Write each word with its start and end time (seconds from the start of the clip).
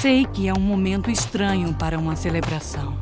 Sei 0.00 0.24
que 0.24 0.46
é 0.46 0.54
um 0.54 0.60
momento 0.60 1.10
estranho 1.10 1.74
para 1.74 1.98
uma 1.98 2.14
celebração. 2.14 2.96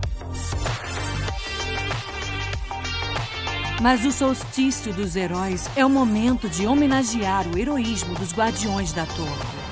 Mas 3.82 4.02
o 4.06 4.10
solstício 4.10 4.94
dos 4.94 5.14
heróis 5.14 5.68
é 5.76 5.84
o 5.84 5.90
momento 5.90 6.48
de 6.48 6.66
homenagear 6.66 7.46
o 7.48 7.58
heroísmo 7.58 8.14
dos 8.14 8.32
guardiões 8.32 8.94
da 8.94 9.04
torre. 9.04 9.66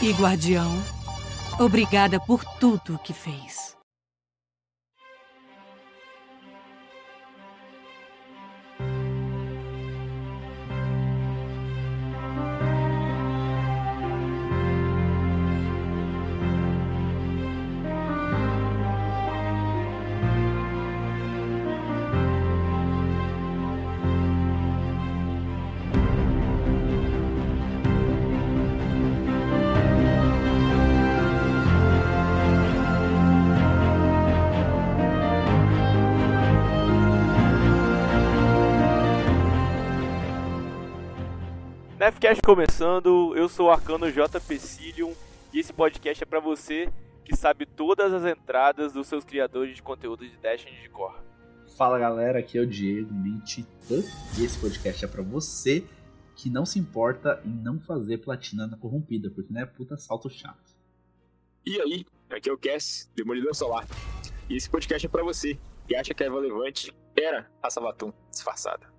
E 0.00 0.12
Guardião, 0.12 0.97
obrigada 1.58 2.20
por 2.20 2.44
tudo 2.58 2.98
que 3.02 3.12
fez. 3.12 3.57
Nefcast 41.98 42.40
começando, 42.42 43.34
eu 43.36 43.48
sou 43.48 43.66
o 43.66 43.70
Arcano 43.72 44.08
J. 44.08 44.40
Pecilium 44.40 45.12
e 45.52 45.58
esse 45.58 45.72
podcast 45.72 46.22
é 46.22 46.26
para 46.26 46.38
você 46.38 46.88
que 47.24 47.34
sabe 47.34 47.66
todas 47.66 48.12
as 48.12 48.24
entradas 48.24 48.92
dos 48.92 49.08
seus 49.08 49.24
criadores 49.24 49.74
de 49.74 49.82
conteúdo 49.82 50.24
de 50.24 50.36
Destiny 50.36 50.80
de 50.80 50.88
Core. 50.90 51.18
Fala 51.76 51.98
galera, 51.98 52.38
aqui 52.38 52.56
é 52.56 52.60
o 52.60 52.66
Diego 52.68 53.12
Mitch 53.12 53.58
e 53.58 54.44
esse 54.44 54.60
podcast 54.60 55.04
é 55.04 55.08
para 55.08 55.22
você 55.22 55.84
que 56.36 56.48
não 56.48 56.64
se 56.64 56.78
importa 56.78 57.42
em 57.44 57.50
não 57.50 57.80
fazer 57.80 58.18
platina 58.18 58.68
na 58.68 58.76
corrompida, 58.76 59.28
porque 59.28 59.52
não 59.52 59.60
é 59.60 59.66
puta 59.66 59.96
salto 59.96 60.30
chato. 60.30 60.78
E 61.66 61.80
aí, 61.80 62.06
aqui 62.30 62.48
é 62.48 62.52
o 62.52 62.58
Cass, 62.58 63.10
Demolidor 63.16 63.56
Solar. 63.56 63.84
E 64.48 64.54
esse 64.54 64.70
podcast 64.70 65.04
é 65.04 65.10
para 65.10 65.24
você 65.24 65.58
que 65.88 65.96
acha 65.96 66.14
que 66.14 66.22
a 66.22 66.26
Eva 66.26 66.38
Levante 66.38 66.94
era 67.16 67.50
a 67.60 67.68
Savatum 67.68 68.12
disfarçada. 68.30 68.97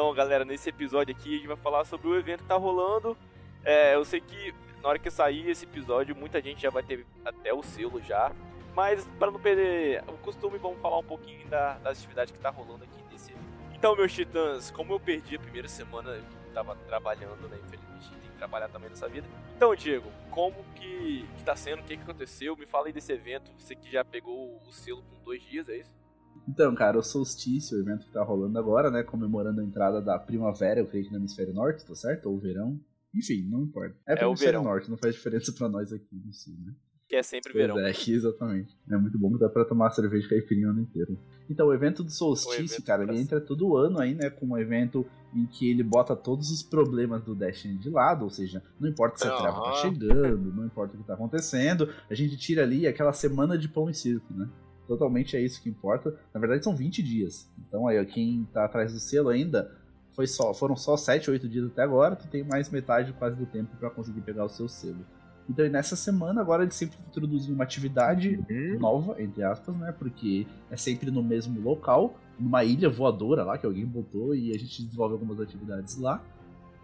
Então, 0.00 0.14
galera, 0.14 0.46
nesse 0.46 0.70
episódio 0.70 1.14
aqui 1.14 1.34
a 1.34 1.36
gente 1.36 1.46
vai 1.46 1.58
falar 1.58 1.84
sobre 1.84 2.08
o 2.08 2.16
evento 2.16 2.40
que 2.40 2.48
tá 2.48 2.56
rolando. 2.56 3.14
É, 3.62 3.94
eu 3.94 4.02
sei 4.02 4.18
que 4.18 4.54
na 4.82 4.88
hora 4.88 4.98
que 4.98 5.10
sair 5.10 5.50
esse 5.50 5.66
episódio, 5.66 6.16
muita 6.16 6.40
gente 6.40 6.62
já 6.62 6.70
vai 6.70 6.82
ter 6.82 7.06
até 7.22 7.52
o 7.52 7.62
selo 7.62 8.00
já. 8.00 8.32
Mas 8.74 9.06
para 9.18 9.30
não 9.30 9.38
perder 9.38 10.02
o 10.08 10.14
costume, 10.14 10.56
vamos 10.56 10.80
falar 10.80 10.96
um 10.96 11.04
pouquinho 11.04 11.46
da, 11.48 11.74
das 11.74 11.98
atividades 11.98 12.32
que 12.32 12.40
tá 12.40 12.48
rolando 12.48 12.84
aqui 12.84 12.98
nesse 13.12 13.32
evento. 13.32 13.44
Então, 13.74 13.94
meus 13.94 14.10
titãs, 14.10 14.70
como 14.70 14.94
eu 14.94 14.98
perdi 14.98 15.36
a 15.36 15.38
primeira 15.38 15.68
semana, 15.68 16.12
eu 16.12 16.24
tava 16.54 16.74
trabalhando, 16.86 17.46
né? 17.46 17.58
Infelizmente, 17.62 18.08
tem 18.08 18.30
que 18.30 18.38
trabalhar 18.38 18.70
também 18.70 18.88
nessa 18.88 19.06
vida. 19.06 19.28
Então, 19.54 19.74
Diego, 19.74 20.10
como 20.30 20.64
que, 20.76 21.28
que 21.36 21.44
tá 21.44 21.54
sendo? 21.54 21.80
O 21.80 21.84
que, 21.84 21.98
que 21.98 22.02
aconteceu? 22.02 22.56
Me 22.56 22.64
fala 22.64 22.86
aí 22.86 22.92
desse 22.94 23.12
evento. 23.12 23.52
Você 23.58 23.76
que 23.76 23.92
já 23.92 24.02
pegou 24.02 24.62
o 24.66 24.72
selo 24.72 25.02
com 25.02 25.22
dois 25.22 25.42
dias, 25.42 25.68
é 25.68 25.76
isso? 25.76 25.99
Então, 26.48 26.74
cara, 26.74 26.98
o 26.98 27.02
solstício, 27.02 27.76
o 27.78 27.80
evento 27.80 28.06
que 28.06 28.12
tá 28.12 28.22
rolando 28.24 28.58
agora, 28.58 28.90
né? 28.90 29.02
Comemorando 29.02 29.60
a 29.60 29.64
entrada 29.64 30.00
da 30.00 30.18
primavera, 30.18 30.80
eu 30.80 30.86
creio 30.86 31.04
que 31.04 31.10
no 31.12 31.18
hemisfério 31.18 31.54
norte, 31.54 31.84
tá 31.86 31.94
certo? 31.94 32.26
Ou 32.28 32.38
verão. 32.38 32.80
Enfim, 33.14 33.46
não 33.48 33.62
importa. 33.62 33.96
É 34.06 34.14
pro 34.14 34.24
É 34.24 34.26
o 34.26 34.30
hemisfério 34.30 34.60
verão. 34.60 34.64
norte, 34.64 34.90
não 34.90 34.96
faz 34.96 35.14
diferença 35.14 35.52
pra 35.52 35.68
nós 35.68 35.92
aqui 35.92 36.16
no 36.24 36.32
sul, 36.32 36.54
né? 36.64 36.74
Que 37.08 37.16
é 37.16 37.22
sempre 37.22 37.52
Pois 37.52 37.66
verão. 37.66 37.78
é, 37.78 37.90
aqui, 37.90 38.12
exatamente. 38.14 38.76
É 38.88 38.96
muito 38.96 39.18
bom 39.18 39.32
que 39.32 39.38
dá 39.40 39.48
pra 39.48 39.64
tomar 39.64 39.90
cerveja 39.90 40.28
caipirinha 40.28 40.68
o 40.68 40.70
ano 40.70 40.80
inteiro. 40.82 41.18
Então, 41.48 41.66
o 41.66 41.74
evento 41.74 42.04
do 42.04 42.10
solstício, 42.10 42.76
evento 42.76 42.86
cara, 42.86 43.02
ele 43.02 43.18
entra 43.18 43.40
todo 43.40 43.76
ano 43.76 43.98
aí, 43.98 44.14
né? 44.14 44.30
Com 44.30 44.46
um 44.46 44.58
evento 44.58 45.04
em 45.34 45.44
que 45.46 45.68
ele 45.68 45.82
bota 45.82 46.14
todos 46.14 46.50
os 46.50 46.62
problemas 46.62 47.24
do 47.24 47.34
Destiny 47.34 47.78
de 47.78 47.90
lado, 47.90 48.22
ou 48.24 48.30
seja, 48.30 48.62
não 48.78 48.88
importa 48.88 49.18
se 49.18 49.26
a 49.26 49.32
treva 49.32 49.60
tá 49.60 49.70
Aham. 49.70 49.74
chegando, 49.74 50.52
não 50.54 50.64
importa 50.66 50.94
o 50.94 50.98
que 50.98 51.04
tá 51.04 51.14
acontecendo, 51.14 51.88
a 52.08 52.14
gente 52.14 52.36
tira 52.36 52.62
ali 52.62 52.86
aquela 52.86 53.12
semana 53.12 53.58
de 53.58 53.68
pão 53.68 53.90
e 53.90 53.94
circo, 53.94 54.32
né? 54.32 54.48
Totalmente 54.90 55.36
é 55.36 55.40
isso 55.40 55.62
que 55.62 55.70
importa. 55.70 56.12
Na 56.34 56.40
verdade, 56.40 56.64
são 56.64 56.74
20 56.74 57.00
dias. 57.00 57.48
Então, 57.56 57.86
aí, 57.86 58.04
quem 58.06 58.44
tá 58.52 58.64
atrás 58.64 58.92
do 58.92 58.98
selo 58.98 59.28
ainda, 59.28 59.70
foi 60.16 60.26
só, 60.26 60.52
foram 60.52 60.74
só 60.74 60.96
7, 60.96 61.30
8 61.30 61.48
dias 61.48 61.70
até 61.70 61.82
agora, 61.82 62.16
tu 62.16 62.26
tem 62.26 62.42
mais 62.42 62.68
metade 62.70 63.12
quase 63.12 63.36
do 63.36 63.46
tempo 63.46 63.76
pra 63.76 63.88
conseguir 63.88 64.20
pegar 64.22 64.44
o 64.44 64.48
seu 64.48 64.68
selo. 64.68 65.06
Então, 65.48 65.64
nessa 65.68 65.94
semana, 65.94 66.40
agora 66.40 66.64
eles 66.64 66.74
sempre 66.74 66.98
introduzem 67.08 67.54
uma 67.54 67.62
atividade 67.62 68.44
nova, 68.80 69.14
entre 69.22 69.44
aspas, 69.44 69.76
né? 69.76 69.94
Porque 69.96 70.44
é 70.68 70.76
sempre 70.76 71.08
no 71.08 71.22
mesmo 71.22 71.60
local, 71.60 72.18
numa 72.36 72.64
ilha 72.64 72.90
voadora 72.90 73.44
lá 73.44 73.56
que 73.56 73.66
alguém 73.66 73.86
botou 73.86 74.34
e 74.34 74.50
a 74.50 74.58
gente 74.58 74.82
desenvolve 74.82 75.12
algumas 75.12 75.38
atividades 75.38 75.98
lá. 75.98 76.20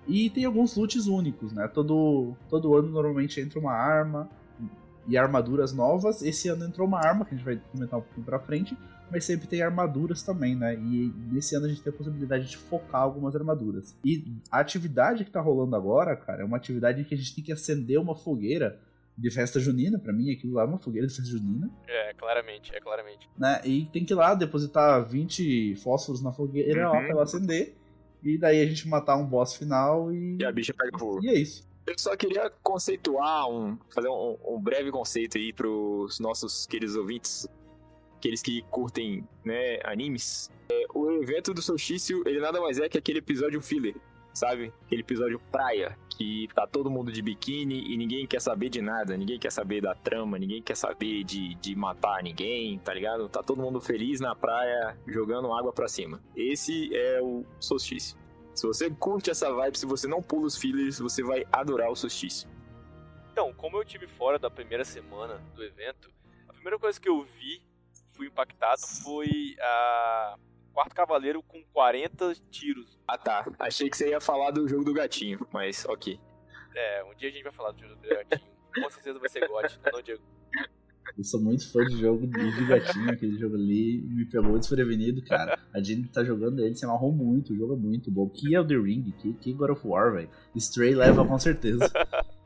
E 0.06 0.31
tem 0.31 0.45
alguns 0.45 0.77
loots 0.77 1.09
únicos, 1.09 1.53
né? 1.53 1.66
Todo, 1.66 2.37
todo 2.49 2.77
ano 2.77 2.89
normalmente 2.89 3.41
entra 3.41 3.59
uma 3.59 3.72
arma 3.72 4.31
e 5.09 5.17
armaduras 5.17 5.72
novas. 5.72 6.22
Esse 6.22 6.49
ano 6.49 6.65
entrou 6.65 6.87
uma 6.87 6.99
arma, 6.99 7.25
que 7.25 7.34
a 7.34 7.37
gente 7.37 7.44
vai 7.44 7.61
comentar 7.72 7.99
um 7.99 8.03
pouquinho 8.03 8.25
pra 8.27 8.39
frente, 8.39 8.77
mas 9.11 9.25
sempre 9.25 9.47
tem 9.47 9.62
armaduras 9.62 10.22
também, 10.22 10.55
né? 10.56 10.75
E 10.75 11.12
nesse 11.31 11.55
ano 11.55 11.67
a 11.67 11.69
gente 11.69 11.83
tem 11.83 11.93
a 11.93 11.97
possibilidade 11.97 12.49
de 12.49 12.56
focar 12.56 13.03
algumas 13.03 13.34
armaduras. 13.37 13.97
E 14.05 14.25
a 14.50 14.59
atividade 14.61 15.25
que 15.25 15.31
tá 15.31 15.41
rolando 15.41 15.77
agora, 15.77 16.16
cara, 16.16 16.43
é 16.43 16.45
uma 16.45 16.56
atividade 16.56 17.00
em 17.00 17.05
que 17.05 17.15
a 17.15 17.19
gente 17.19 17.34
tem 17.34 17.45
que 17.45 17.53
acender 17.53 17.99
uma 18.00 18.16
fogueira 18.16 18.78
de 19.19 19.31
festa 19.31 19.59
junina, 19.59 19.99
pra 19.99 20.12
mim 20.12 20.31
aquilo 20.31 20.55
lá 20.55 20.62
é 20.62 20.66
uma 20.66 20.78
fogueira 20.78 21.06
de 21.06 21.15
festa 21.15 21.31
junina, 21.31 21.71
É, 21.89 22.12
claramente, 22.15 22.75
é 22.75 22.81
claramente. 22.81 23.27
né? 23.39 23.62
E 23.65 23.87
tem 23.87 24.05
que 24.05 24.12
ir 24.12 24.16
lá 24.16 24.34
depositar 24.34 25.03
20 25.09 25.75
fósforos 25.77 26.21
na 26.22 26.33
fogueira 26.33 26.91
ó, 26.91 26.93
Uhum. 26.95 26.99
pra 27.00 27.09
ela 27.11 27.22
acender. 27.22 27.75
E 28.22 28.37
daí 28.37 28.61
a 28.61 28.66
gente 28.66 28.89
matar 28.89 29.16
um 29.16 29.25
boss 29.25 29.55
final 29.55 30.12
e. 30.12 30.37
E 30.41 30.45
a 30.45 30.50
bicha 30.53 30.75
pega 30.77 30.99
fogo. 30.99 31.21
E 31.25 31.28
é 31.28 31.34
isso. 31.39 31.66
Eu 31.86 31.97
só 31.97 32.16
queria 32.16 32.50
conceituar, 32.62 33.48
um, 33.48 33.78
fazer 33.94 34.08
um, 34.08 34.36
um 34.44 34.60
breve 34.60 34.91
conceito 34.91 35.38
aí 35.38 35.52
pros 35.52 36.19
nossos 36.19 36.66
queridos 36.66 36.97
ouvintes, 36.97 37.48
aqueles 38.16 38.42
que 38.42 38.62
curtem 38.70 39.26
né, 39.44 39.78
animes. 39.84 40.50
É, 40.69 40.84
o 40.92 41.12
evento 41.22 41.54
do 41.54 41.62
solstício, 41.62 42.26
ele 42.26 42.41
nada 42.41 42.60
mais 42.60 42.80
é 42.80 42.88
que 42.88 42.98
aquele 42.98 43.20
episódio 43.20 43.60
filler, 43.60 43.94
sabe? 44.34 44.72
Aquele 44.84 45.02
episódio 45.02 45.41
praia, 45.52 45.97
que 46.10 46.48
tá 46.54 46.66
todo 46.66 46.91
mundo 46.91 47.12
de 47.12 47.22
biquíni 47.22 47.92
e 47.92 47.97
ninguém 47.97 48.26
quer 48.26 48.41
saber 48.41 48.68
de 48.68 48.82
nada, 48.82 49.16
ninguém 49.16 49.38
quer 49.38 49.53
saber 49.53 49.80
da 49.80 49.94
trama, 49.94 50.38
ninguém 50.38 50.60
quer 50.60 50.76
saber 50.76 51.22
de, 51.22 51.54
de 51.56 51.76
matar 51.76 52.20
ninguém, 52.22 52.78
tá 52.80 52.92
ligado? 52.92 53.28
Tá 53.28 53.44
todo 53.44 53.62
mundo 53.62 53.80
feliz 53.80 54.18
na 54.18 54.34
praia, 54.34 54.98
jogando 55.06 55.53
água 55.53 55.72
pra 55.72 55.86
cima. 55.86 56.21
Esse 56.34 56.91
é 56.97 57.22
o 57.22 57.44
solstício. 57.60 58.18
Se 58.56 58.66
você 58.66 58.91
curte 58.91 59.30
essa 59.30 59.53
vibe, 59.53 59.78
se 59.78 59.84
você 59.84 60.08
não 60.08 60.22
pula 60.22 60.47
os 60.47 60.56
fillers, 60.56 60.98
você 60.98 61.22
vai 61.22 61.44
adorar 61.53 61.91
o 61.91 61.94
solstício. 61.94 62.48
Então, 63.30 63.53
como 63.53 63.76
eu 63.76 63.84
tive 63.84 64.06
fora 64.06 64.38
da 64.38 64.50
primeira 64.50 64.82
semana 64.82 65.36
do 65.54 65.62
evento, 65.62 66.10
a 66.48 66.54
primeira 66.54 66.78
coisa 66.78 66.98
que 66.98 67.06
eu 67.06 67.22
vi, 67.22 67.62
fui 68.14 68.28
impactado, 68.28 68.80
foi 69.04 69.54
a 69.60 70.38
Quarto 70.72 70.94
Cavaleiro 70.94 71.42
com 71.42 71.62
40 71.66 72.34
tiros. 72.50 72.98
Ah 73.06 73.18
tá, 73.18 73.44
achei 73.58 73.91
que 73.91 73.97
você 73.97 74.08
ia 74.08 74.22
falar 74.22 74.53
do 74.53 74.66
jogo 74.66 74.84
do 74.84 74.94
gatinho, 74.94 75.47
mas 75.53 75.84
ok. 75.84 76.18
É, 76.74 77.04
um 77.04 77.14
dia 77.14 77.28
a 77.28 77.32
gente 77.32 77.42
vai 77.42 77.53
falar 77.53 77.72
do 77.72 77.80
jogo 77.82 77.94
do 77.97 78.08
gatinho. 78.08 78.56
Com 78.74 78.91
certeza 78.91 79.18
vai 79.18 79.28
ser 79.28 79.47
God, 79.47 79.70
não, 79.92 80.00
Diego? 80.00 80.22
Eu 81.16 81.24
sou 81.24 81.41
muito 81.41 81.70
fã 81.70 81.84
de 81.84 81.98
jogo 81.98 82.26
de 82.26 82.50
gigatinho, 82.53 83.10
aquele 83.10 83.38
jogo 83.38 83.54
ali 83.54 84.03
me 84.03 84.24
pegou 84.24 84.58
desprevenido, 84.58 85.22
cara. 85.22 85.58
A 85.72 85.80
gente 85.80 86.08
tá 86.08 86.24
jogando 86.24 86.60
ele, 86.60 86.74
se 86.74 86.84
amarrou 86.84 87.12
muito, 87.12 87.53
o 87.53 87.56
jogo 87.56 87.74
é 87.74 87.76
muito 87.76 88.10
bom. 88.10 88.28
Que 88.28 88.54
Elder 88.54 88.82
Ring, 88.82 89.12
que, 89.18 89.32
que 89.34 89.53
God 89.53 89.70
of 89.70 89.86
War, 89.86 90.12
velho. 90.12 90.30
Stray 90.54 90.94
leva 90.94 91.24
com 91.26 91.38
certeza. 91.38 91.91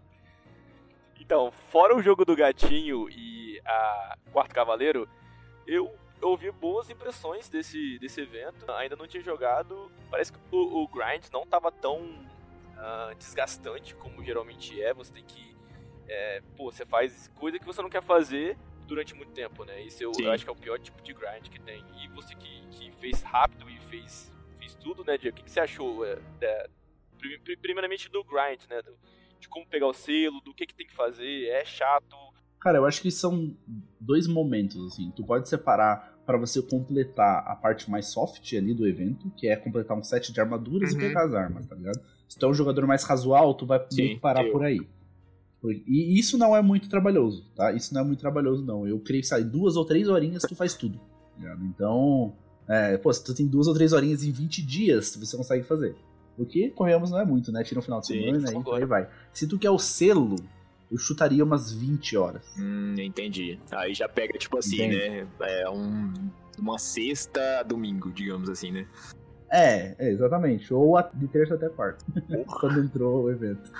Então, 1.30 1.52
fora 1.70 1.96
o 1.96 2.02
jogo 2.02 2.24
do 2.24 2.34
gatinho 2.34 3.08
e 3.08 3.60
a 3.64 4.16
Quarto 4.32 4.52
Cavaleiro, 4.52 5.08
eu 5.64 5.94
ouvi 6.20 6.50
boas 6.50 6.90
impressões 6.90 7.48
desse, 7.48 8.00
desse 8.00 8.20
evento. 8.20 8.68
Ainda 8.72 8.96
não 8.96 9.06
tinha 9.06 9.22
jogado. 9.22 9.92
Parece 10.10 10.32
que 10.32 10.38
o, 10.50 10.82
o 10.82 10.88
grind 10.88 11.24
não 11.32 11.46
tava 11.46 11.70
tão 11.70 12.00
uh, 12.00 13.14
desgastante, 13.16 13.94
como 13.94 14.24
geralmente 14.24 14.82
é. 14.82 14.92
Você 14.92 15.12
tem 15.12 15.22
que. 15.24 15.49
É, 16.10 16.42
pô, 16.56 16.72
você 16.72 16.84
faz 16.84 17.28
coisa 17.36 17.56
que 17.58 17.64
você 17.64 17.80
não 17.80 17.88
quer 17.88 18.02
fazer 18.02 18.58
durante 18.86 19.14
muito 19.14 19.30
tempo, 19.30 19.64
né? 19.64 19.80
Isso 19.82 20.02
eu, 20.02 20.10
eu 20.18 20.32
acho 20.32 20.44
que 20.44 20.50
é 20.50 20.52
o 20.52 20.56
pior 20.56 20.76
tipo 20.80 21.00
de 21.00 21.14
grind 21.14 21.48
que 21.48 21.60
tem. 21.60 21.84
E 22.02 22.08
você 22.08 22.34
que, 22.34 22.66
que 22.72 22.90
fez 22.90 23.22
rápido 23.22 23.70
e 23.70 23.78
fez, 23.82 24.34
fez 24.58 24.74
tudo, 24.74 25.04
né, 25.04 25.16
Diego? 25.16 25.36
O 25.36 25.38
que, 25.38 25.44
que 25.44 25.50
você 25.50 25.60
achou? 25.60 26.04
É, 26.04 26.18
é, 26.40 26.66
primeiramente 27.62 28.10
do 28.10 28.24
grind, 28.24 28.60
né? 28.68 28.82
Do, 28.82 28.98
de 29.38 29.48
como 29.48 29.64
pegar 29.66 29.86
o 29.86 29.94
selo, 29.94 30.40
do 30.40 30.52
que, 30.52 30.66
que 30.66 30.74
tem 30.74 30.86
que 30.86 30.94
fazer, 30.94 31.46
é 31.46 31.64
chato. 31.64 32.16
Cara, 32.60 32.78
eu 32.78 32.84
acho 32.84 33.00
que 33.00 33.10
são 33.10 33.56
dois 34.00 34.26
momentos, 34.26 34.84
assim. 34.92 35.12
Tu 35.14 35.24
pode 35.24 35.48
separar 35.48 36.20
para 36.26 36.36
você 36.36 36.60
completar 36.60 37.44
a 37.46 37.54
parte 37.54 37.88
mais 37.88 38.06
soft 38.06 38.52
ali 38.54 38.74
do 38.74 38.86
evento, 38.86 39.30
que 39.36 39.48
é 39.48 39.56
completar 39.56 39.96
um 39.96 40.02
set 40.02 40.32
de 40.32 40.40
armaduras 40.40 40.92
uhum. 40.92 40.98
e 40.98 41.00
pegar 41.00 41.24
as 41.24 41.34
armas, 41.34 41.66
tá 41.66 41.76
ligado? 41.76 42.00
Se 42.28 42.38
tu 42.38 42.46
é 42.46 42.48
um 42.48 42.54
jogador 42.54 42.86
mais 42.86 43.04
casual, 43.04 43.54
tu 43.54 43.64
vai 43.64 43.84
Sim, 43.90 44.18
parar 44.18 44.44
eu. 44.44 44.52
por 44.52 44.64
aí. 44.64 44.80
E 45.64 46.18
isso 46.18 46.38
não 46.38 46.56
é 46.56 46.62
muito 46.62 46.88
trabalhoso, 46.88 47.44
tá? 47.54 47.72
Isso 47.72 47.92
não 47.92 48.00
é 48.00 48.04
muito 48.04 48.20
trabalhoso, 48.20 48.64
não. 48.64 48.86
Eu 48.86 48.98
creio 48.98 49.22
que 49.22 49.28
sai 49.28 49.44
duas 49.44 49.76
ou 49.76 49.84
três 49.84 50.08
horinhas, 50.08 50.42
tu 50.42 50.54
faz 50.54 50.74
tudo. 50.74 50.98
Tá 51.40 51.56
então, 51.62 52.32
é, 52.66 52.96
pô, 52.96 53.12
se 53.12 53.22
tu 53.22 53.34
tem 53.34 53.46
duas 53.46 53.66
ou 53.66 53.74
três 53.74 53.92
horinhas 53.92 54.24
em 54.24 54.30
20 54.30 54.62
dias, 54.62 55.16
você 55.16 55.36
consegue 55.36 55.64
fazer. 55.64 55.94
O 56.38 56.46
que, 56.46 56.70
corremos, 56.70 57.10
não 57.10 57.18
é 57.18 57.24
muito, 57.24 57.52
né? 57.52 57.62
Tira 57.62 57.80
um 57.80 57.82
final 57.82 58.00
de 58.00 58.06
semana 58.06 58.46
Sim, 58.46 58.62
e 58.64 58.74
aí 58.74 58.84
vai. 58.86 59.08
Se 59.32 59.46
tu 59.46 59.58
quer 59.58 59.70
o 59.70 59.78
selo, 59.78 60.36
eu 60.90 60.96
chutaria 60.96 61.44
umas 61.44 61.70
20 61.70 62.16
horas. 62.16 62.42
Hum, 62.58 62.94
entendi. 62.98 63.58
Aí 63.70 63.92
já 63.92 64.08
pega, 64.08 64.38
tipo 64.38 64.56
assim, 64.56 64.88
né? 64.88 65.26
É 65.40 65.68
um, 65.68 66.12
uma 66.58 66.78
sexta 66.78 67.62
domingo, 67.62 68.10
digamos 68.10 68.48
assim, 68.48 68.72
né? 68.72 68.86
É, 69.50 69.94
é 69.98 70.10
exatamente. 70.10 70.72
Ou 70.72 70.96
a, 70.96 71.02
de 71.02 71.28
terça 71.28 71.54
até 71.54 71.68
quarta. 71.68 72.04
quando 72.60 72.80
entrou 72.80 73.24
o 73.24 73.30
evento. 73.30 73.70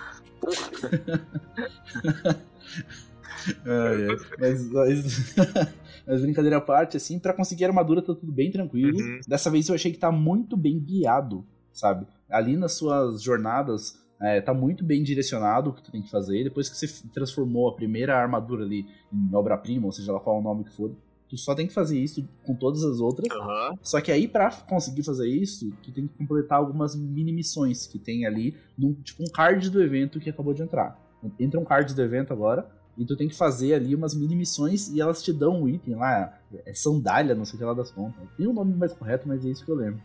É. 3.67 4.07
Mas, 4.39 4.71
mas, 4.71 5.35
mas, 6.07 6.23
brincadeira 6.23 6.59
à 6.59 6.61
parte, 6.61 6.97
assim, 6.97 7.19
para 7.19 7.33
conseguir 7.33 7.65
a 7.65 7.69
armadura 7.69 8.03
tá 8.03 8.15
tudo 8.15 8.33
bem 8.33 8.51
tranquilo. 8.51 8.99
Uhum. 8.99 9.21
Dessa 9.27 9.51
vez 9.51 9.69
eu 9.69 9.75
achei 9.75 9.93
que 9.93 9.99
tá 9.99 10.13
muito 10.13 10.57
bem 10.57 10.79
guiado, 10.79 11.47
sabe? 11.73 12.07
Ali 12.29 12.57
nas 12.57 12.75
suas 12.75 13.23
jornadas, 13.23 13.99
é, 14.21 14.41
tá 14.41 14.53
muito 14.53 14.85
bem 14.85 15.03
direcionado 15.03 15.71
o 15.71 15.73
que 15.73 15.83
tu 15.83 15.91
tem 15.91 16.03
que 16.03 16.11
fazer. 16.11 16.45
Depois 16.45 16.69
que 16.69 16.77
você 16.77 17.09
transformou 17.13 17.69
a 17.69 17.75
primeira 17.75 18.17
armadura 18.17 18.65
ali 18.65 18.87
em 19.13 19.35
obra-prima, 19.35 19.87
ou 19.87 19.93
seja 19.93 20.13
lá 20.13 20.21
qual 20.21 20.39
o 20.39 20.43
nome 20.43 20.65
que 20.65 20.75
for, 20.77 20.95
tu 21.31 21.39
só 21.39 21.55
tem 21.55 21.67
que 21.69 21.73
fazer 21.73 21.99
isso 21.99 22.29
com 22.45 22.55
todas 22.55 22.83
as 22.83 22.99
outras. 22.99 23.33
Uhum. 23.33 23.79
Só 23.81 24.01
que 24.01 24.11
aí, 24.11 24.27
para 24.27 24.51
conseguir 24.51 25.05
fazer 25.05 25.29
isso, 25.29 25.71
tu 25.81 25.93
tem 25.93 26.09
que 26.09 26.19
completar 26.19 26.59
algumas 26.59 26.97
mini 26.97 27.33
missões 27.33 27.87
que 27.87 28.01
tem 28.01 28.27
ali, 28.27 28.57
no, 28.77 28.95
tipo 28.95 29.23
um 29.23 29.31
card 29.31 29.71
do 29.71 29.81
evento 29.81 30.19
que 30.19 30.29
acabou 30.29 30.53
de 30.53 30.63
entrar. 30.63 30.99
Entra 31.39 31.61
um 31.61 31.65
card 31.65 31.95
do 31.95 32.03
evento 32.03 32.33
agora, 32.33 32.69
e 32.99 33.05
tu 33.05 33.17
tem 33.17 33.29
que 33.29 33.35
fazer 33.35 33.75
ali 33.75 33.95
umas 33.95 34.15
mini 34.15 34.35
missões 34.35 34.89
e 34.89 35.01
elas 35.01 35.23
te 35.23 35.33
dão 35.33 35.63
um 35.63 35.69
item 35.69 35.95
lá, 35.95 36.37
é 36.67 36.75
sandália, 36.75 37.35
não 37.35 37.45
sei 37.45 37.55
o 37.55 37.59
que 37.59 37.65
lá 37.65 37.75
das 37.75 37.93
contas. 37.93 38.23
Tem 38.37 38.47
um 38.47 38.53
nome 38.53 38.75
mais 38.75 38.93
correto, 38.93 39.29
mas 39.29 39.47
é 39.47 39.49
isso 39.49 39.65
que 39.65 39.71
eu 39.71 39.77
lembro. 39.77 40.01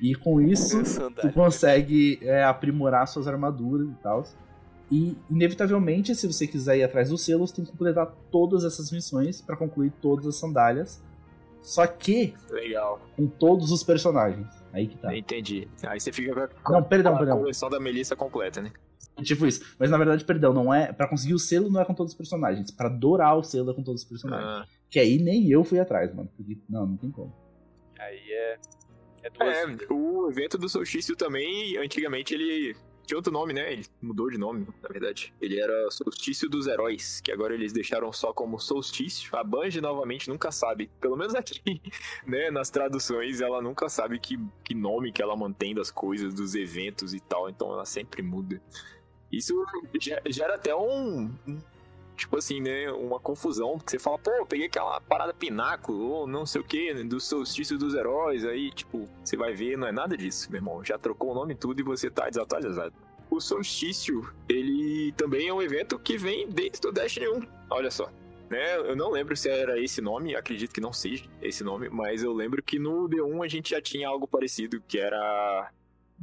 E 0.00 0.14
com 0.14 0.40
isso, 0.40 0.82
tu 1.20 1.32
consegue 1.32 2.18
é, 2.22 2.44
aprimorar 2.44 3.06
suas 3.06 3.26
armaduras 3.26 3.88
e 3.88 3.94
tal. 4.02 4.24
E, 4.90 5.16
inevitavelmente, 5.28 6.14
se 6.14 6.26
você 6.26 6.46
quiser 6.46 6.78
ir 6.78 6.84
atrás 6.84 7.08
dos 7.08 7.24
selos, 7.24 7.50
tem 7.50 7.64
que 7.64 7.70
completar 7.70 8.06
todas 8.30 8.64
essas 8.64 8.90
missões 8.92 9.40
para 9.40 9.56
concluir 9.56 9.92
todas 10.00 10.26
as 10.26 10.36
sandálias. 10.36 11.02
Só 11.60 11.86
que. 11.86 12.34
Legal. 12.50 13.00
Com 13.16 13.26
todos 13.26 13.72
os 13.72 13.82
personagens. 13.82 14.46
Aí 14.72 14.86
que 14.86 14.96
tá. 14.96 15.16
Entendi. 15.16 15.68
Aí 15.84 15.98
você 15.98 16.12
fica 16.12 16.48
com, 16.62 16.72
não, 16.72 16.82
perdão, 16.82 17.14
a 17.14 17.18
perdão. 17.18 17.38
coleção 17.38 17.68
da 17.68 17.80
Melissa 17.80 18.14
completa, 18.14 18.62
né? 18.62 18.70
Tipo 19.22 19.46
isso. 19.46 19.74
Mas 19.78 19.90
na 19.90 19.96
verdade, 19.96 20.24
perdão, 20.24 20.52
não 20.52 20.72
é. 20.72 20.92
para 20.92 21.08
conseguir 21.08 21.34
o 21.34 21.38
selo 21.38 21.70
não 21.70 21.80
é 21.80 21.84
com 21.84 21.94
todos 21.94 22.12
os 22.12 22.16
personagens. 22.16 22.70
para 22.70 22.88
dourar 22.88 23.36
o 23.36 23.42
selo 23.42 23.70
é 23.70 23.74
com 23.74 23.82
todos 23.82 24.02
os 24.02 24.08
personagens. 24.08 24.46
Ah. 24.46 24.66
Que 24.88 25.00
aí 25.00 25.18
nem 25.18 25.50
eu 25.50 25.64
fui 25.64 25.80
atrás, 25.80 26.14
mano. 26.14 26.30
Porque, 26.36 26.58
não, 26.68 26.86
não 26.86 26.96
tem 26.96 27.10
como. 27.10 27.34
Aí 27.98 28.30
é 28.30 28.58
é, 29.40 29.62
é 29.62 29.92
o 29.92 30.28
evento 30.30 30.56
do 30.56 30.68
solstício 30.68 31.16
também, 31.16 31.76
antigamente 31.78 32.34
ele 32.34 32.76
tinha 33.06 33.16
outro 33.16 33.32
nome, 33.32 33.52
né? 33.52 33.72
Ele 33.72 33.86
mudou 34.02 34.28
de 34.28 34.36
nome, 34.36 34.66
na 34.82 34.88
verdade. 34.88 35.32
Ele 35.40 35.60
era 35.60 35.90
Solstício 35.90 36.48
dos 36.48 36.66
Heróis, 36.66 37.20
que 37.20 37.30
agora 37.30 37.54
eles 37.54 37.72
deixaram 37.72 38.12
só 38.12 38.32
como 38.32 38.58
Solstício. 38.58 39.34
A 39.36 39.44
Bungie, 39.44 39.80
novamente, 39.80 40.28
nunca 40.28 40.50
sabe, 40.50 40.90
pelo 41.00 41.16
menos 41.16 41.34
aqui, 41.34 41.80
né, 42.26 42.50
nas 42.50 42.68
traduções, 42.68 43.40
ela 43.40 43.62
nunca 43.62 43.88
sabe 43.88 44.18
que, 44.18 44.38
que 44.64 44.74
nome 44.74 45.12
que 45.12 45.22
ela 45.22 45.36
mantém 45.36 45.74
das 45.74 45.90
coisas, 45.90 46.34
dos 46.34 46.54
eventos 46.54 47.14
e 47.14 47.20
tal, 47.20 47.48
então 47.48 47.72
ela 47.72 47.84
sempre 47.84 48.22
muda. 48.22 48.60
Isso 49.30 49.54
gera 50.28 50.54
até 50.54 50.74
um, 50.74 51.32
tipo 52.16 52.36
assim, 52.36 52.60
né, 52.60 52.90
uma 52.90 53.20
confusão, 53.20 53.76
porque 53.76 53.90
você 53.90 53.98
fala, 53.98 54.18
pô, 54.18 54.46
peguei 54.46 54.66
aquela 54.66 55.00
parada 55.00 55.34
pináculo, 55.34 56.10
ou 56.10 56.26
não 56.26 56.46
sei 56.46 56.60
o 56.60 56.64
que, 56.64 56.94
né, 56.94 57.04
do 57.04 57.20
solstício 57.20 57.78
dos 57.78 57.94
heróis, 57.94 58.44
aí, 58.44 58.70
tipo, 58.70 59.04
você 59.22 59.36
vai 59.36 59.54
ver, 59.54 59.76
não 59.76 59.86
é 59.86 59.92
nada 59.92 60.16
disso, 60.16 60.50
meu 60.50 60.58
irmão, 60.58 60.84
já 60.84 60.98
trocou 60.98 61.30
o 61.30 61.34
nome 61.34 61.52
e 61.52 61.56
tudo 61.56 61.80
e 61.80 61.84
você 61.84 62.10
tá 62.10 62.28
desatualizado. 62.28 62.94
O 63.30 63.40
solstício, 63.40 64.32
ele 64.48 65.12
também 65.12 65.48
é 65.48 65.52
um 65.52 65.60
evento 65.60 65.98
que 65.98 66.16
vem 66.16 66.48
desde 66.48 66.86
o 66.86 66.92
Destiny 66.92 67.28
1, 67.28 67.40
olha 67.70 67.90
só. 67.90 68.10
Né, 68.48 68.76
eu 68.76 68.94
não 68.94 69.10
lembro 69.10 69.36
se 69.36 69.48
era 69.48 69.80
esse 69.80 70.00
nome, 70.00 70.36
acredito 70.36 70.72
que 70.72 70.80
não 70.80 70.92
seja 70.92 71.24
esse 71.42 71.64
nome, 71.64 71.88
mas 71.88 72.22
eu 72.22 72.32
lembro 72.32 72.62
que 72.62 72.78
no 72.78 73.08
D1 73.08 73.44
a 73.44 73.48
gente 73.48 73.70
já 73.70 73.82
tinha 73.82 74.08
algo 74.08 74.26
parecido, 74.28 74.80
que 74.86 74.98
era 74.98 75.72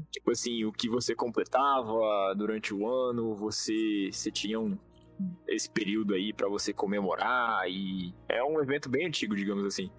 tipo 0.09 0.31
assim, 0.31 0.63
o 0.63 0.71
que 0.71 0.89
você 0.89 1.13
completava 1.13 2.33
durante 2.35 2.73
o 2.73 2.87
ano, 2.87 3.35
você, 3.35 4.09
você 4.11 4.31
tinha 4.31 4.59
um, 4.59 4.77
esse 5.48 5.69
período 5.69 6.13
aí 6.13 6.33
para 6.33 6.48
você 6.48 6.74
comemorar 6.74 7.69
e 7.69 8.13
é 8.27 8.44
um 8.44 8.62
evento 8.62 8.89
bem 8.89 9.07
antigo, 9.07 9.36
digamos 9.36 9.65
assim. 9.65 9.92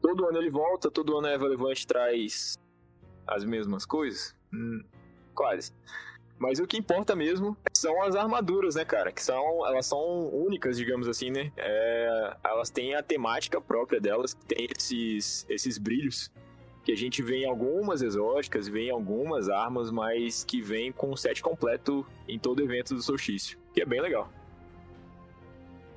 Todo 0.00 0.26
ano 0.26 0.38
ele 0.38 0.50
volta, 0.50 0.90
todo 0.90 1.16
ano 1.16 1.26
a 1.26 1.30
Eva 1.30 1.46
Levante 1.46 1.86
traz 1.86 2.58
as 3.26 3.44
mesmas 3.44 3.86
coisas? 3.86 4.34
Hum, 4.52 4.82
quase. 5.34 5.72
Mas 6.38 6.58
o 6.58 6.66
que 6.66 6.76
importa 6.76 7.14
mesmo 7.14 7.56
são 7.72 8.02
as 8.02 8.16
armaduras, 8.16 8.74
né, 8.74 8.84
cara? 8.84 9.12
Que 9.12 9.22
são, 9.22 9.66
elas 9.66 9.86
são 9.86 10.28
únicas, 10.34 10.76
digamos 10.76 11.08
assim, 11.08 11.30
né? 11.30 11.52
É, 11.56 12.36
elas 12.44 12.70
têm 12.70 12.94
a 12.94 13.02
temática 13.02 13.60
própria 13.60 14.00
delas, 14.00 14.34
tem 14.34 14.66
esses, 14.76 15.46
esses 15.48 15.78
brilhos 15.78 16.30
que 16.84 16.92
a 16.92 16.96
gente 16.96 17.22
vê 17.22 17.38
em 17.38 17.46
algumas 17.46 18.02
exóticas, 18.02 18.68
vê 18.68 18.88
em 18.88 18.90
algumas 18.90 19.48
armas, 19.48 19.90
mas 19.90 20.44
que 20.44 20.60
vem 20.60 20.92
com 20.92 21.10
o 21.10 21.16
set 21.16 21.42
completo 21.42 22.06
em 22.28 22.38
todo 22.38 22.62
evento 22.62 22.94
do 22.94 23.00
solstício, 23.00 23.58
que 23.72 23.80
é 23.80 23.86
bem 23.86 24.02
legal. 24.02 24.30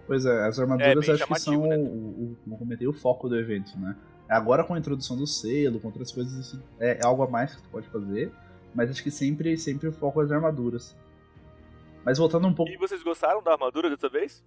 Pois 0.08 0.26
é, 0.26 0.48
as 0.48 0.58
armaduras 0.58 1.08
é, 1.08 1.12
acho 1.12 1.28
que 1.28 1.40
são, 1.40 1.68
né? 1.68 1.78
o, 1.78 1.82
o, 1.82 2.38
como 2.44 2.58
comentei, 2.58 2.88
o 2.88 2.94
foco 2.94 3.28
do 3.28 3.38
evento, 3.38 3.78
né? 3.78 3.96
Agora 4.28 4.64
com 4.64 4.74
a 4.74 4.80
introdução 4.80 5.18
do 5.18 5.28
selo, 5.28 5.80
com 5.80 5.88
outras 5.88 6.12
coisas, 6.12 6.34
isso 6.34 6.64
é 6.80 7.00
algo 7.04 7.24
a 7.24 7.30
mais 7.30 7.56
que 7.56 7.62
tu 7.62 7.70
pode 7.70 7.88
fazer, 7.90 8.32
mas 8.74 8.90
acho 8.90 9.04
que 9.04 9.12
sempre, 9.12 9.58
sempre 9.58 9.88
o 9.88 9.92
foco 9.92 10.22
é 10.22 10.26
as 10.26 10.32
armaduras. 10.32 10.96
Mas 12.06 12.18
voltando 12.18 12.48
um 12.48 12.54
pouco... 12.54 12.72
E 12.72 12.78
vocês 12.78 13.04
gostaram 13.04 13.44
da 13.44 13.52
armadura 13.52 13.90
dessa 13.90 14.08
vez? 14.08 14.44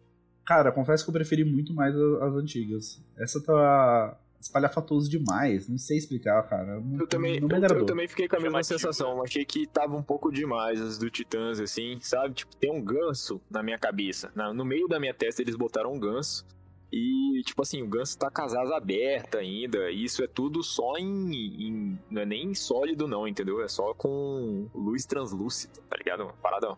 Cara, 0.47 0.73
confesso 0.73 1.05
que 1.05 1.11
eu 1.11 1.15
preferi 1.15 1.45
muito 1.45 1.75
mais 1.75 1.95
as, 1.95 2.23
as 2.23 2.35
antigas. 2.35 3.05
Essa 3.19 3.43
tá 3.43 4.19
espalhafatoso 4.41 5.09
demais. 5.09 5.69
Não 5.69 5.79
sei 5.79 5.99
explicar, 5.99 6.43
cara. 6.49 6.81
Não, 6.81 7.01
eu 7.01 7.07
também, 7.07 7.39
não 7.39 7.49
me 7.49 7.55
eu, 7.55 7.79
eu, 7.79 7.87
também 7.87 8.09
fiquei 8.09 8.27
com 8.27 8.37
a 8.37 8.41
mesma 8.41 8.63
sensação. 8.63 9.23
Achei 9.23 9.45
que 9.45 9.67
tava 9.67 9.95
um 9.97 10.03
pouco 10.03 10.33
demais 10.33 10.81
as 10.81 10.99
do 10.99 11.11
Titãs, 11.11 11.61
assim, 11.61 11.99
sabe? 12.01 12.35
Tipo, 12.35 12.57
tem 12.57 12.73
um 12.73 12.83
ganso 12.83 13.41
na 13.51 13.63
minha 13.63 13.79
cabeça. 13.79 14.33
no 14.35 14.65
meio 14.65 14.89
da 14.89 14.99
minha 14.99 15.15
testa 15.15 15.43
eles 15.43 15.57
botaram 15.57 15.93
um 15.93 15.99
ganso. 15.99 16.47
E, 16.93 17.43
tipo 17.45 17.63
assim, 17.63 17.83
o 17.83 17.87
ganso 17.87 18.19
tá 18.19 18.29
com 18.31 18.43
as 18.43 18.53
asas 18.53 18.73
abertas 18.73 19.41
ainda. 19.41 19.91
E 19.91 20.05
isso 20.05 20.25
é 20.25 20.27
tudo 20.27 20.63
só 20.63 20.97
em, 20.97 21.33
em, 21.35 21.99
Não 22.11 22.23
é 22.23 22.27
nem 22.27 22.55
sólido, 22.55 23.07
não, 23.07 23.29
entendeu? 23.29 23.63
É 23.63 23.69
só 23.69 23.95
com 23.95 24.69
luz 24.75 25.07
translúcida, 25.07 25.81
tá 25.89 25.97
ligado? 25.97 26.33
Paradão. 26.43 26.77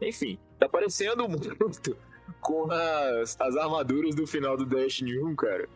Enfim, 0.00 0.38
tá 0.58 0.68
parecendo 0.68 1.26
muito 1.28 1.96
com 2.40 2.70
as, 2.70 3.36
as 3.40 3.56
armaduras 3.56 4.14
do 4.14 4.26
final 4.26 4.56
do 4.56 4.64
Destiny 4.64 5.18
1, 5.18 5.36
cara. 5.36 5.68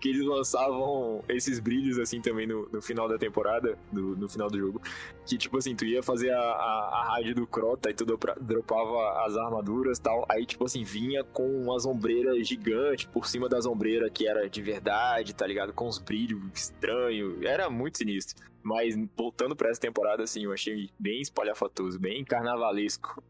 Que 0.00 0.08
eles 0.08 0.24
lançavam 0.24 1.22
esses 1.28 1.58
brilhos 1.58 1.98
assim 1.98 2.20
também 2.20 2.46
no, 2.46 2.68
no 2.70 2.82
final 2.82 3.08
da 3.08 3.18
temporada, 3.18 3.78
no, 3.92 4.16
no 4.16 4.28
final 4.28 4.48
do 4.48 4.58
jogo. 4.58 4.82
Que 5.26 5.38
tipo 5.38 5.58
assim, 5.58 5.74
tu 5.74 5.84
ia 5.84 6.02
fazer 6.02 6.30
a, 6.30 6.40
a, 6.40 7.02
a 7.02 7.14
raid 7.14 7.34
do 7.34 7.46
Crota 7.46 7.90
e 7.90 7.94
tu 7.94 8.04
dropava 8.04 9.24
as 9.26 9.36
armaduras 9.36 9.98
tal. 9.98 10.24
Aí 10.28 10.44
tipo 10.44 10.64
assim, 10.64 10.84
vinha 10.84 11.24
com 11.24 11.46
umas 11.62 11.86
ombreiras 11.86 12.46
gigantes 12.46 13.06
por 13.06 13.26
cima 13.26 13.48
das 13.48 13.66
ombreiras 13.66 14.10
que 14.12 14.26
era 14.26 14.48
de 14.48 14.62
verdade, 14.62 15.34
tá 15.34 15.46
ligado? 15.46 15.72
Com 15.72 15.88
os 15.88 15.98
brilhos 15.98 16.40
estranhos. 16.54 17.42
Era 17.42 17.68
muito 17.70 17.98
sinistro. 17.98 18.44
Mas 18.62 18.96
voltando 19.14 19.54
pra 19.54 19.68
essa 19.68 19.80
temporada, 19.80 20.22
assim, 20.22 20.44
eu 20.44 20.52
achei 20.52 20.88
bem 20.98 21.20
espalhafatoso, 21.20 22.00
bem 22.00 22.24
carnavalesco. 22.24 23.22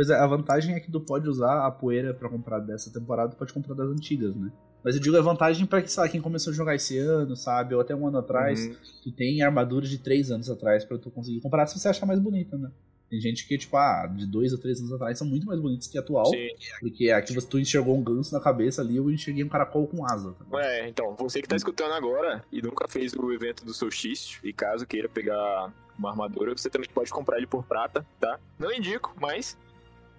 Pois 0.00 0.08
é, 0.08 0.14
a 0.14 0.26
vantagem 0.26 0.74
é 0.74 0.80
que 0.80 0.90
tu 0.90 0.98
pode 0.98 1.28
usar 1.28 1.66
a 1.66 1.70
poeira 1.70 2.14
para 2.14 2.26
comprar 2.26 2.58
dessa 2.60 2.90
temporada, 2.90 3.32
tu 3.32 3.36
pode 3.36 3.52
comprar 3.52 3.74
das 3.74 3.90
antigas, 3.90 4.34
né? 4.34 4.50
Mas 4.82 4.94
eu 4.94 5.00
digo 5.02 5.14
a 5.14 5.20
vantagem 5.20 5.66
para 5.66 5.82
que, 5.82 5.92
sei 5.92 6.02
lá, 6.02 6.08
quem 6.08 6.22
começou 6.22 6.54
a 6.54 6.56
jogar 6.56 6.74
esse 6.74 6.96
ano, 6.96 7.36
sabe, 7.36 7.74
ou 7.74 7.82
até 7.82 7.94
um 7.94 8.06
ano 8.06 8.16
atrás, 8.16 8.64
uhum. 8.64 8.74
tu 9.02 9.12
tem 9.12 9.42
armaduras 9.42 9.90
de 9.90 9.98
três 9.98 10.30
anos 10.30 10.48
atrás 10.48 10.86
para 10.86 10.96
tu 10.96 11.10
conseguir 11.10 11.42
comprar 11.42 11.66
se 11.66 11.78
você 11.78 11.86
achar 11.86 12.06
mais 12.06 12.18
bonita, 12.18 12.56
né? 12.56 12.70
Tem 13.10 13.20
gente 13.20 13.46
que, 13.46 13.58
tipo, 13.58 13.76
ah, 13.76 14.06
de 14.06 14.26
dois 14.26 14.54
ou 14.54 14.58
três 14.58 14.80
anos 14.80 14.90
atrás 14.90 15.18
são 15.18 15.26
muito 15.26 15.46
mais 15.46 15.60
bonitos 15.60 15.86
que 15.86 15.98
a 15.98 16.00
atual. 16.00 16.24
Sim. 16.24 16.48
Porque 16.80 17.10
aqui 17.10 17.34
você 17.34 17.46
tu 17.46 17.58
enxergou 17.58 17.94
um 17.94 18.02
ganso 18.02 18.32
na 18.32 18.40
cabeça 18.40 18.80
ali, 18.80 18.96
eu 18.96 19.10
enxerguei 19.10 19.44
um 19.44 19.50
caracol 19.50 19.86
com 19.86 20.02
asa. 20.06 20.32
tá? 20.32 20.62
É, 20.62 20.88
então, 20.88 21.14
você 21.14 21.42
que 21.42 21.48
tá 21.48 21.56
escutando 21.56 21.92
agora 21.92 22.42
e 22.50 22.62
nunca 22.62 22.88
fez 22.88 23.12
o 23.12 23.30
evento 23.34 23.66
do 23.66 23.74
solstício, 23.74 24.40
e 24.42 24.50
caso 24.50 24.86
queira 24.86 25.10
pegar 25.10 25.70
uma 25.98 26.08
armadura, 26.08 26.56
você 26.56 26.70
também 26.70 26.88
pode 26.88 27.10
comprar 27.10 27.36
ele 27.36 27.46
por 27.46 27.66
prata, 27.66 28.06
tá? 28.18 28.40
Não 28.58 28.72
indico, 28.72 29.14
mas 29.20 29.58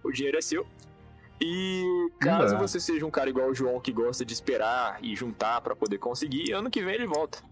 o 0.04 0.12
dinheiro 0.12 0.38
é 0.38 0.42
seu. 0.42 0.66
E 1.42 2.12
caso 2.20 2.54
dá. 2.54 2.60
você 2.60 2.80
seja 2.80 3.06
um 3.06 3.10
cara 3.10 3.30
igual 3.30 3.50
o 3.50 3.56
João 3.56 3.80
que 3.80 3.92
gosta 3.92 4.24
de 4.24 4.32
esperar 4.32 5.00
e 5.04 5.16
juntar 5.16 5.60
pra 5.62 5.76
poder 5.76 5.98
conseguir, 5.98 6.52
ano 6.54 6.70
que 6.70 6.84
vem 6.84 6.94
ele 6.94 7.08
volta. 7.08 7.44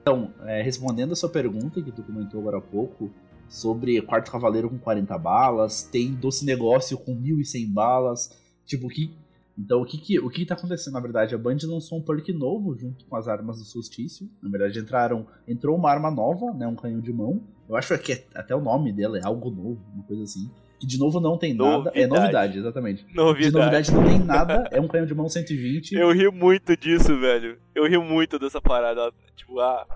Então, 0.00 0.32
é, 0.44 0.62
respondendo 0.62 1.12
a 1.12 1.16
sua 1.16 1.28
pergunta 1.28 1.82
que 1.82 1.90
tu 1.90 2.04
comentou 2.04 2.40
agora 2.40 2.58
há 2.58 2.60
pouco, 2.60 3.10
sobre 3.48 4.00
Quarto 4.02 4.30
Cavaleiro 4.30 4.70
com 4.70 4.78
40 4.78 5.18
balas, 5.18 5.82
tem 5.82 6.14
Doce 6.14 6.44
Negócio 6.44 6.96
com 6.98 7.16
1.100 7.16 7.72
balas, 7.72 8.30
tipo, 8.64 8.88
que... 8.88 9.16
Então, 9.58 9.80
o 9.80 9.86
que 9.86 9.96
que, 9.96 10.18
o 10.20 10.28
que 10.28 10.44
tá 10.44 10.54
acontecendo, 10.54 10.94
na 10.94 11.00
verdade? 11.00 11.34
A 11.34 11.38
Band 11.38 11.56
lançou 11.64 11.98
um 11.98 12.02
perk 12.02 12.30
novo 12.32 12.76
junto 12.76 13.06
com 13.06 13.16
as 13.16 13.26
armas 13.26 13.58
do 13.58 13.64
Solstício. 13.64 14.28
Na 14.42 14.50
verdade, 14.50 14.78
entraram, 14.78 15.26
entrou 15.48 15.76
uma 15.76 15.90
arma 15.90 16.10
nova, 16.10 16.52
né, 16.52 16.66
um 16.66 16.76
canhão 16.76 17.00
de 17.00 17.12
mão. 17.12 17.42
Eu 17.68 17.74
acho 17.76 17.96
que 17.98 18.12
é- 18.12 18.26
até 18.34 18.54
o 18.54 18.60
nome 18.60 18.92
dela 18.92 19.18
é 19.18 19.24
algo 19.24 19.50
novo, 19.50 19.80
uma 19.94 20.04
coisa 20.04 20.24
assim. 20.24 20.50
Que 20.78 20.86
de 20.86 20.98
novo 20.98 21.18
não 21.20 21.38
tem 21.38 21.54
nada. 21.54 21.90
É 21.94 22.06
Novidade. 22.06 22.08
novidade, 22.20 22.58
exatamente. 22.58 23.04
De 23.06 23.14
Novidade. 23.14 23.52
novidade 23.56 23.92
não 23.92 24.04
tem 24.04 24.18
nada, 24.18 24.68
é 24.70 24.78
um 24.78 24.86
canhão 24.86 25.06
de 25.06 25.14
mão 25.14 25.26
120. 25.26 25.92
Eu 25.94 26.12
rio 26.12 26.30
muito 26.30 26.76
disso, 26.76 27.18
velho. 27.18 27.58
Eu 27.74 27.88
rio 27.88 28.02
muito 28.02 28.38
dessa 28.38 28.60
parada. 28.60 29.10
Tipo, 29.34 29.58
ah, 29.60 29.86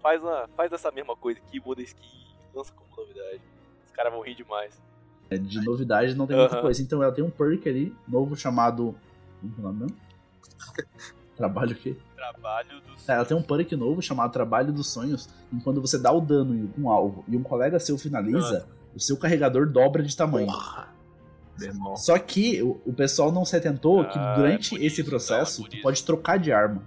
faz, 0.00 0.22
uma, 0.22 0.46
faz 0.56 0.72
essa 0.72 0.88
mesma 0.92 1.16
coisa 1.16 1.40
aqui, 1.40 1.60
muda 1.60 1.82
skin, 1.82 2.06
lança 2.54 2.72
como 2.72 2.88
novidade. 2.96 3.40
Os 3.84 3.90
caras 3.90 4.12
vão 4.12 4.22
rir 4.22 4.36
demais. 4.36 4.80
É, 5.30 5.36
De 5.38 5.60
novidade 5.64 6.14
não 6.14 6.26
tem 6.26 6.36
muita 6.36 6.60
coisa. 6.60 6.82
Então 6.82 7.02
ela 7.02 7.12
tem 7.12 7.24
um 7.24 7.30
perk 7.30 7.68
ali, 7.68 7.94
novo, 8.08 8.36
chamado. 8.36 8.94
Como 9.40 9.52
que 9.54 9.60
é 9.60 9.62
o 9.62 9.66
nome 9.66 9.80
mesmo? 9.80 9.96
Trabalho 11.36 11.72
o 11.72 11.74
quê? 11.74 11.96
Trabalho 12.16 12.80
dos. 12.82 13.04
Tá, 13.04 13.14
ela 13.14 13.24
tem 13.24 13.36
um 13.36 13.42
perk 13.42 13.74
novo 13.76 14.02
chamado 14.02 14.30
Trabalho 14.32 14.72
dos 14.72 14.90
Sonhos. 14.92 15.28
E 15.52 15.56
quando 15.60 15.80
você 15.80 15.98
dá 15.98 16.12
o 16.12 16.20
dano 16.20 16.54
em 16.54 16.70
um 16.78 16.90
alvo 16.90 17.24
e 17.28 17.36
um 17.36 17.42
colega 17.42 17.78
seu 17.78 17.96
finaliza, 17.96 18.66
o 18.94 19.00
seu 19.00 19.16
carregador 19.16 19.66
dobra 19.70 20.02
de 20.02 20.14
tamanho. 20.16 20.46
Porra! 20.48 20.88
Só 21.96 22.18
que 22.18 22.62
o, 22.62 22.80
o 22.86 22.92
pessoal 22.92 23.30
não 23.30 23.44
se 23.44 23.54
atentou 23.54 24.04
que 24.06 24.18
Ah, 24.18 24.34
durante 24.34 24.76
é 24.80 24.84
esse 24.84 25.04
processo 25.04 25.60
então, 25.60 25.66
é 25.66 25.68
por 25.68 25.70
tu 25.70 25.74
isso. 25.76 25.82
pode 25.82 26.04
trocar 26.04 26.38
de 26.38 26.50
arma. 26.52 26.82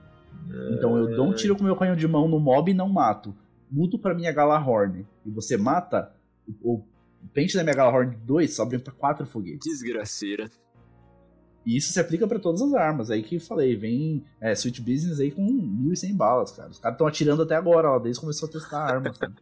Então 0.72 0.98
eu 0.98 1.16
dou 1.16 1.28
um 1.28 1.34
tiro 1.34 1.56
com 1.56 1.64
meu 1.64 1.76
canhão 1.76 1.96
de 1.96 2.08
mão 2.08 2.28
no 2.28 2.40
mob 2.40 2.70
e 2.72 2.74
não 2.74 2.90
mato. 2.90 3.36
Mudo 3.70 3.98
pra 4.00 4.14
minha 4.14 4.32
Galahorn 4.32 5.06
e 5.26 5.30
você 5.32 5.58
mata, 5.58 6.12
o, 6.62 6.84
pente 7.34 7.56
da 7.56 7.64
minha 7.64 7.76
Galahorn 7.76 8.16
2 8.24 8.54
sobe 8.54 8.80
pra 8.80 8.94
4 8.94 9.26
foguetes. 9.26 9.70
Desgraceira. 9.70 10.50
E 11.66 11.78
isso 11.78 11.94
se 11.94 12.00
aplica 12.00 12.28
pra 12.28 12.40
todas 12.40 12.62
as 12.62 12.74
armas. 12.74 13.10
Aí 13.10 13.24
que 13.24 13.40
falei, 13.40 13.76
vem 13.76 14.24
é, 14.42 14.52
Sweet 14.52 14.82
Business 14.82 15.20
aí 15.20 15.32
com 15.32 15.46
1.100 15.46 16.16
balas, 16.16 16.52
cara. 16.52 16.70
Os 16.70 16.80
caras 16.80 16.96
estão 16.96 17.08
atirando 17.08 17.42
até 17.42 17.56
agora, 17.56 17.90
ó, 17.90 18.00
desde 18.00 18.20
que 18.20 18.26
começou 18.26 18.50
a 18.50 18.52
testar 18.52 18.80
a 18.80 18.92
arma. 18.96 19.14
cara. 19.14 19.34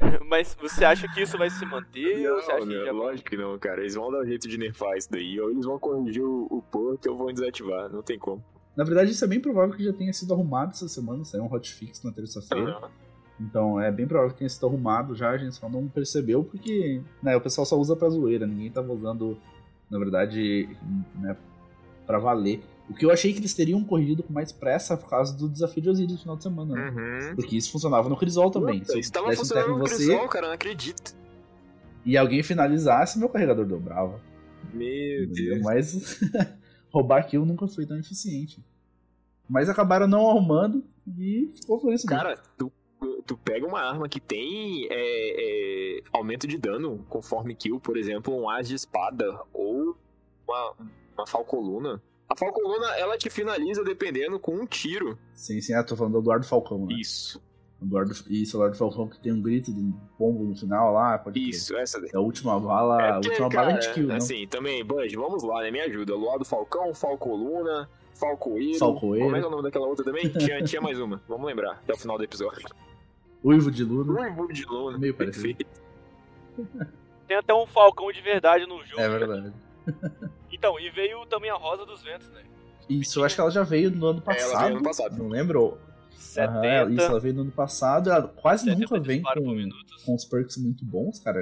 Mas 0.26 0.56
você 0.58 0.84
acha 0.84 1.06
que 1.12 1.20
isso 1.20 1.36
vai 1.36 1.50
se 1.50 1.64
manter? 1.66 2.30
ou 2.30 2.40
você 2.40 2.52
acha 2.52 2.64
Não, 2.64 2.72
que 2.72 2.84
já... 2.86 2.92
lógico 2.92 3.30
que 3.30 3.36
não, 3.36 3.58
cara. 3.58 3.80
Eles 3.80 3.94
vão 3.94 4.10
dar 4.10 4.20
um 4.20 4.24
jeito 4.24 4.48
de 4.48 4.56
nerfar 4.56 4.96
isso 4.96 5.10
daí. 5.10 5.38
Ou 5.38 5.50
eles 5.50 5.66
vão 5.66 5.78
corrigir 5.78 6.22
o, 6.22 6.46
o 6.50 6.62
porto 6.62 7.06
ou 7.10 7.16
vão 7.16 7.26
desativar. 7.32 7.90
Não 7.90 8.02
tem 8.02 8.18
como. 8.18 8.42
Na 8.74 8.84
verdade, 8.84 9.10
isso 9.10 9.22
é 9.24 9.28
bem 9.28 9.40
provável 9.40 9.76
que 9.76 9.84
já 9.84 9.92
tenha 9.92 10.12
sido 10.12 10.32
arrumado 10.32 10.70
essa 10.70 10.88
semana. 10.88 11.24
Saiu 11.24 11.42
um 11.44 11.52
hotfix 11.52 12.02
na 12.02 12.12
terça-feira. 12.12 12.80
Então 13.40 13.80
é 13.80 13.90
bem 13.90 14.06
provável 14.06 14.32
que 14.32 14.38
tenha 14.38 14.48
sido 14.50 14.66
arrumado 14.66 15.14
já, 15.14 15.30
a 15.30 15.38
gente 15.38 15.54
só 15.54 15.68
não 15.68 15.88
percebeu 15.88 16.44
porque 16.44 17.00
né, 17.22 17.34
o 17.36 17.40
pessoal 17.40 17.64
só 17.64 17.78
usa 17.78 17.96
pra 17.96 18.10
zoeira, 18.10 18.46
ninguém 18.46 18.70
tava 18.70 18.92
usando, 18.92 19.38
na 19.90 19.98
verdade, 19.98 20.68
né, 21.14 21.34
pra 22.06 22.18
valer. 22.18 22.62
O 22.88 22.94
que 22.94 23.04
eu 23.06 23.10
achei 23.10 23.32
que 23.32 23.38
eles 23.38 23.54
teriam 23.54 23.82
corrigido 23.84 24.22
com 24.22 24.32
mais 24.32 24.50
pressa 24.52 24.96
por 24.96 25.08
causa 25.08 25.34
do 25.36 25.48
desafio 25.48 25.82
de 25.82 25.88
Osiris 25.88 26.12
no 26.12 26.18
final 26.18 26.36
de 26.36 26.42
semana, 26.42 26.74
né? 26.74 26.90
Uhum. 26.90 27.36
Porque 27.36 27.56
isso 27.56 27.70
funcionava 27.70 28.08
no 28.08 28.16
Crisol 28.16 28.50
também. 28.50 28.80
Puta, 28.80 28.92
Se 28.92 28.96
eu 28.98 29.00
isso 29.00 29.12
tava 29.12 29.28
desse 29.28 29.54
um 29.54 29.58
em 29.58 29.68
no 29.68 29.78
você 29.78 29.94
Crisol, 29.96 30.28
cara, 30.28 30.48
não 30.48 30.54
acredito. 30.54 31.14
e 32.04 32.16
alguém 32.18 32.42
finalizasse, 32.42 33.18
meu 33.18 33.28
carregador 33.28 33.64
dobrava. 33.64 34.20
Meu 34.74 35.24
entendeu? 35.24 35.54
Deus. 35.54 35.62
Mas 35.62 36.20
roubar 36.92 37.26
kill 37.28 37.46
nunca 37.46 37.66
foi 37.68 37.86
tão 37.86 37.96
eficiente. 37.96 38.62
Mas 39.48 39.68
acabaram 39.68 40.06
não 40.06 40.28
arrumando 40.28 40.84
e 41.16 41.48
ficou 41.54 41.78
por 41.78 41.92
isso 41.92 42.06
mesmo. 42.06 42.22
Cara, 42.22 42.38
tu, 42.58 42.72
tu 43.22 43.36
pega 43.36 43.66
uma 43.66 43.80
arma 43.80 44.08
que 44.08 44.20
tem 44.20 44.86
é, 44.90 45.98
é, 45.98 46.02
aumento 46.12 46.46
de 46.46 46.58
dano 46.58 47.04
conforme 47.08 47.54
kill, 47.54 47.80
por 47.80 47.96
exemplo, 47.96 48.34
um 48.34 48.48
as 48.48 48.68
de 48.68 48.74
espada 48.74 49.40
ou 49.52 49.96
uma, 50.46 50.74
uma 51.16 51.26
falcoluna. 51.26 52.02
A 52.28 52.36
falcoluna, 52.36 52.86
ela 52.96 53.18
te 53.18 53.28
finaliza 53.28 53.82
dependendo 53.82 54.38
com 54.38 54.54
um 54.54 54.66
tiro. 54.66 55.18
Sim, 55.34 55.60
sim, 55.60 55.74
ah, 55.74 55.82
tô 55.82 55.96
falando 55.96 56.12
do 56.12 56.18
Eduardo 56.20 56.46
Falcão, 56.46 56.86
né? 56.86 56.94
Isso, 56.94 57.42
Eduardo, 57.82 58.12
isso, 58.28 58.56
o 58.56 58.60
Eduardo 58.60 58.76
Falcão 58.76 59.08
que 59.08 59.18
tem 59.18 59.32
um 59.32 59.42
grito 59.42 59.72
de 59.72 59.80
um 59.80 59.92
pombo 60.16 60.44
no 60.44 60.54
final 60.54 60.92
lá, 60.92 61.18
pode 61.18 61.40
isso, 61.40 61.76
essa 61.76 62.00
daí. 62.00 62.10
É 62.12 62.16
a 62.16 62.20
última 62.20 62.60
bala, 62.60 62.96
a 62.96 63.12
porque, 63.14 63.30
última 63.30 63.48
bala 63.48 63.70
é 63.70 63.74
hit 63.74 63.92
kill, 63.94 64.06
não? 64.06 64.16
Assim, 64.16 64.46
também, 64.46 64.84
Bud, 64.84 65.16
vamos 65.16 65.42
lá, 65.42 65.62
né? 65.62 65.70
Me 65.70 65.80
ajuda. 65.80 66.14
Luar 66.14 66.38
do 66.38 66.44
Falcão, 66.44 66.94
Falcoluna, 66.94 67.88
Falcoeiro. 68.14 68.78
Falcoeiro. 68.78 69.24
Como 69.24 69.36
é 69.36 69.40
é 69.40 69.46
o 69.46 69.50
nome 69.50 69.62
daquela 69.62 69.86
outra 69.86 70.04
também? 70.04 70.28
Tinha, 70.28 70.62
tinha 70.62 70.80
mais 70.80 71.00
uma. 71.00 71.20
Vamos 71.26 71.46
lembrar, 71.46 71.72
até 71.72 71.94
o 71.94 71.96
final 71.96 72.18
do 72.18 72.24
episódio. 72.24 72.68
Uivo 73.42 73.70
de 73.70 73.84
Luna. 73.84 74.12
Ruivo 74.12 74.52
de 74.52 74.64
Luna. 74.64 74.98
Meio 74.98 75.14
parecido. 75.14 75.56
Perfeito. 75.56 75.80
Tem 77.26 77.36
até 77.36 77.54
um 77.54 77.66
falcão 77.66 78.10
de 78.12 78.20
verdade 78.20 78.66
no 78.66 78.84
jogo. 78.84 79.00
É 79.00 79.08
né? 79.08 79.18
verdade. 79.18 79.52
Então, 80.52 80.78
e 80.78 80.90
veio 80.90 81.24
também 81.26 81.50
a 81.50 81.54
Rosa 81.54 81.86
dos 81.86 82.02
Ventos, 82.02 82.28
né? 82.30 82.42
Isso, 82.88 83.20
eu 83.20 83.24
acho 83.24 83.34
que 83.34 83.40
ela 83.40 83.50
já 83.50 83.62
veio 83.62 83.90
no 83.90 84.06
ano 84.06 84.22
É, 84.26 84.32
ela 84.32 84.36
passado. 84.36 84.64
veio 84.64 84.76
ano 84.76 84.84
passado. 84.84 85.16
Não 85.16 85.28
lembro. 85.28 85.78
70. 86.10 86.50
Aham, 86.50 86.90
isso, 86.92 87.02
ela 87.02 87.20
veio 87.20 87.34
no 87.34 87.40
ano 87.42 87.52
passado. 87.52 88.10
Ela 88.10 88.28
quase 88.28 88.64
70 88.64 88.80
nunca 88.80 89.00
vem 89.00 89.22
com, 89.22 89.68
com 90.04 90.14
os 90.14 90.24
perks 90.24 90.56
muito 90.58 90.84
bons, 90.84 91.18
cara. 91.20 91.40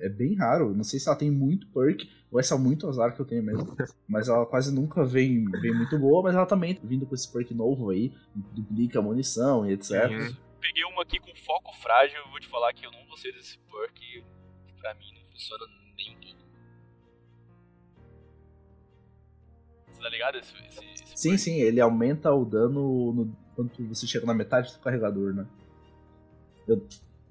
É, 0.00 0.06
é 0.06 0.08
bem 0.08 0.34
raro. 0.34 0.74
Não 0.74 0.84
sei 0.84 0.98
se 0.98 1.08
ela 1.08 1.18
tem 1.18 1.30
muito 1.30 1.66
perk 1.68 2.08
ou 2.30 2.40
é 2.40 2.42
só 2.42 2.56
muito 2.56 2.88
azar 2.88 3.14
que 3.14 3.20
eu 3.20 3.26
tenho 3.26 3.42
mesmo. 3.42 3.76
mas 4.08 4.28
ela 4.28 4.46
quase 4.46 4.74
nunca 4.74 5.04
vem, 5.04 5.44
vem 5.60 5.74
muito 5.74 5.98
boa, 5.98 6.22
mas 6.22 6.34
ela 6.34 6.46
também 6.46 6.78
vindo 6.82 7.06
com 7.06 7.14
esse 7.14 7.30
perk 7.30 7.52
novo 7.52 7.90
aí, 7.90 8.12
duplica 8.34 8.98
a 8.98 9.02
munição 9.02 9.68
e 9.68 9.72
etc. 9.72 10.10
Uhum. 10.10 10.36
Peguei 10.64 10.82
uma 10.86 11.02
aqui 11.02 11.18
com 11.20 11.34
foco 11.36 11.74
frágil, 11.76 12.16
eu 12.18 12.28
vou 12.30 12.40
te 12.40 12.46
falar 12.48 12.72
que 12.72 12.86
eu 12.86 12.90
não 12.90 13.04
gostei 13.04 13.30
desse 13.32 13.58
perk, 13.58 13.94
que 14.00 14.24
pra 14.80 14.94
mim 14.94 15.12
não 15.14 15.22
funciona 15.30 15.66
nem 15.94 16.16
um 16.16 16.20
pouco. 16.20 16.44
Você 19.92 20.00
tá 20.02 20.08
ligado 20.08 20.38
esse, 20.38 20.54
esse, 20.66 20.84
esse 20.94 21.16
Sim, 21.18 21.28
perk? 21.30 21.38
sim, 21.42 21.60
ele 21.60 21.80
aumenta 21.82 22.32
o 22.32 22.46
dano 22.46 23.12
no, 23.12 23.36
quando 23.54 23.70
você 23.88 24.06
chega 24.06 24.24
na 24.24 24.32
metade 24.32 24.72
do 24.72 24.78
carregador, 24.78 25.34
né? 25.34 25.46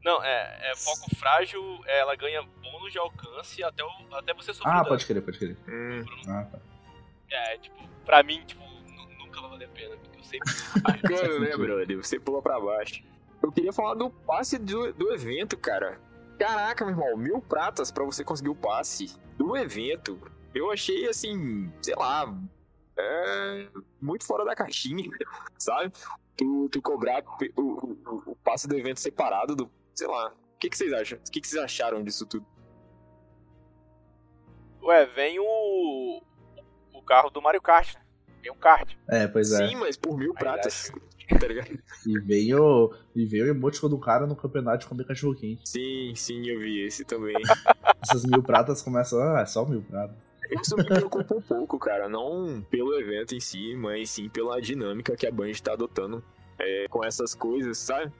Não, 0.05 0.23
é, 0.23 0.71
é 0.71 0.75
foco 0.75 1.15
frágil, 1.15 1.59
ela 1.87 2.15
ganha 2.15 2.43
bônus 2.43 2.91
de 2.91 2.99
alcance 2.99 3.63
até, 3.63 3.83
o, 3.83 3.89
até 4.15 4.31
você 4.35 4.53
sofrer 4.53 4.69
Ah, 4.71 4.75
dano. 4.77 4.89
pode 4.89 5.05
crer, 5.07 5.23
pode 5.23 5.39
crer. 5.39 5.57
Hum. 5.67 6.05
Ah, 6.29 6.43
tá. 6.51 6.59
É, 7.31 7.57
tipo, 7.57 7.87
pra 8.05 8.21
mim, 8.21 8.45
tipo, 8.45 8.61
nu- 8.63 9.09
nunca 9.17 9.41
vai 9.41 9.49
valer 9.49 9.65
a 9.65 9.69
pena, 9.69 9.97
porque 9.97 10.19
eu 10.19 10.23
sempre... 10.23 10.53
Bacana, 10.83 11.39
né, 11.39 11.57
brother? 11.57 11.97
Você 11.97 12.19
pula 12.19 12.43
pra 12.43 12.59
baixo. 12.59 13.01
Eu 13.43 13.51
queria 13.51 13.73
falar 13.73 13.95
do 13.95 14.09
passe 14.09 14.57
do, 14.57 14.93
do 14.93 15.11
evento, 15.11 15.57
cara. 15.57 15.99
Caraca, 16.39 16.85
meu 16.85 16.93
irmão, 16.93 17.17
mil 17.17 17.41
pratas 17.41 17.91
pra 17.91 18.05
você 18.05 18.23
conseguir 18.23 18.49
o 18.49 18.55
passe 18.55 19.19
do 19.37 19.57
evento. 19.57 20.17
Eu 20.55 20.71
achei, 20.71 21.07
assim, 21.09 21.71
sei 21.81 21.93
lá, 21.93 22.33
é, 22.97 23.67
muito 23.99 24.25
fora 24.25 24.45
da 24.45 24.55
caixinha, 24.55 25.09
sabe? 25.59 25.91
Tu, 26.37 26.69
tu 26.69 26.81
cobrar 26.81 27.21
o, 27.57 27.61
o, 27.61 28.31
o 28.31 28.35
passe 28.37 28.65
do 28.67 28.77
evento 28.77 29.01
separado 29.01 29.55
do, 29.55 29.69
sei 29.93 30.07
lá. 30.07 30.29
O 30.29 30.57
que, 30.57 30.69
que 30.69 30.77
vocês 30.77 30.93
acham? 30.93 31.19
O 31.19 31.31
que, 31.31 31.41
que 31.41 31.47
vocês 31.47 31.61
acharam 31.61 32.01
disso 32.01 32.25
tudo? 32.25 32.45
Ué, 34.81 35.05
vem 35.05 35.37
o... 35.39 36.21
o 36.93 37.01
carro 37.01 37.29
do 37.29 37.41
Mario 37.41 37.61
Kart, 37.61 37.93
né? 37.95 38.03
Vem 38.41 38.51
um 38.51 38.55
kart. 38.55 38.93
É, 39.07 39.25
pois 39.25 39.53
é. 39.53 39.67
Sim, 39.67 39.75
mas 39.77 39.95
por 39.95 40.17
mil 40.17 40.31
Aí 40.31 40.37
pratas. 40.37 40.91
Tá 41.39 41.47
ligado? 41.47 41.77
E 42.05 42.19
veio, 42.19 42.93
e 43.15 43.25
veio 43.25 43.45
o 43.45 43.49
emoticon 43.49 43.89
do 43.89 43.99
cara 43.99 44.25
no 44.27 44.35
campeonato 44.35 44.79
de 44.79 44.87
comer 44.87 45.05
cachorro 45.05 45.35
quente. 45.35 45.67
Sim, 45.67 46.13
sim, 46.15 46.47
eu 46.47 46.59
vi 46.59 46.85
esse 46.85 47.03
também. 47.05 47.35
Essas 48.01 48.25
mil 48.25 48.43
pratas 48.43 48.81
começam, 48.81 49.19
ah, 49.21 49.41
é 49.41 49.45
só 49.45 49.65
mil 49.65 49.81
pratas. 49.81 50.15
Isso 50.51 50.77
me 50.77 50.83
preocupa 50.83 51.35
um 51.35 51.41
pouco, 51.41 51.79
cara. 51.79 52.07
Não 52.09 52.61
pelo 52.69 52.93
evento 52.99 53.33
em 53.33 53.39
si, 53.39 53.75
mas 53.75 54.09
sim 54.09 54.29
pela 54.29 54.61
dinâmica 54.61 55.15
que 55.15 55.25
a 55.25 55.31
Band 55.31 55.53
tá 55.63 55.73
adotando 55.73 56.23
é, 56.59 56.87
com 56.89 57.03
essas 57.03 57.33
coisas, 57.33 57.77
sabe? 57.77 58.11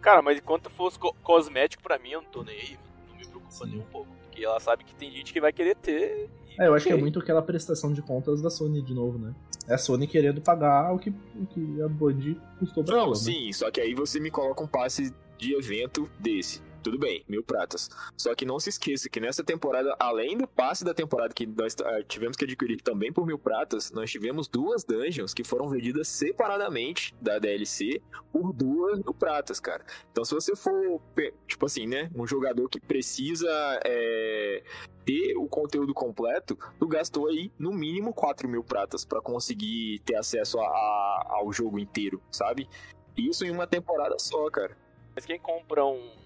Cara, 0.00 0.20
mas 0.20 0.38
enquanto 0.38 0.68
fosse 0.70 0.98
co- 0.98 1.14
cosmético 1.22 1.82
pra 1.82 1.98
mim, 1.98 2.10
eu 2.10 2.22
não 2.22 2.28
tô 2.30 2.42
nem 2.42 2.54
aí, 2.60 2.78
não 3.08 3.16
me 3.16 3.26
preocupa 3.26 3.66
nem 3.66 3.78
um 3.80 3.84
pouco. 3.86 4.08
Porque 4.22 4.44
ela 4.44 4.60
sabe 4.60 4.84
que 4.84 4.94
tem 4.94 5.10
gente 5.10 5.32
que 5.32 5.40
vai 5.40 5.52
querer 5.52 5.74
ter 5.76 6.28
É, 6.58 6.66
eu 6.66 6.74
acho 6.74 6.86
que 6.86 6.92
é 6.92 6.96
muito 6.96 7.18
aquela 7.18 7.40
prestação 7.42 7.92
de 7.92 8.02
contas 8.02 8.42
da 8.42 8.50
Sony 8.50 8.82
de 8.82 8.92
novo, 8.94 9.18
né? 9.18 9.34
É 9.66 9.74
a 9.74 9.78
Sony 9.78 10.06
querendo 10.06 10.40
pagar 10.40 10.92
o 10.92 10.98
que, 10.98 11.10
o 11.10 11.46
que 11.46 11.82
a 11.82 11.88
Band 11.88 12.36
custou 12.58 12.84
pra 12.84 12.94
Não, 12.94 13.02
ela, 13.04 13.10
né? 13.10 13.16
sim, 13.16 13.52
só 13.52 13.70
que 13.70 13.80
aí 13.80 13.94
você 13.94 14.20
me 14.20 14.30
coloca 14.30 14.62
um 14.62 14.66
passe 14.66 15.14
de 15.38 15.54
evento 15.54 16.08
desse. 16.20 16.60
Tudo 16.84 16.98
bem, 16.98 17.24
mil 17.26 17.42
pratas. 17.42 17.88
Só 18.14 18.34
que 18.34 18.44
não 18.44 18.60
se 18.60 18.68
esqueça 18.68 19.08
que 19.08 19.18
nessa 19.18 19.42
temporada, 19.42 19.96
além 19.98 20.36
do 20.36 20.46
passe 20.46 20.84
da 20.84 20.92
temporada 20.92 21.32
que 21.32 21.46
nós 21.46 21.74
ah, 21.82 22.02
tivemos 22.06 22.36
que 22.36 22.44
adquirir 22.44 22.80
também 22.82 23.10
por 23.10 23.24
mil 23.26 23.38
pratas, 23.38 23.90
nós 23.90 24.10
tivemos 24.10 24.46
duas 24.46 24.84
dungeons 24.84 25.32
que 25.32 25.42
foram 25.42 25.66
vendidas 25.66 26.06
separadamente 26.08 27.14
da 27.22 27.38
DLC 27.38 28.02
por 28.30 28.52
duas 28.52 28.98
mil 28.98 29.14
pratas, 29.14 29.58
cara. 29.58 29.82
Então 30.12 30.26
se 30.26 30.34
você 30.34 30.54
for, 30.54 31.00
tipo 31.48 31.64
assim, 31.64 31.86
né, 31.86 32.10
um 32.14 32.26
jogador 32.26 32.68
que 32.68 32.78
precisa 32.78 33.48
é, 33.82 34.62
ter 35.06 35.38
o 35.38 35.48
conteúdo 35.48 35.94
completo, 35.94 36.54
tu 36.78 36.86
gastou 36.86 37.28
aí 37.28 37.50
no 37.58 37.72
mínimo 37.72 38.12
4 38.12 38.46
mil 38.46 38.62
pratas 38.62 39.06
pra 39.06 39.22
conseguir 39.22 40.00
ter 40.00 40.16
acesso 40.16 40.60
a- 40.60 40.66
a- 40.66 41.26
ao 41.38 41.50
jogo 41.50 41.78
inteiro, 41.78 42.20
sabe? 42.30 42.68
Isso 43.16 43.42
em 43.46 43.50
uma 43.50 43.66
temporada 43.66 44.16
só, 44.18 44.50
cara. 44.50 44.76
Mas 45.14 45.24
quem 45.24 45.38
compra 45.40 45.82
um 45.82 46.22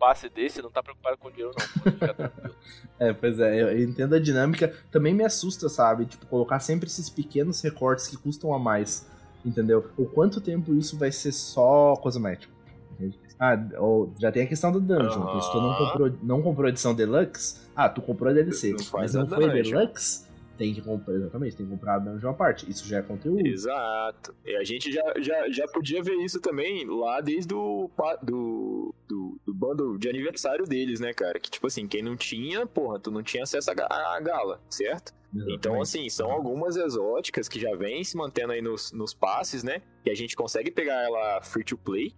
passe 0.00 0.30
desse 0.30 0.62
não 0.62 0.70
tá 0.70 0.82
preocupado 0.82 1.18
com 1.18 1.30
dinheiro, 1.30 1.52
não. 1.56 1.82
Pode 1.82 1.96
ficar 1.96 2.14
tranquilo. 2.14 2.54
É, 2.98 3.14
pois 3.14 3.38
é, 3.40 3.62
eu 3.62 3.82
entendo 3.82 4.14
a 4.14 4.20
dinâmica. 4.20 4.74
Também 4.90 5.14
me 5.14 5.24
assusta, 5.24 5.70
sabe? 5.70 6.04
Tipo, 6.04 6.26
colocar 6.26 6.60
sempre 6.60 6.86
esses 6.86 7.08
pequenos 7.08 7.58
recortes 7.62 8.06
que 8.06 8.16
custam 8.18 8.52
a 8.52 8.58
mais, 8.58 9.08
entendeu? 9.42 9.90
O 9.96 10.04
quanto 10.04 10.38
tempo 10.38 10.74
isso 10.74 10.98
vai 10.98 11.10
ser 11.10 11.32
só 11.32 11.96
cosmético? 11.96 12.52
entende? 13.00 13.18
Ah, 13.38 13.58
ou 13.78 14.12
já 14.18 14.30
tem 14.30 14.42
a 14.42 14.46
questão 14.46 14.70
do 14.70 14.80
dungeon. 14.80 15.40
Se 15.40 15.50
tu 15.50 15.60
não 15.60 15.74
comprou, 15.74 16.12
não 16.22 16.42
comprou 16.42 16.66
a 16.66 16.68
edição 16.68 16.94
deluxe, 16.94 17.58
ah, 17.74 17.88
tu 17.88 18.02
comprou 18.02 18.30
a 18.30 18.34
DLC. 18.34 18.72
Não 18.72 18.84
mas 18.92 19.14
não 19.14 19.26
foi 19.26 19.48
deluxe, 19.48 20.26
tem 20.60 20.74
que 20.74 20.82
comprar, 20.82 21.14
exatamente, 21.14 21.56
tem 21.56 21.64
que 21.64 21.72
comprar 21.72 21.94
a 21.94 22.30
à 22.30 22.34
parte. 22.34 22.70
Isso 22.70 22.86
já 22.86 22.98
é 22.98 23.02
conteúdo. 23.02 23.46
Exato. 23.46 24.34
E 24.44 24.54
a 24.56 24.62
gente 24.62 24.92
já, 24.92 25.02
já, 25.18 25.48
já 25.48 25.66
podia 25.68 26.02
ver 26.02 26.16
isso 26.16 26.38
também 26.38 26.84
lá 26.86 27.22
desde 27.22 27.54
o 27.54 27.90
do, 28.22 28.94
do, 29.08 29.40
do 29.46 29.54
bundle 29.54 29.96
de 29.96 30.06
aniversário 30.10 30.66
deles, 30.66 31.00
né, 31.00 31.14
cara? 31.14 31.40
Que 31.40 31.50
tipo 31.50 31.66
assim, 31.66 31.88
quem 31.88 32.02
não 32.02 32.14
tinha, 32.14 32.66
porra, 32.66 33.00
tu 33.00 33.10
não 33.10 33.22
tinha 33.22 33.42
acesso 33.42 33.70
à 33.70 33.74
ga- 33.74 33.86
à 33.88 34.20
gala, 34.20 34.60
certo? 34.68 35.14
Então, 35.32 35.48
Exatamente. 35.48 35.82
assim, 35.82 36.08
são 36.10 36.30
algumas 36.30 36.76
exóticas 36.76 37.48
que 37.48 37.58
já 37.58 37.74
vêm 37.74 38.04
se 38.04 38.14
mantendo 38.18 38.52
aí 38.52 38.60
nos, 38.60 38.92
nos 38.92 39.14
passes, 39.14 39.62
né? 39.64 39.80
Que 40.04 40.10
a 40.10 40.14
gente 40.14 40.36
consegue 40.36 40.70
pegar 40.70 41.02
ela 41.02 41.40
free 41.40 41.64
to 41.64 41.78
play, 41.78 42.12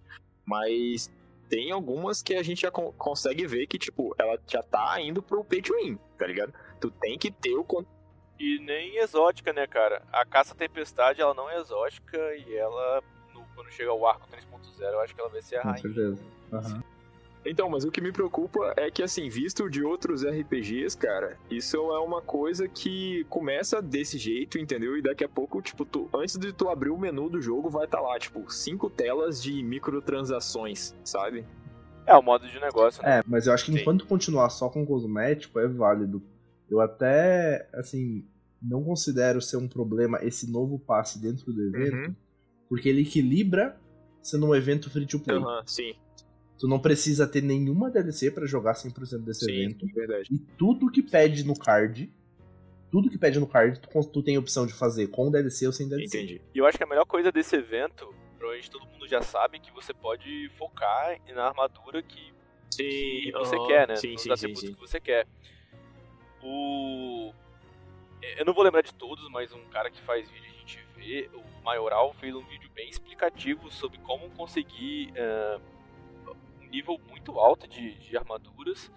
mas 0.44 1.12
tem 1.48 1.70
algumas 1.70 2.22
que 2.22 2.34
a 2.34 2.42
gente 2.42 2.62
já 2.62 2.72
con- 2.72 2.92
consegue 2.98 3.46
ver 3.46 3.68
que, 3.68 3.78
tipo, 3.78 4.12
ela 4.18 4.36
já 4.48 4.62
tá 4.64 5.00
indo 5.00 5.22
pro 5.22 5.44
pay 5.44 5.62
to 5.62 5.74
win, 5.76 5.96
tá 6.18 6.26
ligado? 6.26 6.52
Tu 6.80 6.90
tem 6.90 7.16
que 7.16 7.30
ter 7.30 7.54
o 7.54 7.62
E 8.44 8.58
nem 8.58 8.96
exótica, 8.96 9.52
né, 9.52 9.68
cara? 9.68 10.02
A 10.12 10.24
Caça 10.24 10.52
Tempestade, 10.52 11.20
ela 11.20 11.32
não 11.32 11.48
é 11.48 11.60
exótica 11.60 12.18
e 12.34 12.56
ela, 12.56 13.00
no- 13.32 13.44
quando 13.54 13.70
chega 13.70 13.90
ao 13.90 14.04
arco 14.04 14.26
3.0, 14.28 14.82
eu 14.94 15.00
acho 15.00 15.14
que 15.14 15.20
ela 15.20 15.30
vai 15.30 15.40
ser 15.40 15.56
a 15.58 15.62
Com 15.62 15.68
rainha. 15.68 15.82
certeza. 15.82 16.22
Aham. 16.52 16.82
Então, 17.44 17.68
mas 17.68 17.84
o 17.84 17.90
que 17.90 18.00
me 18.00 18.12
preocupa 18.12 18.72
é 18.76 18.88
que, 18.90 19.02
assim, 19.02 19.28
visto 19.28 19.68
de 19.70 19.82
outros 19.84 20.24
RPGs, 20.24 20.96
cara, 20.96 21.36
isso 21.50 21.76
é 21.76 21.98
uma 22.00 22.20
coisa 22.22 22.66
que 22.68 23.24
começa 23.28 23.80
desse 23.82 24.16
jeito, 24.18 24.58
entendeu? 24.58 24.96
E 24.96 25.02
daqui 25.02 25.24
a 25.24 25.28
pouco, 25.28 25.60
tipo, 25.62 25.84
tu, 25.84 26.08
antes 26.14 26.36
de 26.36 26.52
tu 26.52 26.68
abrir 26.68 26.90
o 26.90 26.98
menu 26.98 27.28
do 27.28 27.40
jogo, 27.40 27.68
vai 27.70 27.84
estar 27.84 28.00
lá, 28.00 28.16
tipo, 28.18 28.48
cinco 28.50 28.88
telas 28.90 29.42
de 29.42 29.60
microtransações, 29.62 30.94
sabe? 31.04 31.44
É 32.06 32.14
o 32.16 32.22
modo 32.22 32.46
de 32.48 32.60
negócio, 32.60 33.02
né? 33.02 33.18
É, 33.18 33.22
mas 33.26 33.46
eu 33.46 33.52
acho 33.52 33.64
que 33.64 33.72
Sim. 33.72 33.80
enquanto 33.80 34.06
continuar 34.06 34.48
só 34.50 34.68
com 34.68 34.84
cosmético 34.86 35.58
é 35.58 35.66
válido. 35.66 36.22
Eu 36.70 36.80
até, 36.80 37.68
assim, 37.74 38.24
não 38.62 38.82
considero 38.84 39.40
ser 39.42 39.56
um 39.56 39.66
problema 39.68 40.18
esse 40.22 40.50
novo 40.50 40.78
passe 40.78 41.18
dentro 41.20 41.52
do 41.52 41.62
evento, 41.66 42.08
Uhum. 42.08 42.16
porque 42.68 42.88
ele 42.88 43.02
equilibra 43.02 43.78
sendo 44.22 44.46
um 44.46 44.54
evento 44.54 44.88
free 44.90 45.06
to 45.06 45.18
play. 45.20 45.36
Aham, 45.38 45.62
sim, 45.66 45.94
Tu 46.58 46.68
não 46.68 46.78
precisa 46.78 47.26
ter 47.26 47.42
nenhuma 47.42 47.90
DLC 47.90 48.30
pra 48.30 48.46
jogar 48.46 48.74
100% 48.74 49.24
desse 49.24 49.44
sim, 49.46 49.50
evento. 49.64 49.84
verdade. 49.92 50.28
E 50.32 50.38
tudo 50.56 50.88
que 50.92 51.02
pede 51.02 51.44
no 51.44 51.58
card, 51.58 52.08
tudo 52.88 53.10
que 53.10 53.18
pede 53.18 53.40
no 53.40 53.48
card, 53.48 53.80
tu, 53.80 54.04
tu 54.04 54.22
tem 54.22 54.36
a 54.36 54.38
opção 54.38 54.64
de 54.64 54.72
fazer 54.72 55.08
com 55.08 55.28
DLC 55.28 55.66
ou 55.66 55.72
sem 55.72 55.88
DLC. 55.88 56.18
Entendi. 56.18 56.40
E 56.54 56.58
eu 56.58 56.64
acho 56.66 56.78
que 56.78 56.84
a 56.84 56.86
melhor 56.86 57.04
coisa 57.04 57.32
desse 57.32 57.56
evento, 57.56 58.14
provavelmente 58.38 58.70
todo 58.70 58.86
mundo 58.86 59.08
já 59.08 59.20
sabe, 59.22 59.58
que 59.58 59.72
você 59.72 59.92
pode 59.92 60.48
focar 60.50 61.18
na 61.34 61.46
armadura 61.48 62.00
que, 62.00 62.32
Sim, 62.70 62.84
que 62.88 63.32
você 63.32 63.56
quer, 63.66 63.88
né? 63.88 63.96
Sim, 63.96 64.12
Nos 64.12 64.22
sim, 64.22 64.28
sim, 64.28 64.32
atributos 64.32 64.60
sim. 64.68 64.74
que 64.74 64.80
você 64.80 65.00
quer. 65.00 65.26
O... 66.42 67.32
Eu 68.22 68.44
não 68.44 68.54
vou 68.54 68.62
lembrar 68.62 68.82
de 68.82 68.94
todos, 68.94 69.28
mas 69.30 69.52
um 69.52 69.64
cara 69.66 69.90
que 69.90 70.00
faz 70.00 70.30
vídeo 70.30 70.50
a 70.50 70.58
gente 70.60 70.78
vê, 70.96 71.28
o 71.34 71.64
Maioral 71.64 72.12
fez 72.12 72.34
um 72.34 72.44
vídeo 72.44 72.70
bem 72.74 72.88
explicativo 72.88 73.70
sobre 73.70 73.98
como 73.98 74.30
conseguir 74.30 75.12
eh, 75.14 75.60
um 76.60 76.66
nível 76.68 77.00
muito 77.08 77.38
alto 77.38 77.66
de, 77.68 77.94
de 77.94 78.16
armaduras, 78.16 78.90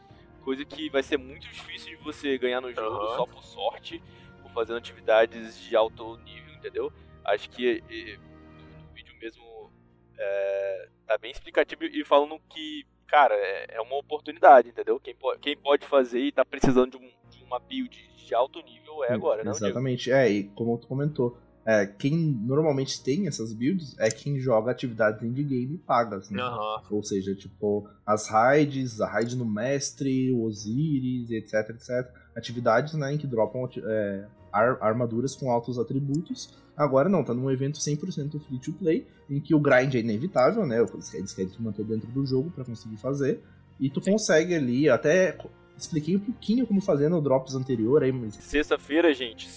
coisa 0.43 0.63
que 0.63 0.89
vai 0.89 1.01
ser 1.01 1.17
muito 1.17 1.47
difícil 1.47 1.97
de 1.97 2.03
você 2.03 2.37
ganhar 2.37 2.61
no 2.61 2.71
jogo 2.71 2.95
Aham. 2.97 3.15
só 3.17 3.25
por 3.25 3.43
sorte, 3.43 4.01
ou 4.43 4.49
fazendo 4.49 4.77
atividades 4.77 5.59
de 5.59 5.75
alto 5.75 6.17
nível, 6.17 6.53
entendeu? 6.53 6.93
Acho 7.23 7.49
que 7.49 7.83
eh, 7.89 8.17
no, 8.17 8.93
vídeo 8.93 9.15
mesmo 9.19 9.71
eh, 10.17 10.89
tá 11.07 11.17
bem 11.17 11.31
explicativo 11.31 11.83
e 11.83 12.05
falando 12.05 12.39
que, 12.49 12.85
cara, 13.07 13.33
é, 13.33 13.75
é 13.75 13.81
uma 13.81 13.95
oportunidade, 13.97 14.69
entendeu? 14.69 14.99
Quem, 14.99 15.15
po 15.15 15.35
quem 15.39 15.57
pode 15.57 15.85
fazer 15.87 16.19
e 16.19 16.31
tá 16.31 16.45
precisando 16.45 16.97
de, 16.99 17.03
um- 17.03 17.11
uma 17.45 17.59
build 17.59 17.95
de 18.25 18.33
alto 18.35 18.59
nível 18.63 19.03
é 19.03 19.13
agora, 19.13 19.43
né? 19.43 19.51
Diego? 19.51 19.65
Exatamente. 19.65 20.11
É, 20.11 20.29
e 20.31 20.43
como 20.55 20.77
tu 20.77 20.87
comentou, 20.87 21.37
é, 21.65 21.85
quem 21.85 22.15
normalmente 22.15 23.01
tem 23.03 23.27
essas 23.27 23.51
builds 23.53 23.97
é 23.99 24.09
quem 24.09 24.39
joga 24.39 24.71
atividades 24.71 25.21
indie 25.23 25.43
game 25.43 25.77
pagas, 25.79 26.29
né? 26.29 26.41
Aham, 26.41 26.81
Ou 26.91 27.03
seja, 27.03 27.33
tipo, 27.35 27.87
as 28.05 28.27
raids, 28.29 29.01
a 29.01 29.07
raid 29.07 29.35
no 29.35 29.45
mestre, 29.45 30.31
o 30.31 30.43
Osiris, 30.43 31.29
etc, 31.31 31.69
etc. 31.71 32.07
Atividades, 32.35 32.93
né, 32.93 33.13
em 33.13 33.17
que 33.17 33.25
dropam 33.27 33.67
é, 33.77 34.25
ar- 34.51 34.77
armaduras 34.81 35.35
com 35.35 35.49
altos 35.51 35.79
atributos. 35.79 36.53
Agora 36.77 37.07
não, 37.07 37.23
tá 37.23 37.33
num 37.33 37.49
evento 37.49 37.77
100% 37.79 38.37
free 38.41 38.59
to 38.59 38.73
play, 38.73 39.07
em 39.29 39.39
que 39.39 39.55
o 39.55 39.59
grind 39.59 39.95
é 39.95 39.99
inevitável, 39.99 40.65
né? 40.65 40.77
Eles 40.79 40.91
querem- 41.09 41.19
eles 41.21 41.33
querem 41.33 41.49
te 41.51 41.61
manter 41.61 41.85
dentro 41.85 42.07
do 42.11 42.25
jogo 42.25 42.51
pra 42.51 42.65
conseguir 42.65 42.97
fazer. 42.97 43.41
E 43.79 43.89
tu 43.89 44.01
consegue 44.01 44.53
ali, 44.53 44.89
até 44.89 45.37
expliquei 45.77 46.15
um 46.15 46.19
pouquinho 46.19 46.65
como 46.65 46.81
fazer 46.81 47.09
no 47.09 47.21
drops 47.21 47.55
anterior 47.55 48.03
aí, 48.03 48.11
mas 48.11 48.35
Sexta-feira, 48.35 49.13
gente, 49.13 49.47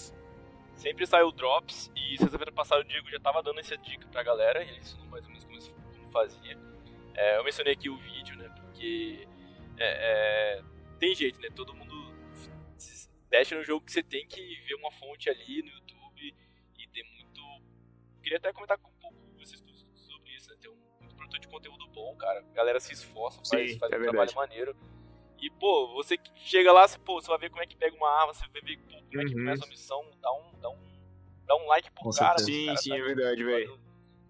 sempre 0.78 1.06
sai 1.06 1.22
o 1.22 1.32
Drops 1.32 1.90
e 1.94 2.16
sexta-feira 2.18 2.52
passada 2.52 2.80
o 2.80 2.84
Diego 2.84 3.08
já 3.10 3.20
tava 3.20 3.42
dando 3.42 3.60
essa 3.60 3.76
dica 3.76 4.06
pra 4.08 4.22
galera, 4.22 4.62
ele 4.62 4.78
ensinou 4.78 5.06
mais 5.06 5.24
ou 5.24 5.30
menos 5.30 5.44
como, 5.44 6.10
fazia. 6.10 6.58
É, 7.14 7.36
eu 7.36 7.44
mencionei 7.44 7.72
aqui 7.74 7.90
o 7.90 7.96
vídeo, 7.96 8.36
né, 8.36 8.48
porque 8.56 9.26
é, 9.76 10.58
é, 10.58 10.62
tem 10.98 11.14
jeito, 11.14 11.40
né, 11.40 11.48
todo 11.54 11.74
mundo 11.74 11.94
deixa 13.28 13.54
no 13.56 13.62
jogo 13.62 13.84
que 13.84 13.92
você 13.92 14.02
tem 14.02 14.26
que 14.26 14.40
ver 14.66 14.74
uma 14.74 14.90
fonte 14.92 15.28
ali 15.28 15.62
no 15.62 15.68
YouTube 15.70 16.34
e 16.78 16.86
tem 16.88 17.04
muito... 17.14 17.42
Queria 18.22 18.38
até 18.38 18.52
comentar 18.52 18.78
com 18.78 18.88
um 18.88 19.00
pouco 19.00 19.16
vocês 19.36 19.62
sobre 19.94 20.30
isso, 20.34 20.48
né, 20.50 20.56
tem 20.60 20.70
um 20.70 21.08
produtor 21.14 21.40
de 21.40 21.48
conteúdo 21.48 21.86
bom, 21.88 22.14
cara, 22.16 22.40
a 22.40 22.54
galera 22.54 22.80
se 22.80 22.92
esforça, 22.92 23.38
faz, 23.44 23.72
Sim, 23.72 23.78
faz 23.78 23.92
é 23.92 23.96
um 23.96 24.00
verdade. 24.00 24.32
trabalho 24.32 24.34
maneiro. 24.36 24.76
E, 25.40 25.50
pô, 25.50 25.94
você 25.94 26.16
que 26.16 26.30
chega 26.36 26.72
lá, 26.72 26.86
você, 26.86 26.98
pô, 26.98 27.20
você 27.20 27.28
vai 27.28 27.38
ver 27.38 27.50
como 27.50 27.62
é 27.62 27.66
que 27.66 27.76
pega 27.76 27.96
uma 27.96 28.10
arma, 28.10 28.34
você 28.34 28.44
vai 28.52 28.60
ver 28.62 28.78
pô, 28.78 28.96
como 29.08 29.20
é 29.22 29.24
que 29.24 29.32
Uhum. 29.34 29.40
começa 29.40 29.64
a 29.64 29.68
missão, 29.68 30.04
dá 30.20 30.32
um, 30.32 30.60
dá 30.60 30.68
um, 30.70 30.76
dá 31.46 31.56
um 31.56 31.66
like 31.68 31.90
por 31.92 32.02
Com 32.04 32.10
cara. 32.10 32.38
certeza. 32.38 32.44
o 32.50 32.52
Sim, 32.54 32.66
cara 32.66 32.76
sim, 32.78 32.90
tá 32.90 32.96
é 32.96 33.02
verdade, 33.02 33.44
velho. 33.44 33.78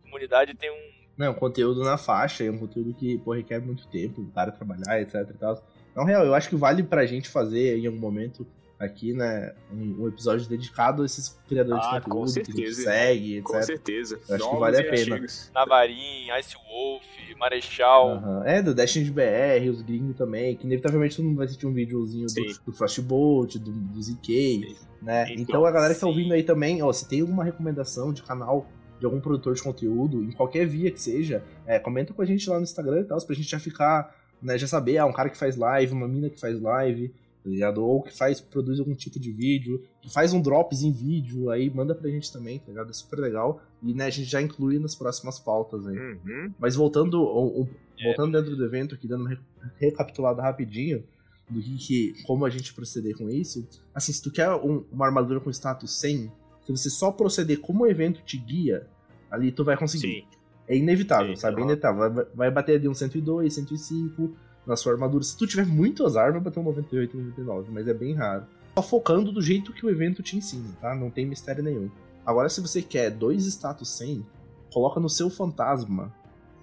Comunidade 0.03 0.55
tem 0.55 0.71
um. 0.71 0.99
Não, 1.17 1.35
conteúdo 1.35 1.83
na 1.83 1.99
faixa, 1.99 2.45
é 2.45 2.51
um 2.51 2.59
conteúdo 2.59 2.95
que 2.95 3.19
pô, 3.19 3.33
requer 3.33 3.61
muito 3.61 3.87
tempo, 3.89 4.21
o 4.23 4.31
cara 4.31 4.53
trabalhar, 4.53 5.01
etc 5.01 5.15
e 5.29 5.35
tal. 5.35 5.63
Então, 5.91 6.05
real, 6.05 6.25
eu 6.25 6.35
acho 6.35 6.49
que 6.49 6.55
vale 6.57 6.83
pra 6.83 7.07
gente 7.07 7.29
fazer 7.29 7.77
em 7.79 7.87
algum 7.87 7.99
momento 7.99 8.47
aqui, 8.79 9.13
né, 9.13 9.53
um, 9.73 10.05
um 10.05 10.09
episódio 10.09 10.49
dedicado 10.49 11.03
a 11.03 11.07
esses 11.07 11.37
criadores 11.49 11.85
Ah, 11.85 11.99
de 11.99 12.05
com 12.05 12.11
conteúdo 12.11 12.33
que 12.35 12.41
a 12.41 12.45
gente 12.45 12.75
certeza, 12.75 12.83
segue, 12.83 13.43
Com 13.43 13.57
etc. 13.57 13.67
certeza. 13.67 14.21
Eu 14.29 14.37
acho 14.37 14.51
que 14.51 14.57
vale 14.57 14.77
a 14.79 14.91
pena. 14.91 15.27
Navarin, 15.55 16.29
Ice 16.39 16.55
Wolf, 16.55 17.05
Marechal. 17.39 18.11
Aham. 18.11 18.43
É, 18.47 18.63
do 18.63 18.75
Destiny 18.75 19.11
BR, 19.11 19.69
os 19.71 19.83
gringos 19.83 20.17
também, 20.17 20.57
que 20.57 20.65
inevitavelmente 20.65 21.17
todo 21.17 21.27
mundo 21.27 21.37
vai 21.37 21.47
assistir 21.47 21.67
um 21.67 21.73
videozinho 21.73 22.29
Sim. 22.29 22.47
do, 22.47 22.61
do 22.67 22.73
Frostbolt, 22.73 23.57
do, 23.57 23.73
do 23.73 24.03
ZK, 24.03 24.77
né? 25.03 25.25
Então, 25.33 25.43
Então 25.43 25.65
a 25.67 25.71
galera 25.73 25.95
que 25.95 26.01
tá 26.01 26.07
ouvindo 26.07 26.33
aí 26.33 26.43
também, 26.43 26.83
ó, 26.83 26.93
se 26.93 27.09
tem 27.09 27.21
alguma 27.21 27.45
recomendação 27.45 28.13
de 28.13 28.23
canal 28.23 28.67
de 28.99 29.05
algum 29.05 29.21
produtor 29.21 29.55
de 29.55 29.63
conteúdo, 29.63 30.23
em 30.25 30.33
qualquer 30.33 30.67
via 30.67 30.91
que 30.91 31.01
seja, 31.01 31.43
é, 31.67 31.79
comenta 31.79 32.13
com 32.13 32.21
a 32.21 32.25
gente 32.25 32.49
lá 32.51 32.57
no 32.57 32.65
Instagram 32.65 33.01
e 33.01 33.05
tal, 33.05 33.21
pra 33.25 33.35
gente 33.35 33.49
já 33.49 33.59
ficar, 33.61 34.13
né, 34.43 34.59
já 34.59 34.67
saber, 34.67 34.99
ah, 34.99 35.07
um 35.07 35.13
cara 35.13 35.31
que 35.31 35.39
faz 35.39 35.57
live, 35.57 35.93
uma 35.93 36.09
mina 36.09 36.29
que 36.29 36.41
faz 36.41 36.61
live, 36.61 37.15
tá 37.43 37.49
ligado? 37.51 37.85
Ou 37.85 38.03
que 38.03 38.17
faz, 38.17 38.41
produz 38.41 38.79
algum 38.81 38.95
tipo 38.95 39.19
de 39.19 39.31
vídeo, 39.33 39.83
que 40.01 40.13
faz 40.13 40.33
um 40.33 40.41
drops 40.41 40.83
em 40.83 40.93
vídeo, 40.93 41.51
aí 41.51 41.71
manda 41.71 41.95
pra 41.95 42.11
gente 42.11 42.33
também, 42.33 42.59
tá 42.59 42.67
ligado? 42.69 42.91
É 42.91 42.93
super 42.93 43.19
legal. 43.19 43.61
E, 43.83 43.95
né, 43.95 44.07
a 44.07 44.11
gente 44.11 44.29
já 44.29 44.43
inclui 44.43 44.79
nas 44.79 44.95
próximas 44.95 45.39
pautas 45.39 45.87
aí. 45.87 45.97
Uhum. 45.97 46.53
Mas 46.59 46.75
voltando, 46.75 47.21
o- 47.23 47.63
o- 47.63 47.69
É. 48.01 48.05
voltando 48.09 48.33
dentro 48.39 48.57
do 48.57 48.65
evento 48.65 48.95
aqui, 48.95 49.07
dando 49.09 49.21
uma 49.23 49.31
re- 49.31 49.39
recapitulada 49.79 50.43
rapidinho, 50.43 51.03
do 51.49 51.63
que, 51.63 51.77
que 51.79 52.23
como 52.25 52.45
a 52.45 52.51
gente 52.51 52.75
proceder 52.75 53.17
com 53.17 53.29
isso, 53.31 53.67
assim, 53.95 54.13
se 54.13 54.23
tu 54.23 54.31
quer 54.31 54.51
um- 54.51 54.85
uma 54.93 55.07
armadura 55.07 55.41
com 55.41 55.49
status 55.51 55.99
100, 55.99 56.31
se 56.67 56.71
você 56.71 56.91
só 56.91 57.11
proceder 57.11 57.59
como 57.61 57.85
o 57.85 57.87
evento 57.87 58.21
te 58.23 58.37
guia, 58.37 58.87
ali 59.31 59.51
tu 59.51 59.65
vai 59.65 59.77
conseguir. 59.77 60.21
Sim. 60.21 60.25
É 60.69 60.77
inevitável, 60.77 61.35
Sim, 61.35 61.41
sabe? 61.41 61.63
É 61.63 61.65
inevitável. 61.65 62.13
Vai, 62.13 62.25
vai 62.35 62.51
bater 62.51 62.77
ali 62.77 62.87
um 62.87 62.93
102, 62.93 63.55
105 63.55 64.37
na 64.69 64.77
sua 64.77 64.93
armadura. 64.93 65.25
Se 65.25 65.37
tu 65.37 65.47
tiver 65.47 65.67
muito 65.67 66.05
azar, 66.05 66.31
vai 66.31 66.41
bater 66.41 66.61
um 66.61 66.65
98, 66.65 67.17
99, 67.17 67.73
mas 67.73 67.89
é 67.89 67.95
bem 67.95 68.15
raro. 68.15 68.45
Só 68.77 68.83
focando 68.83 69.33
do 69.33 69.41
jeito 69.41 69.73
que 69.73 69.85
o 69.85 69.91
evento 69.91 70.23
te 70.23 70.37
ensina, 70.37 70.69
tá? 70.81 70.95
Não 70.95 71.11
tem 71.11 71.27
mistério 71.27 71.65
nenhum. 71.65 71.91
Agora, 72.25 72.51
se 72.51 72.61
você 72.61 72.83
quer 72.83 73.11
dois 73.11 73.47
status 73.47 73.89
100, 73.97 74.25
coloca 74.71 75.01
no 75.01 75.09
seu 75.09 75.31
fantasma 75.31 76.15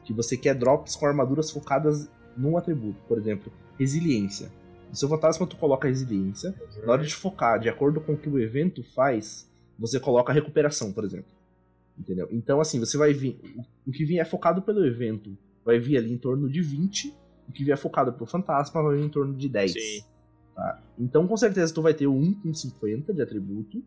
que 0.04 0.14
você 0.14 0.38
quer 0.38 0.54
drops 0.54 0.96
com 0.96 1.08
armaduras 1.08 1.50
focadas 1.50 2.08
num 2.38 2.56
atributo. 2.56 3.02
Por 3.08 3.18
exemplo, 3.18 3.52
resiliência. 3.78 4.52
No 4.88 4.96
seu 4.96 5.10
fantasma, 5.10 5.48
tu 5.48 5.58
coloca 5.58 5.88
resiliência. 5.88 6.54
Na 6.86 6.94
hora 6.94 7.04
de 7.04 7.16
focar, 7.16 7.60
de 7.60 7.68
acordo 7.68 8.00
com 8.00 8.14
o 8.14 8.18
que 8.18 8.30
o 8.30 8.40
evento 8.40 8.84
faz, 8.94 9.50
você 9.80 10.00
coloca 10.00 10.32
recuperação, 10.32 10.94
por 10.94 11.04
exemplo. 11.04 11.32
Entendeu? 11.98 12.28
Então, 12.32 12.62
assim, 12.62 12.80
você 12.80 12.98
vai 12.98 13.14
vir. 13.14 13.40
O 13.86 13.92
que 13.92 14.06
vier 14.06 14.30
focado 14.30 14.62
pelo 14.62 14.86
evento 14.86 15.36
vai 15.66 15.80
vir 15.80 15.98
ali 15.98 16.14
em 16.14 16.18
torno 16.18 16.48
de 16.48 16.62
20. 16.62 17.25
O 17.48 17.52
que 17.52 17.64
vier 17.64 17.78
focado 17.78 18.12
pelo 18.14 18.26
fantasma 18.26 18.82
vai 18.82 19.00
em 19.00 19.10
torno 19.10 19.34
de 19.34 19.48
10. 19.48 19.74
Sim. 19.74 20.04
Tá? 20.56 20.80
Então, 20.98 21.28
com 21.28 21.38
certeza, 21.38 21.74
tu 21.74 21.82
vai 21.82 21.94
ter 21.94 22.08
um 22.08 22.34
com 22.34 22.54
50 22.54 23.14
de 23.14 23.22
atributo. 23.22 23.84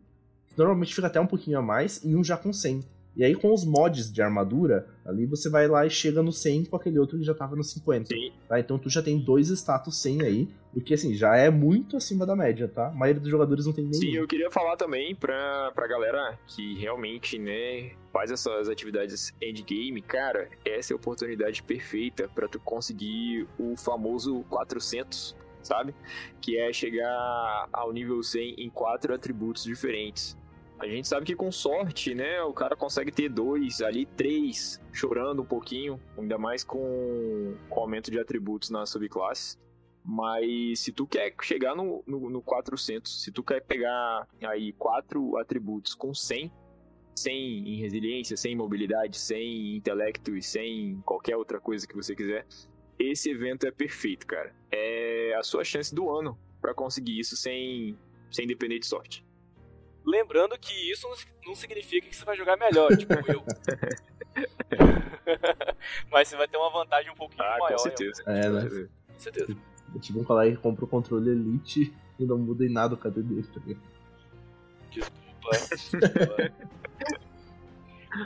Normalmente 0.57 0.93
fica 0.93 1.07
até 1.07 1.19
um 1.19 1.27
pouquinho 1.27 1.57
a 1.59 1.61
mais. 1.61 2.01
E 2.03 2.15
um 2.15 2.23
já 2.23 2.37
com 2.37 2.53
100. 2.53 2.83
E 3.15 3.23
aí, 3.23 3.35
com 3.35 3.53
os 3.53 3.65
mods 3.65 4.11
de 4.11 4.21
armadura, 4.21 4.87
ali 5.05 5.25
você 5.25 5.49
vai 5.49 5.67
lá 5.67 5.85
e 5.85 5.89
chega 5.89 6.23
no 6.23 6.31
100 6.31 6.65
com 6.65 6.75
aquele 6.75 6.99
outro 6.99 7.17
que 7.17 7.23
já 7.23 7.33
tava 7.33 7.55
no 7.55 7.63
50. 7.63 8.07
Sim. 8.07 8.31
Tá? 8.47 8.59
Então 8.59 8.77
tu 8.77 8.89
já 8.89 9.01
tem 9.01 9.19
dois 9.19 9.49
status 9.49 10.01
100 10.01 10.21
aí, 10.21 10.47
o 10.73 10.79
que 10.79 10.93
assim, 10.93 11.13
já 11.13 11.35
é 11.35 11.49
muito 11.49 11.97
acima 11.97 12.25
da 12.25 12.35
média, 12.35 12.67
tá? 12.67 12.87
A 12.87 12.91
maioria 12.91 13.19
dos 13.19 13.29
jogadores 13.29 13.65
não 13.65 13.73
tem 13.73 13.83
nem. 13.83 13.93
Sim, 13.93 14.15
eu 14.15 14.27
queria 14.27 14.51
falar 14.51 14.77
também 14.77 15.15
pra, 15.15 15.71
pra 15.73 15.87
galera 15.87 16.37
que 16.47 16.79
realmente, 16.79 17.37
né, 17.37 17.91
faz 18.13 18.31
essas 18.31 18.69
atividades 18.69 19.33
endgame, 19.41 20.01
cara, 20.01 20.47
essa 20.65 20.93
é 20.93 20.95
a 20.95 20.97
oportunidade 20.97 21.63
perfeita 21.63 22.29
pra 22.33 22.47
tu 22.47 22.59
conseguir 22.59 23.47
o 23.57 23.75
famoso 23.75 24.45
400, 24.49 25.35
sabe? 25.61 25.93
Que 26.39 26.57
é 26.57 26.71
chegar 26.71 27.67
ao 27.73 27.91
nível 27.91 28.21
100 28.21 28.55
em 28.59 28.69
quatro 28.69 29.13
atributos 29.13 29.63
diferentes. 29.63 30.37
A 30.79 30.87
gente 30.87 31.09
sabe 31.09 31.25
que 31.25 31.35
com 31.35 31.51
sorte, 31.51 32.15
né, 32.15 32.41
o 32.41 32.53
cara 32.53 32.73
consegue 32.73 33.11
ter 33.11 33.27
dois, 33.27 33.81
ali 33.81 34.05
três, 34.05 34.81
chorando 34.93 35.41
um 35.41 35.45
pouquinho, 35.45 35.99
ainda 36.17 36.37
mais 36.37 36.63
com, 36.63 37.53
com 37.69 37.81
aumento 37.81 38.09
de 38.09 38.17
atributos 38.17 38.69
na 38.69 38.85
subclasse. 38.85 39.57
Mas 40.05 40.79
se 40.79 40.93
tu 40.93 41.05
quer 41.05 41.35
chegar 41.41 41.75
no, 41.75 42.01
no, 42.07 42.29
no 42.29 42.41
400, 42.41 43.23
se 43.23 43.29
tu 43.29 43.43
quer 43.43 43.61
pegar 43.61 44.25
aí 44.41 44.71
quatro 44.71 45.37
atributos 45.37 45.93
com 45.93 46.13
100, 46.13 46.49
100 47.13 47.33
em 47.35 47.75
resiliência, 47.81 48.37
100 48.37 48.53
em 48.53 48.55
mobilidade, 48.55 49.17
100 49.17 49.37
em 49.41 49.75
intelecto 49.75 50.37
e 50.37 50.41
100 50.41 50.91
em 50.91 51.01
qualquer 51.01 51.35
outra 51.35 51.59
coisa 51.59 51.85
que 51.85 51.95
você 51.95 52.15
quiser, 52.15 52.47
esse 52.97 53.29
evento 53.29 53.67
é 53.67 53.71
perfeito, 53.71 54.25
cara. 54.25 54.55
É 54.71 55.35
a 55.35 55.43
sua 55.43 55.65
chance 55.65 55.93
do 55.93 56.09
ano 56.09 56.39
pra 56.61 56.73
conseguir 56.73 57.19
isso 57.19 57.35
sem, 57.35 57.97
sem 58.31 58.47
depender 58.47 58.79
de 58.79 58.85
sorte. 58.85 59.28
Lembrando 60.05 60.57
que 60.57 60.73
isso 60.91 61.07
não- 61.45 61.55
significa 61.55 62.07
que 62.07 62.15
você 62.15 62.25
vai 62.25 62.35
jogar 62.37 62.57
melhor, 62.57 62.95
tipo 62.97 63.13
eu. 63.31 63.43
Mas 66.11 66.27
você 66.27 66.35
vai 66.37 66.47
ter 66.47 66.57
uma 66.57 66.71
vantagem 66.71 67.11
um 67.11 67.15
pouquinho 67.15 67.43
Ah, 67.43 67.57
maior. 67.59 67.71
com 67.77 67.83
certeza. 67.83 68.23
É, 68.25 68.49
né? 68.49 68.61
Com 69.13 69.19
certeza. 69.19 69.55
Eu 69.93 69.99
tive 69.99 70.19
um 70.19 70.23
colega 70.23 70.55
que 70.55 70.61
compra 70.61 70.85
o 70.85 70.87
controle 70.87 71.31
Elite 71.31 71.93
e 72.19 72.25
não 72.25 72.37
muda 72.37 72.63
em 72.65 72.71
nada 72.71 72.93
o 72.93 72.97
KD 72.97 73.21
dele, 73.23 73.43
tá 73.47 73.59
ligado? 73.65 73.83
Desculpa. 74.91 75.19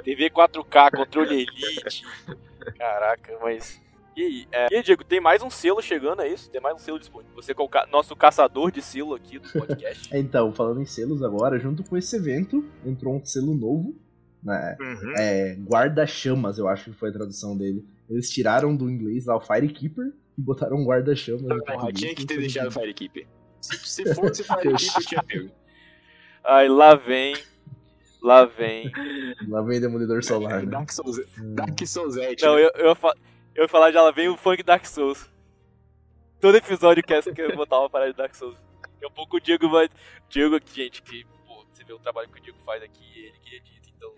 TV 0.03 0.29
4K, 0.29 0.91
controle 0.95 1.41
Elite. 1.43 2.05
Caraca, 2.77 3.37
mas. 3.41 3.81
E 4.15 4.21
aí, 4.21 4.47
é... 4.51 4.67
e 4.71 4.75
aí, 4.75 4.83
Diego, 4.83 5.03
tem 5.03 5.19
mais 5.19 5.41
um 5.41 5.49
selo 5.49 5.81
chegando, 5.81 6.21
é 6.21 6.27
isso? 6.27 6.49
Tem 6.49 6.61
mais 6.61 6.75
um 6.75 6.79
selo 6.79 6.99
disponível. 6.99 7.35
Você 7.35 7.53
colocar 7.53 7.87
nosso 7.87 8.15
caçador 8.15 8.71
de 8.71 8.81
selo 8.81 9.15
aqui 9.15 9.39
do 9.39 9.49
podcast. 9.49 10.09
Então, 10.13 10.53
falando 10.53 10.81
em 10.81 10.85
selos 10.85 11.23
agora, 11.23 11.59
junto 11.59 11.83
com 11.83 11.97
esse 11.97 12.15
evento, 12.15 12.63
entrou 12.85 13.15
um 13.15 13.25
selo 13.25 13.55
novo, 13.55 13.95
né? 14.43 14.77
Uhum. 14.79 15.13
É, 15.17 15.55
Guarda-chamas, 15.55 16.57
eu 16.57 16.67
acho 16.67 16.91
que 16.91 16.97
foi 16.97 17.09
a 17.09 17.13
tradução 17.13 17.57
dele. 17.57 17.85
Eles 18.09 18.29
tiraram 18.29 18.75
do 18.75 18.89
inglês 18.89 19.25
lá 19.25 19.35
o 19.35 19.41
Firekeeper 19.41 20.13
e 20.37 20.41
botaram 20.41 20.77
um 20.77 20.85
guarda-chamas. 20.85 21.41
português. 21.41 21.99
tinha 21.99 22.15
que 22.15 22.25
ter 22.25 22.37
deixado 22.37 22.67
o 22.67 22.71
Firekeeper. 22.71 23.25
Se, 23.61 23.77
se 23.77 24.15
fosse 24.15 24.43
Firekeeper, 24.43 24.97
eu 24.97 25.05
tinha 25.05 25.23
pego. 25.23 25.49
Ai, 26.45 26.67
lá 26.67 26.95
vem. 26.95 27.35
Lá 28.21 28.45
vem. 28.45 28.91
Lá 29.47 29.61
vem 29.61 29.81
Demolidor 29.81 30.23
Solar, 30.23 30.61
né? 30.63 30.71
Dark 30.71 30.91
Souls, 30.91 31.17
Dark 31.37 31.77
Souls 31.85 32.15
Não, 32.15 32.57
eu, 32.57 32.71
eu, 32.75 32.95
eu 33.55 33.63
ia 33.63 33.67
falar 33.69 33.91
de 33.91 33.97
lá 33.97 34.11
vem 34.11 34.29
o 34.29 34.37
funk 34.37 34.63
Dark 34.63 34.85
Souls. 34.85 35.29
Todo 36.39 36.55
episódio 36.57 37.03
que 37.03 37.13
eu 37.13 37.21
quero 37.33 37.55
botar 37.55 37.79
uma 37.79 37.89
parada 37.89 38.11
de 38.11 38.17
Dark 38.17 38.35
Souls. 38.35 38.57
Daqui 38.81 39.05
a 39.05 39.09
pouco 39.09 39.37
o 39.37 39.39
Diego 39.39 39.69
vai. 39.69 39.89
Diego 40.29 40.55
aqui, 40.55 40.75
gente, 40.83 41.01
que, 41.01 41.25
pô, 41.47 41.63
você 41.71 41.83
vê 41.83 41.93
o 41.93 41.99
trabalho 41.99 42.29
que 42.29 42.39
o 42.39 42.41
Diego 42.43 42.57
faz 42.65 42.81
aqui, 42.83 43.03
ele 43.15 43.37
que 43.41 43.55
edita, 43.55 43.89
então. 43.95 44.11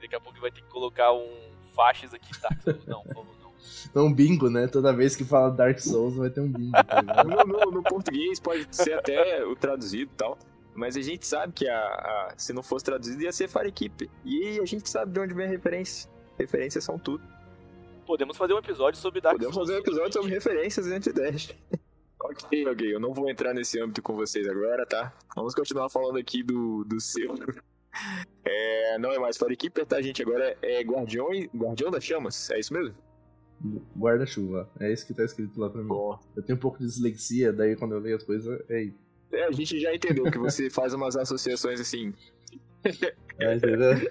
Daqui 0.00 0.14
a 0.16 0.20
pouco 0.20 0.34
ele 0.36 0.42
vai 0.42 0.50
ter 0.50 0.62
que 0.62 0.68
colocar 0.68 1.12
um 1.12 1.28
faixas 1.74 2.12
aqui 2.14 2.32
de 2.32 2.40
Dark 2.40 2.60
Souls. 2.62 2.86
Não, 2.86 3.02
por 3.02 3.14
favor, 3.14 3.36
não. 3.40 3.52
É 3.94 4.04
um 4.04 4.12
bingo, 4.12 4.50
né? 4.50 4.66
Toda 4.66 4.92
vez 4.92 5.14
que 5.14 5.24
fala 5.24 5.50
Dark 5.50 5.78
Souls 5.78 6.16
vai 6.16 6.30
ter 6.30 6.40
um 6.40 6.50
bingo. 6.50 6.72
Tá? 6.72 7.02
No, 7.24 7.44
no- 7.44 7.70
no 7.70 7.82
português 7.82 8.40
pode 8.40 8.66
ser 8.74 8.94
até 8.94 9.44
o 9.44 9.54
traduzido 9.54 10.10
e 10.12 10.16
tal. 10.16 10.36
Mas 10.74 10.96
a 10.96 11.02
gente 11.02 11.26
sabe 11.26 11.52
que 11.52 11.68
a, 11.68 11.78
a- 11.78 12.34
se 12.36 12.52
não 12.52 12.62
fosse 12.62 12.84
traduzido 12.84 13.22
ia 13.22 13.30
ser 13.32 13.48
Firekeeper. 13.48 14.08
E 14.24 14.58
a 14.60 14.64
gente 14.66 14.88
sabe 14.88 15.12
de 15.12 15.20
onde 15.20 15.34
vem 15.34 15.46
a 15.46 15.48
referência. 15.50 16.10
Referências 16.38 16.82
são 16.82 16.98
tudo. 16.98 17.22
Podemos 18.06 18.36
fazer 18.36 18.54
um 18.54 18.58
episódio 18.58 19.00
sobre 19.00 19.20
Dark 19.20 19.36
Podemos 19.36 19.54
Souls. 19.54 19.68
fazer 19.68 19.78
um 19.78 19.82
episódio 19.82 20.12
sobre 20.12 20.30
referências 20.30 20.86
e 20.86 20.94
anti-dash. 20.94 21.54
ok, 22.20 22.66
ok. 22.66 22.94
Eu 22.94 23.00
não 23.00 23.12
vou 23.12 23.30
entrar 23.30 23.54
nesse 23.54 23.80
âmbito 23.80 24.02
com 24.02 24.14
vocês 24.14 24.46
agora, 24.48 24.84
tá? 24.86 25.12
Vamos 25.34 25.54
continuar 25.54 25.88
falando 25.88 26.18
aqui 26.18 26.42
do, 26.42 26.84
do 26.84 27.00
seu. 27.00 27.34
É, 28.42 28.96
não 28.98 29.12
é 29.12 29.18
mais 29.18 29.36
Firekeeper, 29.36 29.84
tá, 29.84 30.00
gente? 30.00 30.22
Agora 30.22 30.56
é 30.62 30.80
Guardião, 30.80 31.28
Guardião 31.54 31.90
das 31.90 32.02
Chamas. 32.02 32.50
É 32.50 32.58
isso 32.58 32.72
mesmo? 32.72 32.94
Guarda-chuva. 33.94 34.68
É 34.80 34.90
isso 34.90 35.06
que 35.06 35.12
tá 35.12 35.22
escrito 35.24 35.60
lá 35.60 35.68
pra 35.68 35.82
mim. 35.82 35.88
Bom. 35.88 36.18
Eu 36.34 36.42
tenho 36.42 36.56
um 36.56 36.60
pouco 36.60 36.78
de 36.78 36.86
dislexia, 36.86 37.52
daí 37.52 37.76
quando 37.76 37.92
eu 37.92 38.00
leio 38.00 38.16
as 38.16 38.22
coisas, 38.22 38.60
é 38.70 38.84
isso. 38.84 38.98
É, 39.30 39.44
a 39.44 39.52
gente 39.52 39.78
já 39.78 39.94
entendeu 39.94 40.24
que 40.30 40.38
você 40.38 40.68
faz 40.72 40.94
umas 40.94 41.16
associações 41.16 41.80
assim. 41.80 42.14
É, 43.38 43.54
entendeu? 43.56 44.10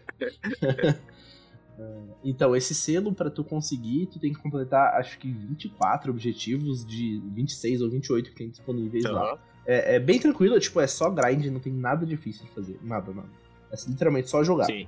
É, 1.79 1.97
Então, 2.23 2.55
esse 2.55 2.75
selo, 2.75 3.13
pra 3.13 3.29
tu 3.29 3.43
conseguir, 3.43 4.07
tu 4.07 4.19
tem 4.19 4.31
que 4.33 4.39
completar, 4.39 4.95
acho 4.95 5.17
que 5.17 5.31
24 5.31 6.11
objetivos 6.11 6.85
de 6.85 7.21
26 7.33 7.81
ou 7.81 7.89
28 7.89 8.29
que 8.29 8.35
tem 8.35 8.49
disponíveis 8.49 9.03
lá. 9.05 9.31
Aham. 9.31 9.39
É, 9.65 9.95
é 9.95 9.99
bem 9.99 10.19
tranquilo, 10.19 10.59
tipo, 10.59 10.79
é 10.79 10.87
só 10.87 11.09
grind, 11.09 11.45
não 11.45 11.59
tem 11.59 11.71
nada 11.71 12.05
difícil 12.05 12.45
de 12.45 12.51
fazer. 12.51 12.79
Nada, 12.81 13.13
nada. 13.13 13.29
É 13.71 13.75
literalmente 13.87 14.29
só 14.29 14.43
jogar. 14.43 14.65
Sim. 14.65 14.87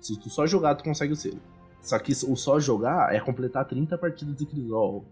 Se 0.00 0.18
tu 0.20 0.28
só 0.30 0.46
jogar, 0.46 0.74
tu 0.74 0.84
consegue 0.84 1.12
o 1.12 1.16
selo. 1.16 1.40
Só 1.80 1.98
que 1.98 2.12
o 2.12 2.36
só 2.36 2.60
jogar 2.60 3.14
é 3.14 3.18
completar 3.20 3.64
30 3.64 3.96
partidas 3.96 4.36
de 4.36 4.44
Crisol. 4.46 5.04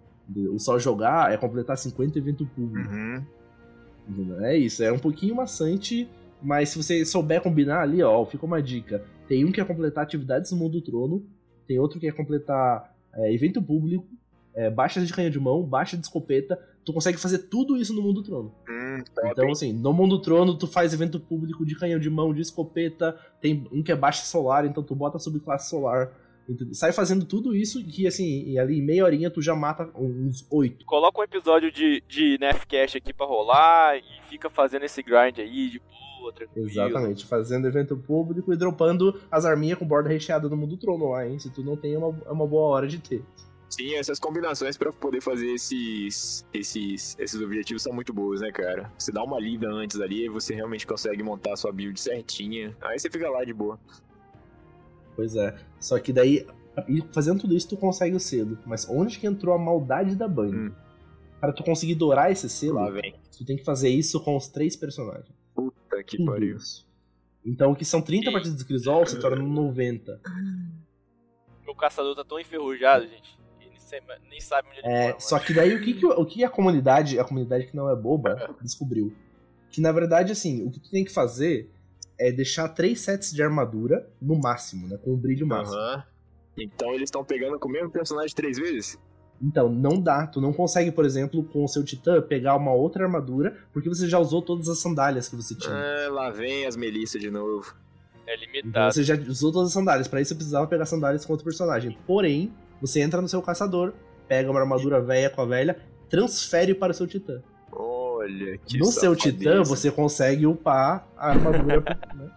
O 0.52 0.58
só 0.58 0.78
jogar 0.78 1.32
é 1.32 1.36
completar 1.38 1.78
50 1.78 2.18
eventos 2.18 2.46
públicos. 2.50 2.92
Uhum. 2.92 4.44
É 4.44 4.56
isso, 4.56 4.82
é 4.84 4.92
um 4.92 4.98
pouquinho 4.98 5.34
maçante, 5.34 6.08
mas 6.42 6.68
se 6.68 6.82
você 6.82 7.04
souber 7.04 7.40
combinar 7.42 7.80
ali, 7.80 8.02
ó, 8.02 8.24
fica 8.26 8.44
uma 8.44 8.62
dica. 8.62 9.02
Tem 9.28 9.44
um 9.44 9.52
que 9.52 9.60
é 9.60 9.64
completar 9.64 10.02
atividades 10.02 10.50
no 10.50 10.56
mundo 10.56 10.72
do 10.72 10.82
trono, 10.82 11.24
tem 11.66 11.78
outro 11.78 12.00
que 12.00 12.08
é 12.08 12.12
completar 12.12 12.94
é, 13.14 13.32
evento 13.32 13.62
público, 13.62 14.06
é, 14.54 14.70
baixas 14.70 15.06
de 15.06 15.12
canhão 15.12 15.30
de 15.30 15.38
mão, 15.38 15.62
baixa 15.62 15.96
de 15.96 16.04
escopeta. 16.04 16.58
Tu 16.84 16.92
consegue 16.92 17.18
fazer 17.18 17.38
tudo 17.38 17.76
isso 17.76 17.92
no 17.92 18.00
mundo 18.00 18.22
do 18.22 18.22
trono. 18.22 18.54
Hum, 18.68 19.02
Então, 19.26 19.50
assim, 19.50 19.72
no 19.72 19.92
mundo 19.92 20.16
do 20.16 20.22
trono, 20.22 20.56
tu 20.56 20.66
faz 20.66 20.94
evento 20.94 21.20
público 21.20 21.64
de 21.66 21.76
canhão 21.76 22.00
de 22.00 22.08
mão, 22.08 22.32
de 22.32 22.40
escopeta, 22.40 23.14
tem 23.40 23.68
um 23.70 23.82
que 23.82 23.92
é 23.92 23.96
baixa 23.96 24.24
solar, 24.24 24.64
então 24.64 24.82
tu 24.82 24.94
bota 24.94 25.18
subclasse 25.18 25.68
solar. 25.68 26.10
Sai 26.72 26.92
fazendo 26.92 27.24
tudo 27.24 27.54
isso 27.54 27.84
que, 27.84 28.06
assim, 28.06 28.44
e 28.46 28.58
ali 28.58 28.78
em 28.78 28.82
meia 28.82 29.04
horinha 29.04 29.30
tu 29.30 29.42
já 29.42 29.54
mata 29.54 29.90
uns 29.94 30.46
oito. 30.50 30.84
Coloca 30.86 31.20
um 31.20 31.24
episódio 31.24 31.70
de, 31.70 32.02
de 32.08 32.38
Nefcast 32.38 32.96
aqui 32.96 33.12
pra 33.12 33.26
rolar 33.26 33.98
e 33.98 34.02
fica 34.28 34.48
fazendo 34.48 34.84
esse 34.84 35.02
grind 35.02 35.38
aí 35.38 35.70
de 35.70 35.80
boa, 36.18 36.32
tranquilo. 36.32 36.68
Exatamente, 36.68 37.26
fazendo 37.26 37.68
evento 37.68 37.96
público 37.96 38.52
e 38.52 38.56
dropando 38.56 39.20
as 39.30 39.44
arminhas 39.44 39.78
com 39.78 39.86
borda 39.86 40.08
recheada 40.08 40.48
no 40.48 40.56
mundo 40.56 40.70
do 40.70 40.76
trono 40.78 41.10
lá, 41.10 41.26
hein? 41.26 41.38
Se 41.38 41.50
tu 41.50 41.62
não 41.62 41.76
tem, 41.76 41.94
é 41.94 41.98
uma, 41.98 42.18
é 42.26 42.30
uma 42.30 42.46
boa 42.46 42.68
hora 42.70 42.86
de 42.86 42.98
ter. 42.98 43.22
Sim, 43.68 43.94
essas 43.96 44.18
combinações 44.18 44.78
pra 44.78 44.90
poder 44.90 45.20
fazer 45.20 45.52
esses, 45.52 46.44
esses, 46.54 47.14
esses 47.18 47.40
objetivos 47.40 47.82
são 47.82 47.92
muito 47.92 48.14
boas, 48.14 48.40
né, 48.40 48.50
cara? 48.50 48.90
Você 48.98 49.12
dá 49.12 49.22
uma 49.22 49.38
lida 49.38 49.68
antes 49.68 50.00
ali 50.00 50.24
e 50.24 50.28
você 50.28 50.54
realmente 50.54 50.86
consegue 50.86 51.22
montar 51.22 51.52
a 51.52 51.56
sua 51.56 51.70
build 51.70 52.00
certinha. 52.00 52.74
Aí 52.80 52.98
você 52.98 53.10
fica 53.10 53.28
lá 53.28 53.44
de 53.44 53.52
boa. 53.52 53.78
Pois 55.18 55.34
é. 55.34 55.52
Só 55.80 55.98
que 55.98 56.12
daí, 56.12 56.46
fazendo 57.12 57.40
tudo 57.40 57.56
isso, 57.56 57.68
tu 57.70 57.76
consegue 57.76 58.14
o 58.14 58.20
selo. 58.20 58.56
Mas 58.64 58.88
onde 58.88 59.18
que 59.18 59.26
entrou 59.26 59.52
a 59.52 59.58
maldade 59.58 60.14
da 60.14 60.28
Bunny? 60.28 60.68
Hum. 60.68 60.72
Para 61.40 61.52
tu 61.52 61.64
conseguir 61.64 61.96
dourar 61.96 62.30
esse 62.30 62.48
selo, 62.48 62.74
Lá 62.76 62.88
vem. 62.88 63.16
tu 63.36 63.44
tem 63.44 63.56
que 63.56 63.64
fazer 63.64 63.88
isso 63.88 64.20
com 64.22 64.36
os 64.36 64.46
três 64.46 64.76
personagens. 64.76 65.26
Puta 65.56 66.04
que 66.04 66.18
Com 66.18 66.26
pariu. 66.26 66.52
duas. 66.52 66.86
Então, 67.44 67.74
que 67.74 67.84
são 67.84 68.00
30 68.00 68.30
partidas 68.30 68.58
de 68.58 68.64
Crisol, 68.64 69.04
se 69.06 69.18
torna 69.18 69.42
90. 69.42 70.20
Meu 71.64 71.74
caçador 71.74 72.14
tá 72.14 72.24
tão 72.24 72.38
enferrujado, 72.38 73.06
gente. 73.08 73.36
nem 73.58 73.72
sei- 73.76 74.00
nem 74.30 74.40
sabe 74.40 74.68
onde 74.68 74.78
ele 74.78 74.86
É, 74.88 75.06
mora. 75.08 75.20
só 75.20 75.38
que 75.40 75.52
daí 75.52 75.74
o 75.74 75.80
que, 75.82 75.94
que, 75.94 76.06
o 76.06 76.24
que 76.26 76.44
a 76.44 76.48
comunidade, 76.50 77.18
a 77.18 77.24
comunidade 77.24 77.66
que 77.66 77.74
não 77.76 77.90
é 77.90 77.96
boba, 77.96 78.36
descobriu? 78.62 79.12
Que 79.70 79.80
na 79.80 79.90
verdade, 79.90 80.30
assim, 80.30 80.64
o 80.64 80.70
que 80.70 80.78
tu 80.78 80.90
tem 80.90 81.04
que 81.04 81.12
fazer 81.12 81.70
é 82.18 82.32
deixar 82.32 82.68
três 82.70 83.00
sets 83.00 83.32
de 83.32 83.42
armadura 83.42 84.08
no 84.20 84.36
máximo, 84.38 84.88
né? 84.88 84.98
Com 85.02 85.12
o 85.14 85.16
brilho 85.16 85.46
máximo. 85.46 85.76
Aham. 85.78 86.04
Então 86.56 86.88
eles 86.92 87.04
estão 87.04 87.24
pegando 87.24 87.58
com 87.58 87.68
o 87.68 87.72
mesmo 87.72 87.90
personagem 87.90 88.34
três 88.34 88.58
vezes? 88.58 88.98
Então, 89.40 89.68
não 89.68 90.00
dá. 90.00 90.26
Tu 90.26 90.40
não 90.40 90.52
consegue, 90.52 90.90
por 90.90 91.04
exemplo, 91.04 91.44
com 91.44 91.62
o 91.62 91.68
seu 91.68 91.84
titã, 91.84 92.20
pegar 92.20 92.56
uma 92.56 92.72
outra 92.72 93.04
armadura, 93.04 93.56
porque 93.72 93.88
você 93.88 94.08
já 94.08 94.18
usou 94.18 94.42
todas 94.42 94.68
as 94.68 94.80
sandálias 94.80 95.28
que 95.28 95.36
você 95.36 95.54
tinha. 95.54 95.72
Ah, 95.72 96.08
lá 96.10 96.30
vem 96.30 96.66
as 96.66 96.74
Melissa 96.76 97.20
de 97.20 97.30
novo. 97.30 97.72
É 98.26 98.34
Então 98.34 98.46
limitado. 98.52 98.92
você 98.92 99.04
já 99.04 99.14
usou 99.14 99.52
todas 99.52 99.68
as 99.68 99.72
sandálias. 99.74 100.08
Pra 100.08 100.20
isso 100.20 100.30
você 100.30 100.34
precisava 100.34 100.66
pegar 100.66 100.86
sandálias 100.86 101.24
com 101.24 101.32
outro 101.32 101.44
personagem. 101.44 101.96
Porém, 102.04 102.52
você 102.80 103.00
entra 103.00 103.22
no 103.22 103.28
seu 103.28 103.40
caçador, 103.40 103.94
pega 104.26 104.50
uma 104.50 104.58
armadura 104.60 105.00
velha 105.00 105.30
com 105.30 105.40
a 105.40 105.46
velha, 105.46 105.78
transfere 106.10 106.74
para 106.74 106.90
o 106.90 106.94
seu 106.94 107.06
titã. 107.06 107.40
Olha, 108.28 108.58
que 108.58 108.78
no 108.78 108.86
seu 108.86 109.14
safadeza. 109.14 109.38
titã, 109.38 109.62
você 109.62 109.90
consegue 109.90 110.46
upar 110.46 111.08
a 111.16 111.30
armadura. 111.30 111.80
né? 112.14 112.30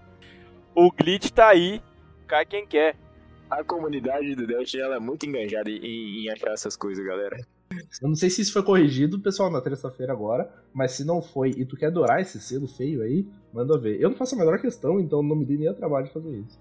O 0.74 0.90
glitch 0.90 1.30
tá 1.32 1.50
aí. 1.50 1.82
Cai 2.26 2.46
quem 2.46 2.66
quer. 2.66 2.96
A 3.50 3.62
comunidade 3.62 4.34
do 4.34 4.48
Destiny 4.48 4.82
ela 4.82 4.96
é 4.96 5.00
muito 5.00 5.26
enganjada 5.26 5.70
em, 5.70 6.24
em 6.24 6.30
achar 6.30 6.52
essas 6.52 6.78
coisas, 6.78 7.06
galera. 7.06 7.38
Eu 8.02 8.08
não 8.08 8.16
sei 8.16 8.30
se 8.30 8.42
isso 8.42 8.54
foi 8.54 8.64
corrigido, 8.64 9.20
pessoal, 9.20 9.52
na 9.52 9.62
terça-feira 9.62 10.14
agora, 10.14 10.50
mas 10.74 10.94
se 10.94 11.04
não 11.04 11.22
foi 11.22 11.50
e 11.50 11.66
tu 11.66 11.76
quer 11.76 11.88
adorar 11.88 12.22
esse 12.22 12.40
selo 12.40 12.68
feio 12.68 13.02
aí, 13.02 13.28
manda 13.54 13.78
ver. 13.78 14.00
Eu 14.00 14.10
não 14.10 14.18
faço 14.18 14.36
a 14.36 14.38
menor 14.38 14.60
questão, 14.62 15.00
então 15.00 15.22
não 15.22 15.36
me 15.36 15.46
dê 15.46 15.58
nem 15.58 15.70
o 15.70 15.74
trabalho 15.74 16.08
de 16.08 16.14
fazer 16.14 16.38
isso. 16.38 16.60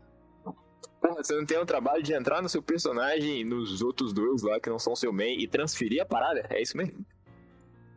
Porra, 1.00 1.22
você 1.22 1.34
não 1.34 1.46
tem 1.46 1.58
o 1.58 1.64
trabalho 1.64 2.02
de 2.02 2.12
entrar 2.12 2.42
no 2.42 2.48
seu 2.48 2.62
personagem, 2.62 3.44
nos 3.44 3.80
outros 3.80 4.12
dois 4.12 4.42
lá 4.42 4.60
que 4.60 4.68
não 4.68 4.78
são 4.78 4.94
seu 4.94 5.12
main 5.12 5.38
e 5.38 5.46
transferir 5.46 6.02
a 6.02 6.04
parada? 6.04 6.46
É 6.50 6.60
isso 6.60 6.76
mesmo? 6.76 7.04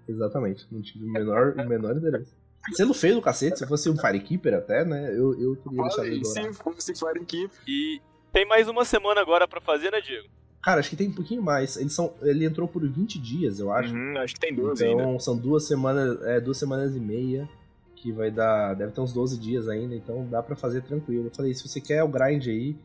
Exatamente, 0.08 0.68
não 0.72 0.82
tive 0.82 1.06
o 1.06 1.12
menor, 1.12 1.54
o 1.58 1.68
menor 1.68 1.96
interesse. 1.96 2.34
Selo 2.74 2.94
feio 2.94 3.16
do 3.16 3.22
cacete, 3.22 3.60
se 3.60 3.68
fosse 3.68 3.90
um 3.90 3.98
Firekeeper 3.98 4.54
até, 4.54 4.86
né, 4.86 5.10
eu, 5.10 5.38
eu 5.40 5.56
teria 5.58 5.82
deixado 5.82 6.06
ele 6.06 6.16
Olha, 6.16 6.34
dourar. 6.34 6.54
se 6.54 6.64
fosse 6.64 6.96
Fire 6.96 7.26
Keep. 7.26 7.54
E 7.68 8.02
tem 8.32 8.48
mais 8.48 8.68
uma 8.68 8.86
semana 8.86 9.22
agora 9.22 9.48
pra 9.48 9.60
fazer, 9.60 9.92
né, 9.92 10.00
Diego? 10.02 10.28
Cara, 10.64 10.80
acho 10.80 10.90
que 10.90 10.96
tem 10.96 11.10
um 11.10 11.14
pouquinho 11.14 11.42
mais. 11.42 11.76
Eles 11.76 11.94
são, 11.94 12.14
ele 12.22 12.46
entrou 12.46 12.70
por 12.70 12.88
20 12.88 13.20
dias, 13.20 13.60
eu 13.60 13.70
acho. 13.70 13.94
Uhum, 13.94 14.18
acho 14.18 14.34
que 14.34 14.40
tem 14.40 14.56
12 14.56 14.86
então 14.86 15.08
ainda. 15.08 15.20
são 15.20 15.38
duas 15.38 15.68
semanas, 15.68 16.22
é, 16.24 16.40
duas 16.40 16.58
semanas 16.58 16.96
e 16.96 17.02
meia, 17.02 17.50
que 17.98 18.14
vai 18.14 18.32
dar, 18.32 18.74
deve 18.74 18.94
ter 18.94 19.02
uns 19.02 19.12
12 19.12 19.38
dias 19.38 19.68
ainda, 19.68 19.94
então 19.94 20.26
dá 20.26 20.42
pra 20.42 20.56
fazer 20.56 20.82
tranquilo. 20.82 21.28
Eu 21.28 21.32
falei, 21.36 21.54
se 21.54 21.68
você 21.68 21.82
quer 21.82 22.02
o 22.02 22.08
grind 22.08 22.48
aí, 22.48 22.78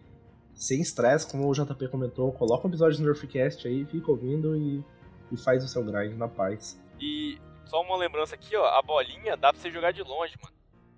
sem 0.55 0.81
estresse, 0.81 1.31
como 1.31 1.49
o 1.49 1.53
JP 1.53 1.89
comentou, 1.89 2.33
coloca 2.33 2.67
um 2.67 2.71
episódio 2.71 2.99
do 2.99 3.05
Nerfcast 3.05 3.67
aí, 3.69 3.85
fica 3.85 4.11
ouvindo 4.11 4.57
e, 4.57 4.85
e 5.31 5.37
faz 5.37 5.65
o 5.65 5.69
seu 5.69 5.85
grind 5.85 6.17
na 6.17 6.27
paz. 6.27 6.77
E 7.01 7.39
só 7.65 7.81
uma 7.83 7.97
lembrança 7.97 8.35
aqui, 8.35 8.57
ó. 8.57 8.65
A 8.65 8.83
bolinha 8.83 9.37
dá 9.37 9.53
pra 9.53 9.61
você 9.61 9.71
jogar 9.71 9.93
de 9.93 10.03
longe, 10.03 10.35
mano. 10.43 10.55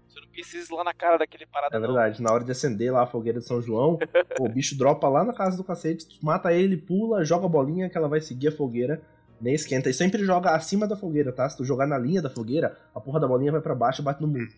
Você 0.09 0.21
não 0.21 0.29
precisa 0.29 0.73
ir 0.73 0.77
lá 0.77 0.83
na 0.85 0.93
cara 0.95 1.19
daquele 1.19 1.47
parada, 1.47 1.77
É 1.77 1.79
não. 1.79 1.87
verdade, 1.87 2.21
na 2.21 2.33
hora 2.33 2.43
de 2.43 2.51
acender 2.51 2.93
lá 2.93 3.03
a 3.03 3.07
fogueira 3.07 3.39
de 3.39 3.47
São 3.47 3.63
João, 3.63 3.97
pô, 4.37 4.47
o 4.47 4.49
bicho 4.49 4.77
dropa 4.77 5.09
lá 5.09 5.23
na 5.25 5.33
casa 5.33 5.57
do 5.57 5.63
cacete, 5.63 6.19
mata 6.21 6.53
ele, 6.53 6.77
pula, 6.77 7.25
joga 7.25 7.47
a 7.47 7.49
bolinha 7.49 7.89
que 7.89 7.97
ela 7.97 8.09
vai 8.09 8.21
seguir 8.21 8.49
a 8.49 8.53
fogueira, 8.53 9.01
nem 9.41 9.55
esquenta. 9.55 9.89
E 9.89 9.95
sempre 9.95 10.25
joga 10.25 10.51
acima 10.51 10.87
da 10.89 10.97
fogueira, 10.97 11.31
tá? 11.33 11.49
Se 11.49 11.57
tu 11.57 11.65
jogar 11.65 11.87
na 11.87 11.97
linha 11.97 12.21
da 12.21 12.29
fogueira, 12.29 12.77
a 12.95 13.01
porra 13.01 13.21
da 13.21 13.29
bolinha 13.29 13.53
vai 13.53 13.61
pra 13.61 13.75
baixo 13.75 14.03
e 14.03 14.05
bate 14.05 14.21
no 14.21 14.27
muro. 14.27 14.51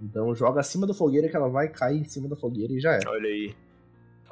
Então 0.00 0.34
joga 0.34 0.60
acima 0.60 0.86
da 0.86 0.92
fogueira 0.92 1.26
que 1.28 1.34
ela 1.36 1.48
vai 1.48 1.68
cair 1.68 1.98
em 2.00 2.04
cima 2.04 2.28
da 2.28 2.36
fogueira 2.36 2.72
e 2.74 2.78
já 2.80 2.92
é. 2.96 3.00
Olha 3.06 3.28
aí. 3.28 3.54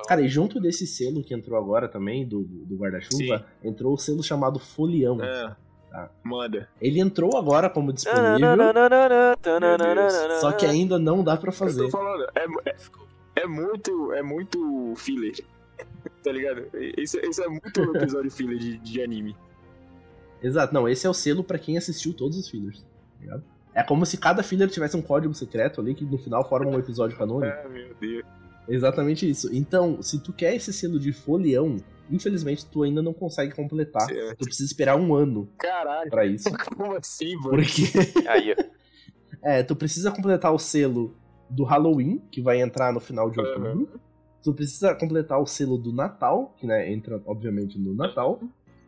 Cara, 0.07 0.21
e 0.21 0.29
junto 0.29 0.61
desse 0.61 0.87
selo 0.87 1.23
que 1.25 1.33
entrou 1.33 1.57
agora 1.59 1.89
também, 1.89 2.27
do, 2.27 2.43
do 2.43 2.77
guarda-chuva, 2.77 3.47
entrou 3.63 3.95
o 3.95 3.97
selo 3.97 4.23
chamado 4.23 4.59
Folião. 4.59 5.17
Ah, 5.23 5.57
Tá. 5.95 6.11
Manda. 6.25 6.69
Ele 6.81 6.99
entrou 6.99 7.37
agora 7.37 7.71
como 7.71 7.93
disponível, 7.93 8.49
só 10.41 10.51
que 10.51 10.67
ainda 10.67 10.99
não 10.99 11.23
dá 11.23 11.37
pra 11.37 11.51
Eu 11.51 11.53
fazer. 11.53 11.85
tô 11.85 11.91
falando, 11.91 12.25
é, 12.35 12.71
é, 12.71 12.77
é 13.37 13.47
muito, 13.47 14.13
é 14.13 14.21
muito 14.21 14.93
filler. 14.97 15.37
tá 16.25 16.33
ligado? 16.33 16.67
Isso, 16.99 17.17
isso 17.21 17.41
é 17.45 17.49
muito 17.49 17.81
um 17.81 17.95
episódio 17.95 18.29
filler 18.29 18.59
de, 18.59 18.77
de 18.79 19.03
anime. 19.03 19.37
Exato, 20.43 20.75
não, 20.75 20.89
esse 20.89 21.07
é 21.07 21.11
o 21.11 21.15
selo 21.15 21.45
pra 21.45 21.61
quem 21.61 21.79
assistiu 21.79 22.13
todos 22.13 22.37
os 22.37 22.49
fillers, 22.49 22.81
tá 22.81 22.87
ligado? 23.21 23.45
É 23.73 23.83
como 23.85 24.05
se 24.05 24.17
cada 24.17 24.43
filler 24.43 24.69
tivesse 24.69 24.97
um 24.97 25.03
código 25.03 25.33
secreto 25.33 25.81
ali 25.81 25.95
que 25.95 26.05
no 26.05 26.19
final 26.19 26.49
forma 26.49 26.71
um 26.73 26.79
episódio 26.79 27.17
canônico. 27.17 27.57
Ah, 27.65 27.69
meu 27.69 27.95
Deus. 28.01 28.25
Exatamente 28.69 29.31
isso. 29.31 29.49
Então, 29.55 30.03
se 30.03 30.19
tu 30.19 30.33
quer 30.33 30.57
esse 30.57 30.73
selo 30.73 30.99
de 30.99 31.13
folião, 31.13 31.77
infelizmente 32.11 32.67
tu 32.67 32.83
ainda 32.83 33.03
não 33.03 33.13
consegue 33.13 33.55
completar. 33.55 34.07
Certo. 34.07 34.39
Tu 34.39 34.45
precisa 34.45 34.67
esperar 34.67 34.97
um 34.97 35.15
ano 35.15 35.49
Caralho, 35.59 36.11
pra 36.11 36.27
isso. 36.27 36.49
como 36.77 36.95
assim, 36.97 37.35
mano? 37.37 37.57
Porque 37.57 37.83
Aí, 38.29 38.55
ó. 38.59 38.65
é, 39.43 39.63
tu 39.63 39.75
precisa 39.77 40.11
completar 40.11 40.53
o 40.53 40.59
selo 40.59 41.15
do 41.49 41.65
Halloween, 41.65 42.21
que 42.31 42.41
vai 42.41 42.61
entrar 42.61 42.93
no 42.93 43.01
final 43.01 43.31
de 43.31 43.41
outubro. 43.41 43.73
Uhum. 43.73 43.89
Tu 44.43 44.53
precisa 44.53 44.95
completar 44.95 45.41
o 45.41 45.47
selo 45.47 45.79
do 45.79 45.93
Natal, 45.93 46.55
que 46.59 46.67
né, 46.67 46.93
entra 46.93 47.21
obviamente 47.27 47.79
no 47.79 47.95
Natal. 47.95 48.41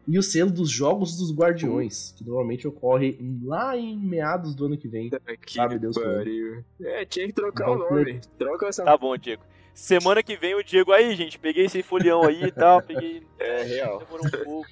E 0.08 0.18
o 0.18 0.22
selo 0.22 0.50
dos 0.52 0.70
Jogos 0.70 1.16
dos 1.16 1.34
Guardiões, 1.34 2.14
que 2.16 2.24
normalmente 2.24 2.68
ocorre 2.68 3.18
lá 3.42 3.76
em 3.76 3.98
meados 3.98 4.54
do 4.54 4.66
ano 4.66 4.76
que 4.76 4.86
vem. 4.86 5.10
Que 5.44 5.54
Sabe 5.54 5.80
Deus 5.80 5.98
pariu. 5.98 6.62
É, 6.80 7.04
tinha 7.04 7.26
que 7.26 7.32
trocar 7.32 7.70
Então, 7.70 7.86
o 7.86 7.90
nome. 7.90 8.20
Troca 8.38 8.66
essa. 8.68 8.84
Tá 8.84 8.96
bom, 8.96 9.16
Diego. 9.16 9.42
Semana 9.76 10.22
que 10.22 10.36
vem 10.36 10.54
o 10.54 10.64
Diego 10.64 10.90
aí, 10.92 11.14
gente. 11.14 11.38
Peguei 11.38 11.66
esse 11.66 11.82
folião 11.82 12.22
aí 12.22 12.44
e 12.44 12.50
tal. 12.50 12.80
Peguei. 12.82 13.26
É 13.38 13.62
real. 13.64 13.98
Demorou 13.98 14.26
um 14.26 14.44
pouco. 14.44 14.68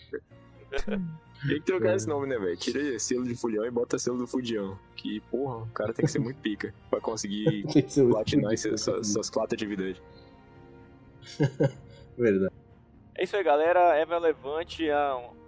Tem 1.46 1.58
que 1.58 1.60
trocar 1.60 1.90
É. 1.92 1.96
esse 1.96 2.08
nome, 2.08 2.26
né, 2.26 2.38
velho? 2.38 2.56
Tira 2.56 2.80
esse 2.80 3.08
selo 3.08 3.24
de 3.24 3.34
fulhão 3.36 3.66
e 3.66 3.70
bota 3.70 3.98
selo 3.98 4.16
do 4.16 4.26
fudião. 4.26 4.78
Que, 4.96 5.20
porra, 5.30 5.58
o 5.58 5.66
cara 5.68 5.92
tem 5.92 6.06
que 6.06 6.10
ser 6.10 6.20
muito 6.20 6.40
pica 6.40 6.74
pra 6.88 7.00
conseguir 7.02 7.64
platinar 8.10 8.54
essas, 8.54 8.80
suas, 8.80 9.06
suas 9.08 9.28
quatro 9.28 9.54
atividades. 9.54 10.00
Verdade. 12.16 12.54
É 13.14 13.24
isso 13.24 13.36
aí, 13.36 13.42
galera. 13.44 13.96
Eva 13.96 14.16
Levante 14.18 14.88
é 14.88 14.96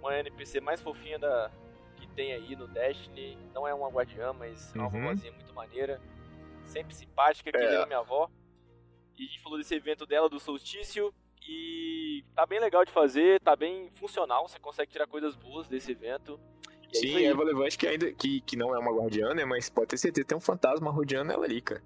uma 0.01 0.17
NPC 0.19 0.61
mais 0.61 0.79
fofinha 0.79 1.17
da... 1.17 1.49
que 1.95 2.07
tem 2.09 2.31
aí 2.31 2.55
no 2.55 2.67
Destiny. 2.67 3.37
Não 3.55 3.67
é 3.67 3.73
uma 3.73 3.89
guardiã, 3.89 4.33
mas 4.33 4.73
é 4.75 4.77
uma 4.79 4.85
Uhum. 4.87 5.01
vovozinha 5.01 5.31
muito 5.31 5.53
maneira. 5.53 5.99
Sempre 6.65 6.93
simpática, 6.93 7.51
que 7.51 7.57
É. 7.57 7.69
lembra 7.69 7.85
minha 7.87 7.99
avó. 7.99 8.29
E 9.17 9.23
a 9.23 9.25
gente 9.25 9.39
falou 9.41 9.57
desse 9.57 9.73
evento 9.75 10.05
dela, 10.05 10.29
do 10.29 10.39
solstício. 10.39 11.13
E 11.49 12.23
tá 12.35 12.45
bem 12.45 12.59
legal 12.59 12.83
de 12.83 12.91
fazer, 12.91 13.39
tá 13.39 13.55
bem 13.55 13.89
funcional. 13.95 14.47
Você 14.47 14.59
consegue 14.59 14.91
tirar 14.91 15.07
coisas 15.07 15.35
boas 15.35 15.67
desse 15.67 15.91
evento. 15.91 16.39
E 16.93 16.97
é 16.97 16.99
Sim, 17.01 17.15
aí. 17.17 17.25
Eva 17.25 17.43
Levante 17.43 17.77
que 17.77 17.87
ainda 17.87 18.11
que, 18.11 18.41
que 18.41 18.55
não 18.57 18.75
é 18.75 18.79
uma 18.79 18.91
guardiã, 18.91 19.33
né? 19.33 19.45
Mas 19.45 19.69
pode 19.69 19.87
ter 19.87 19.97
certeza, 19.97 20.27
tem 20.27 20.37
um 20.37 20.41
fantasma 20.41 20.91
rodeando 20.91 21.31
ela 21.31 21.45
ali, 21.45 21.61
cara. 21.61 21.81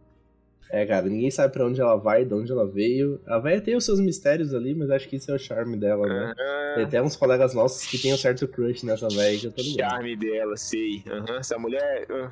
É, 0.69 0.85
cara, 0.85 1.05
ninguém 1.07 1.29
sabe 1.29 1.53
pra 1.53 1.65
onde 1.65 1.81
ela 1.81 1.97
vai, 1.97 2.23
de 2.23 2.33
onde 2.33 2.49
ela 2.51 2.65
veio. 2.65 3.21
A 3.27 3.37
véia 3.39 3.59
tem 3.61 3.75
os 3.75 3.83
seus 3.83 3.99
mistérios 3.99 4.53
ali, 4.53 4.73
mas 4.73 4.89
acho 4.89 5.07
que 5.09 5.17
isso 5.17 5.29
é 5.29 5.35
o 5.35 5.39
charme 5.39 5.77
dela, 5.77 6.07
né? 6.07 6.33
Tem 6.75 6.83
Ah, 6.85 6.87
até 6.87 7.01
uns 7.01 7.17
colegas 7.17 7.53
nossos 7.53 7.85
que 7.85 7.97
tem 8.01 8.13
um 8.13 8.17
certo 8.17 8.47
crush 8.47 8.85
nessa 8.85 9.09
véia 9.09 9.37
que 9.37 9.47
eu 9.47 9.51
tô 9.51 9.61
ligado. 9.61 9.89
charme 9.91 10.15
dela, 10.15 10.55
sei. 10.55 11.03
Aham, 11.07 11.37
Essa 11.39 11.59
mulher. 11.59 12.07
ah, 12.09 12.31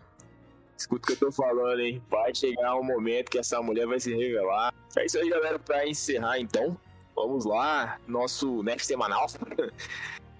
escuta 0.81 1.03
o 1.03 1.15
que 1.15 1.23
eu 1.23 1.29
tô 1.29 1.31
falando, 1.31 1.79
hein? 1.79 2.01
Vai 2.09 2.33
chegar 2.33 2.75
um 2.75 2.83
momento 2.83 3.29
que 3.29 3.37
essa 3.37 3.61
mulher 3.61 3.85
vai 3.85 3.99
se 3.99 4.13
revelar. 4.13 4.73
É 4.97 5.05
isso 5.05 5.17
aí, 5.17 5.29
galera. 5.29 5.59
Pra 5.59 5.87
encerrar, 5.87 6.39
então, 6.39 6.77
vamos 7.15 7.45
lá. 7.45 7.99
Nosso 8.07 8.63
Next 8.63 8.87
semanal. 8.87 9.27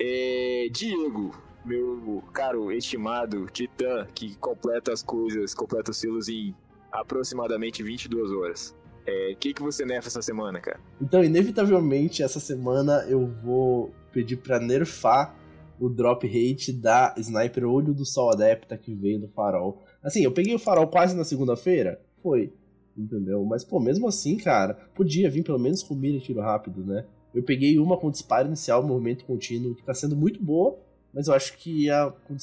É, 0.01 0.69
Diego, 0.71 1.35
meu 1.65 2.23
caro 2.31 2.71
estimado 2.71 3.47
titã, 3.47 4.07
que 4.15 4.33
completa 4.37 4.93
as 4.93 5.03
coisas, 5.03 5.53
completa 5.53 5.91
os 5.91 5.97
selos 5.97 6.29
em 6.29 6.55
aproximadamente 6.89 7.83
22 7.83 8.31
horas. 8.31 8.75
O 9.05 9.35
que, 9.35 9.53
que 9.53 9.61
você 9.61 9.83
nerfa 9.83 10.07
essa 10.07 10.21
semana, 10.21 10.61
cara? 10.61 10.79
Então, 11.01 11.23
inevitavelmente, 11.23 12.23
essa 12.23 12.39
semana 12.39 13.05
eu 13.09 13.27
vou 13.43 13.93
pedir 14.11 14.37
pra 14.37 14.59
nerfar 14.59 15.35
o 15.79 15.89
drop 15.89 16.27
rate 16.27 16.73
da 16.73 17.13
Sniper 17.17 17.65
Olho 17.65 17.93
do 17.93 18.05
Sol 18.05 18.31
Adepta 18.31 18.77
que 18.77 18.93
veio 18.93 19.19
do 19.19 19.27
farol. 19.27 19.83
Assim, 20.03 20.23
eu 20.23 20.31
peguei 20.31 20.53
o 20.53 20.59
farol 20.59 20.87
quase 20.87 21.15
na 21.15 21.23
segunda-feira? 21.23 22.01
Foi. 22.21 22.53
Entendeu? 22.97 23.45
Mas, 23.45 23.63
pô, 23.63 23.79
mesmo 23.79 24.07
assim, 24.07 24.37
cara, 24.37 24.73
podia 24.93 25.29
vir 25.29 25.43
pelo 25.43 25.59
menos 25.59 25.81
com 25.81 25.95
mira 25.95 26.17
e 26.17 26.21
tiro 26.21 26.41
rápido, 26.41 26.85
né? 26.85 27.05
Eu 27.33 27.43
peguei 27.43 27.79
uma 27.79 27.97
com 27.97 28.11
disparo 28.11 28.47
inicial, 28.47 28.83
movimento 28.83 29.23
contínuo, 29.23 29.75
que 29.75 29.83
tá 29.83 29.93
sendo 29.93 30.15
muito 30.15 30.43
boa, 30.43 30.77
mas 31.13 31.27
eu 31.27 31.33
acho 31.33 31.57
que 31.57 31.89
a 31.89 32.11
com, 32.11 32.35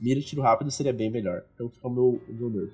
mira 0.00 0.18
e 0.18 0.22
tiro 0.22 0.42
rápido 0.42 0.70
seria 0.70 0.92
bem 0.92 1.10
melhor. 1.10 1.44
Então 1.54 1.68
fica 1.68 1.86
o 1.86 1.90
meu, 1.90 2.20
o 2.28 2.32
meu 2.32 2.50
nerf. 2.50 2.72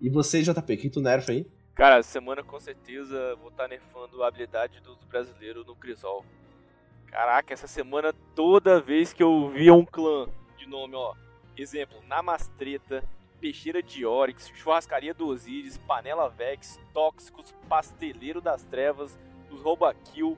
E 0.00 0.10
você, 0.10 0.42
JP, 0.42 0.74
o 0.74 0.76
que 0.76 0.90
tu 0.90 1.00
nerfa 1.00 1.32
aí? 1.32 1.46
Cara, 1.74 2.02
semana 2.02 2.42
com 2.42 2.58
certeza 2.58 3.34
vou 3.36 3.48
estar 3.48 3.68
nerfando 3.68 4.22
a 4.22 4.28
habilidade 4.28 4.80
dos 4.80 5.02
brasileiros 5.04 5.66
no 5.66 5.74
Crisol. 5.74 6.24
Caraca, 7.16 7.54
essa 7.54 7.66
semana 7.66 8.12
toda 8.34 8.78
vez 8.78 9.14
que 9.14 9.22
eu 9.22 9.48
via 9.48 9.72
um 9.72 9.86
clã 9.86 10.28
de 10.58 10.68
nome, 10.68 10.94
ó. 10.96 11.14
Exemplo, 11.56 11.96
Namastreta, 12.06 13.02
Peixeira 13.40 13.82
de 13.82 14.04
Oryx, 14.04 14.52
Churrascaria 14.54 15.14
do 15.14 15.28
Osiris, 15.28 15.78
Panela 15.78 16.28
Vex, 16.28 16.78
Tóxicos, 16.92 17.54
Pasteleiro 17.70 18.42
das 18.42 18.64
Trevas, 18.64 19.18
os 19.50 19.62
Roubakill, 19.62 20.36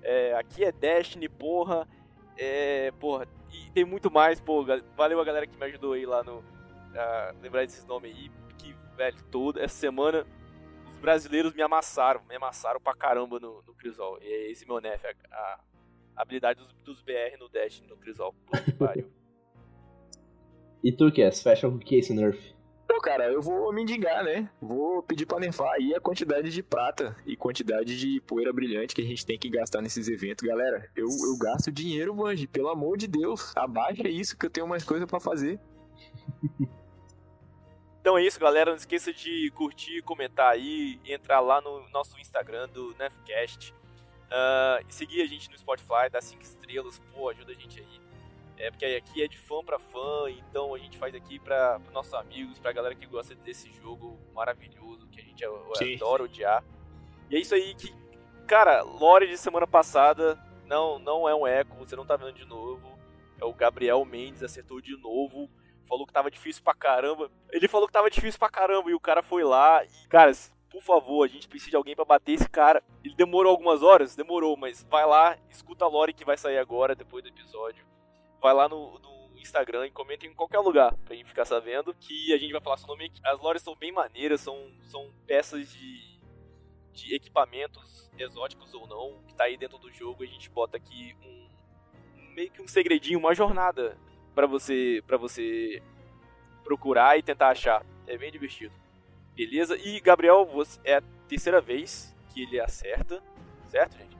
é, 0.00 0.32
aqui 0.34 0.62
é 0.62 0.70
Destiny, 0.70 1.28
porra. 1.28 1.88
É, 2.38 2.92
porra, 3.00 3.26
e 3.52 3.68
tem 3.72 3.84
muito 3.84 4.08
mais, 4.08 4.40
pô. 4.40 4.64
Valeu 4.96 5.20
a 5.20 5.24
galera 5.24 5.44
que 5.48 5.58
me 5.58 5.64
ajudou 5.64 5.94
aí 5.94 6.06
lá 6.06 6.22
no. 6.22 6.44
A 6.94 7.34
lembrar 7.42 7.66
desses 7.66 7.84
nomes 7.84 8.14
aí. 8.14 8.30
Que, 8.58 8.72
velho, 8.96 9.20
toda 9.28 9.60
essa 9.60 9.74
semana 9.74 10.24
os 10.86 11.00
brasileiros 11.00 11.52
me 11.52 11.62
amassaram, 11.62 12.22
me 12.28 12.36
amassaram 12.36 12.80
pra 12.80 12.94
caramba 12.94 13.40
no, 13.40 13.60
no 13.66 13.74
Crisol. 13.74 14.20
E 14.22 14.26
é 14.26 14.50
esse 14.52 14.64
meu 14.64 14.80
nef, 14.80 15.04
a, 15.04 15.10
a 15.32 15.58
habilidade 16.16 16.60
dos, 16.60 16.72
dos 16.84 17.02
BR 17.02 17.38
no 17.38 17.48
Destiny 17.48 17.88
no 17.88 17.96
Crisol. 17.96 18.32
Puta 18.46 18.62
que 18.62 18.72
pariu. 18.72 19.10
E 20.84 20.90
tu, 20.90 21.12
Cass, 21.12 21.40
fecha 21.40 21.70
com 21.70 21.76
o 21.76 21.78
que 21.78 21.94
esse 21.94 22.12
nerf? 22.12 22.52
Então, 22.84 23.00
cara, 23.00 23.30
eu 23.32 23.40
vou 23.40 23.72
me 23.72 23.82
indigar, 23.82 24.24
né? 24.24 24.50
Vou 24.60 25.02
pedir 25.02 25.26
pra 25.26 25.38
nerfar 25.38 25.72
aí 25.74 25.94
a 25.94 26.00
quantidade 26.00 26.50
de 26.50 26.62
prata 26.62 27.16
e 27.24 27.36
quantidade 27.36 27.96
de 27.96 28.20
poeira 28.22 28.52
brilhante 28.52 28.94
que 28.94 29.00
a 29.00 29.04
gente 29.04 29.24
tem 29.24 29.38
que 29.38 29.48
gastar 29.48 29.80
nesses 29.80 30.08
eventos. 30.08 30.46
Galera, 30.46 30.90
eu, 30.96 31.06
eu 31.06 31.38
gasto 31.38 31.70
dinheiro, 31.70 32.14
manji, 32.14 32.48
pelo 32.48 32.68
amor 32.68 32.98
de 32.98 33.06
Deus. 33.06 33.52
Abaixa 33.56 34.08
isso 34.08 34.36
que 34.36 34.44
eu 34.44 34.50
tenho 34.50 34.66
mais 34.66 34.82
coisa 34.82 35.06
para 35.06 35.20
fazer. 35.20 35.60
Então 38.00 38.18
é 38.18 38.26
isso, 38.26 38.40
galera. 38.40 38.72
Não 38.72 38.76
esqueça 38.76 39.12
de 39.12 39.50
curtir, 39.54 40.02
comentar 40.02 40.52
aí, 40.52 40.98
entrar 41.04 41.38
lá 41.38 41.60
no 41.60 41.88
nosso 41.90 42.18
Instagram 42.18 42.68
do 42.68 42.92
Nefcast. 42.98 43.72
Uh, 44.32 44.82
e 44.88 44.94
seguir 44.94 45.20
a 45.20 45.26
gente 45.26 45.50
no 45.50 45.58
Spotify, 45.58 46.08
dar 46.10 46.22
5 46.22 46.42
estrelas, 46.42 46.98
pô, 47.12 47.28
ajuda 47.28 47.52
a 47.52 47.54
gente 47.54 47.80
aí. 47.80 48.00
É 48.56 48.70
porque 48.70 48.86
aqui 48.86 49.22
é 49.22 49.28
de 49.28 49.36
fã 49.36 49.62
para 49.62 49.78
fã, 49.78 50.30
então 50.30 50.74
a 50.74 50.78
gente 50.78 50.96
faz 50.96 51.14
aqui 51.14 51.38
para 51.38 51.78
nossos 51.92 52.14
amigos, 52.14 52.58
pra 52.58 52.72
galera 52.72 52.94
que 52.94 53.04
gosta 53.04 53.34
desse 53.34 53.70
jogo 53.72 54.18
maravilhoso 54.34 55.06
que 55.08 55.20
a 55.20 55.22
gente 55.22 55.44
Sim. 55.74 55.96
adora 55.96 56.22
odiar. 56.22 56.64
E 57.28 57.36
é 57.36 57.38
isso 57.38 57.54
aí 57.54 57.74
que, 57.74 57.94
cara, 58.46 58.82
lore 58.82 59.26
de 59.26 59.36
semana 59.36 59.66
passada 59.66 60.38
não 60.64 60.98
não 60.98 61.28
é 61.28 61.34
um 61.34 61.46
eco, 61.46 61.76
você 61.76 61.94
não 61.94 62.06
tá 62.06 62.16
vendo 62.16 62.32
de 62.32 62.46
novo. 62.46 62.98
É 63.38 63.44
o 63.44 63.52
Gabriel 63.52 64.02
Mendes 64.04 64.42
acertou 64.42 64.80
de 64.80 64.96
novo, 64.96 65.50
falou 65.86 66.06
que 66.06 66.12
tava 66.12 66.30
difícil 66.30 66.62
pra 66.62 66.72
caramba. 66.72 67.30
Ele 67.50 67.68
falou 67.68 67.86
que 67.86 67.92
tava 67.92 68.08
difícil 68.08 68.38
pra 68.38 68.48
caramba 68.48 68.90
e 68.90 68.94
o 68.94 69.00
cara 69.00 69.22
foi 69.22 69.44
lá 69.44 69.84
e, 69.84 70.08
cara, 70.08 70.32
por 70.72 70.82
favor, 70.82 71.24
a 71.24 71.28
gente 71.28 71.46
precisa 71.46 71.70
de 71.70 71.76
alguém 71.76 71.94
para 71.94 72.04
bater 72.04 72.32
esse 72.32 72.48
cara. 72.48 72.82
Ele 73.04 73.14
demorou 73.14 73.50
algumas 73.50 73.82
horas? 73.82 74.16
Demorou, 74.16 74.56
mas 74.56 74.84
vai 74.90 75.06
lá, 75.06 75.38
escuta 75.50 75.84
a 75.84 75.88
lore 75.88 76.12
que 76.12 76.24
vai 76.24 76.36
sair 76.36 76.58
agora, 76.58 76.94
depois 76.94 77.22
do 77.22 77.28
episódio 77.28 77.92
vai 78.42 78.52
lá 78.52 78.68
no, 78.68 78.98
no 78.98 79.38
Instagram 79.38 79.86
e 79.86 79.90
comenta 79.92 80.26
em 80.26 80.34
qualquer 80.34 80.58
lugar 80.58 80.92
pra 81.04 81.14
gente 81.14 81.28
ficar 81.28 81.44
sabendo 81.44 81.94
que 81.94 82.34
a 82.34 82.38
gente 82.38 82.52
vai 82.52 82.60
falar 82.60 82.76
seu 82.76 82.88
nome. 82.88 83.10
As 83.24 83.40
lores 83.40 83.62
são 83.62 83.76
bem 83.76 83.92
maneiras, 83.92 84.40
são, 84.40 84.68
são 84.82 85.08
peças 85.24 85.72
de, 85.72 86.18
de 86.92 87.14
equipamentos 87.14 88.10
exóticos 88.18 88.74
ou 88.74 88.86
não, 88.88 89.22
que 89.28 89.34
tá 89.34 89.44
aí 89.44 89.56
dentro 89.56 89.78
do 89.78 89.92
jogo. 89.92 90.24
A 90.24 90.26
gente 90.26 90.50
bota 90.50 90.76
aqui 90.76 91.16
um, 91.24 91.48
meio 92.34 92.50
que 92.50 92.60
um 92.60 92.66
segredinho, 92.66 93.20
uma 93.20 93.34
jornada 93.34 93.96
para 94.34 94.46
você 94.46 95.02
para 95.06 95.16
você 95.16 95.80
procurar 96.64 97.16
e 97.16 97.22
tentar 97.22 97.50
achar. 97.50 97.86
É 98.08 98.18
bem 98.18 98.32
divertido. 98.32 98.74
Beleza? 99.34 99.76
E 99.76 100.00
Gabriel, 100.00 100.44
você, 100.44 100.78
é 100.84 100.96
a 100.96 101.02
terceira 101.28 101.60
vez 101.60 102.14
que 102.32 102.42
ele 102.42 102.60
acerta, 102.60 103.22
certo, 103.68 103.96
gente? 103.96 104.16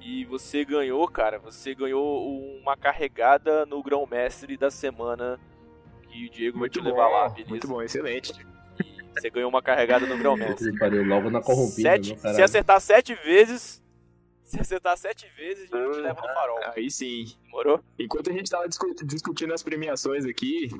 E 0.00 0.24
você 0.24 0.64
ganhou, 0.64 1.06
cara, 1.08 1.38
você 1.38 1.74
ganhou 1.74 2.26
uma 2.58 2.76
carregada 2.76 3.66
no 3.66 3.82
grão-mestre 3.82 4.56
da 4.56 4.70
semana 4.70 5.38
que 6.08 6.26
o 6.26 6.30
Diego 6.30 6.58
muito 6.58 6.80
vai 6.80 6.82
te 6.82 6.88
levar 6.88 7.08
bom, 7.08 7.12
lá, 7.12 7.28
beleza? 7.28 7.50
Muito 7.50 7.68
bom, 7.68 7.82
excelente. 7.82 8.32
E 8.80 9.20
você 9.20 9.30
ganhou 9.30 9.50
uma 9.50 9.62
carregada 9.62 10.06
no 10.06 10.16
grão-mestre. 10.16 10.70
logo 11.04 11.30
na 11.30 11.42
corrompida, 11.42 11.90
sete, 11.90 12.16
Se 12.16 12.42
acertar 12.42 12.80
sete 12.80 13.14
vezes, 13.14 13.82
se 14.44 14.58
acertar 14.58 14.96
sete 14.96 15.28
vezes, 15.36 15.70
a 15.72 15.76
gente 15.76 15.92
te 15.92 16.00
leva 16.00 16.20
no 16.20 16.28
farol. 16.28 16.58
Aí 16.74 16.90
sim. 16.90 17.26
Demorou? 17.44 17.84
Enquanto 17.98 18.30
a 18.30 18.32
gente 18.32 18.50
tava 18.50 18.66
discutindo 18.66 19.52
as 19.52 19.62
premiações 19.62 20.24
aqui, 20.24 20.70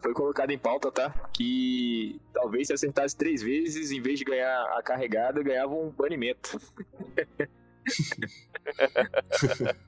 foi 0.00 0.12
colocado 0.12 0.50
em 0.50 0.58
pauta, 0.58 0.90
tá? 0.90 1.10
Que 1.32 2.20
talvez 2.32 2.68
se 2.68 2.72
acertasse 2.72 3.16
três 3.16 3.42
vezes, 3.42 3.90
em 3.90 4.00
vez 4.00 4.18
de 4.18 4.24
ganhar 4.24 4.62
a 4.76 4.82
carregada, 4.82 5.42
ganhava 5.42 5.74
um 5.74 5.90
banimento. 5.90 6.58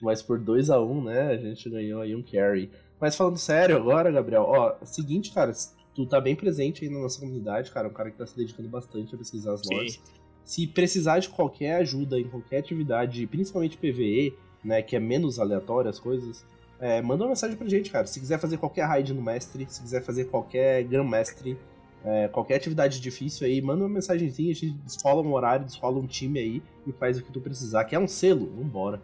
Mas 0.00 0.22
por 0.22 0.38
2 0.38 0.70
a 0.70 0.80
1 0.80 0.90
um, 0.90 1.04
né, 1.04 1.32
a 1.32 1.36
gente 1.36 1.68
ganhou 1.68 2.00
aí 2.00 2.16
um 2.16 2.22
carry. 2.22 2.70
Mas 2.98 3.14
falando 3.14 3.36
sério 3.36 3.76
agora, 3.76 4.10
Gabriel, 4.10 4.42
ó, 4.42 4.84
seguinte, 4.84 5.32
cara, 5.32 5.52
tu 5.94 6.06
tá 6.06 6.20
bem 6.20 6.34
presente 6.34 6.84
aí 6.84 6.90
na 6.90 7.00
nossa 7.00 7.20
comunidade, 7.20 7.70
cara, 7.70 7.88
um 7.88 7.92
cara 7.92 8.10
que 8.10 8.16
tá 8.16 8.26
se 8.26 8.36
dedicando 8.36 8.68
bastante 8.68 9.14
a 9.14 9.18
pesquisar 9.18 9.52
as 9.52 9.62
lojas. 9.70 10.00
Se 10.42 10.66
precisar 10.66 11.18
de 11.18 11.28
qualquer 11.28 11.76
ajuda 11.76 12.18
em 12.18 12.28
qualquer 12.28 12.58
atividade, 12.58 13.26
principalmente 13.26 13.76
PVE, 13.76 14.34
né, 14.64 14.82
que 14.82 14.96
é 14.96 15.00
menos 15.00 15.38
aleatório 15.38 15.90
as 15.90 15.98
coisas, 15.98 16.44
é, 16.80 17.02
manda 17.02 17.24
uma 17.24 17.30
mensagem 17.30 17.56
pra 17.56 17.68
gente, 17.68 17.90
cara. 17.90 18.06
Se 18.06 18.18
quiser 18.18 18.38
fazer 18.38 18.56
qualquer 18.56 18.86
raid 18.86 19.12
no 19.12 19.20
mestre, 19.20 19.66
se 19.68 19.82
quiser 19.82 20.02
fazer 20.02 20.24
qualquer 20.24 20.82
Grandmestre, 20.84 21.58
é, 22.02 22.28
qualquer 22.28 22.56
atividade 22.56 23.00
difícil 23.00 23.46
aí, 23.46 23.60
manda 23.60 23.84
uma 23.84 23.88
mensagenzinha, 23.88 24.50
a 24.50 24.54
gente 24.54 24.72
descola 24.78 25.22
um 25.22 25.32
horário, 25.34 25.66
descola 25.66 25.98
um 25.98 26.06
time 26.06 26.38
aí 26.38 26.62
e 26.86 26.92
faz 26.92 27.18
o 27.18 27.22
que 27.22 27.30
tu 27.30 27.40
precisar. 27.40 27.84
Que 27.84 27.94
é 27.94 27.98
um 27.98 28.08
selo, 28.08 28.50
vambora. 28.56 29.00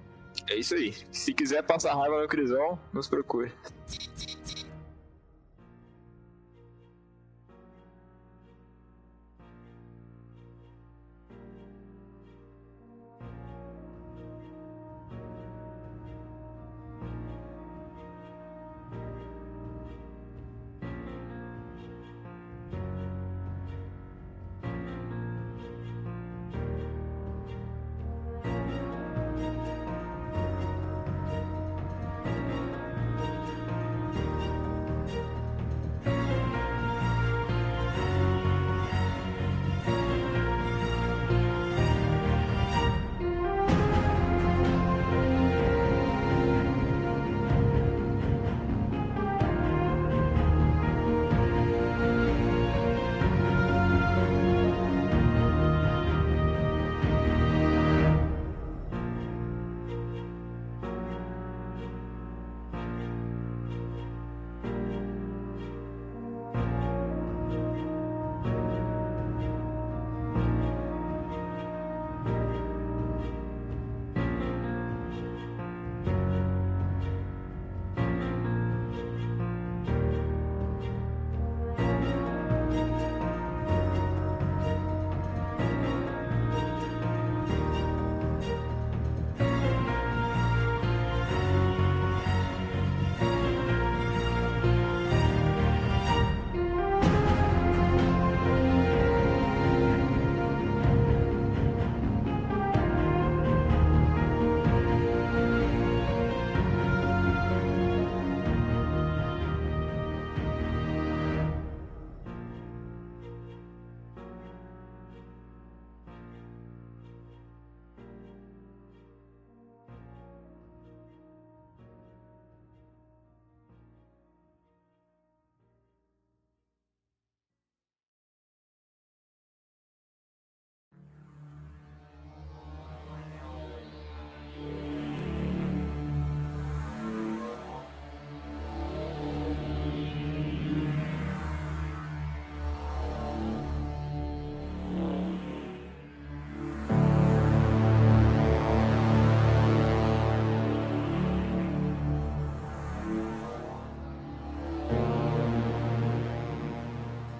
É 0.49 0.57
isso 0.57 0.75
aí. 0.75 0.95
Se 1.11 1.35
quiser 1.35 1.63
passar 1.63 1.95
raiva 1.95 2.21
no 2.21 2.29
Crisol, 2.29 2.79
nos 2.93 3.09
procure. 3.09 3.53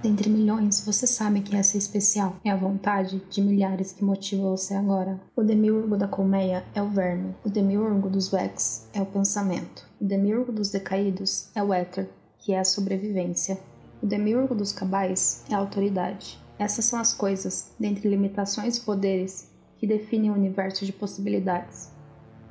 Dentre 0.07 0.31
milhões, 0.31 0.85
você 0.87 1.05
sabe 1.05 1.41
que 1.41 1.57
essa 1.57 1.77
é 1.77 1.79
especial. 1.79 2.37
É 2.45 2.51
a 2.51 2.57
vontade 2.57 3.21
de 3.29 3.43
milhares 3.43 3.91
que 3.91 4.05
motiva 4.05 4.49
você 4.49 4.73
agora. 4.73 5.21
O 5.35 5.43
demiurgo 5.43 5.97
da 5.97 6.07
colmeia 6.07 6.65
é 6.77 6.81
o 6.81 6.89
verme. 6.89 7.35
O 7.45 7.51
demiurgo 7.51 8.09
dos 8.09 8.31
Vex 8.31 8.89
é 8.95 9.03
o 9.03 9.07
pensamento. 9.07 9.85
O 10.01 10.05
demiurgo 10.05 10.53
dos 10.53 10.71
decaídos 10.71 11.49
é 11.57 11.63
o 11.63 11.75
éter, 11.75 12.09
que 12.39 12.53
é 12.53 12.61
a 12.61 12.65
sobrevivência. 12.65 13.59
O 14.01 14.07
demiurgo 14.07 14.55
dos 14.55 14.71
cabais 14.71 15.43
é 15.51 15.55
a 15.57 15.59
autoridade. 15.59 16.41
Essas 16.57 16.85
são 16.85 17.01
as 17.01 17.13
coisas, 17.13 17.73
dentre 17.77 18.09
limitações 18.09 18.77
e 18.77 18.83
poderes, 18.83 19.51
que 19.77 19.89
definem 19.89 20.31
o 20.31 20.35
universo 20.35 20.87
de 20.87 20.93
possibilidades. 20.93 21.91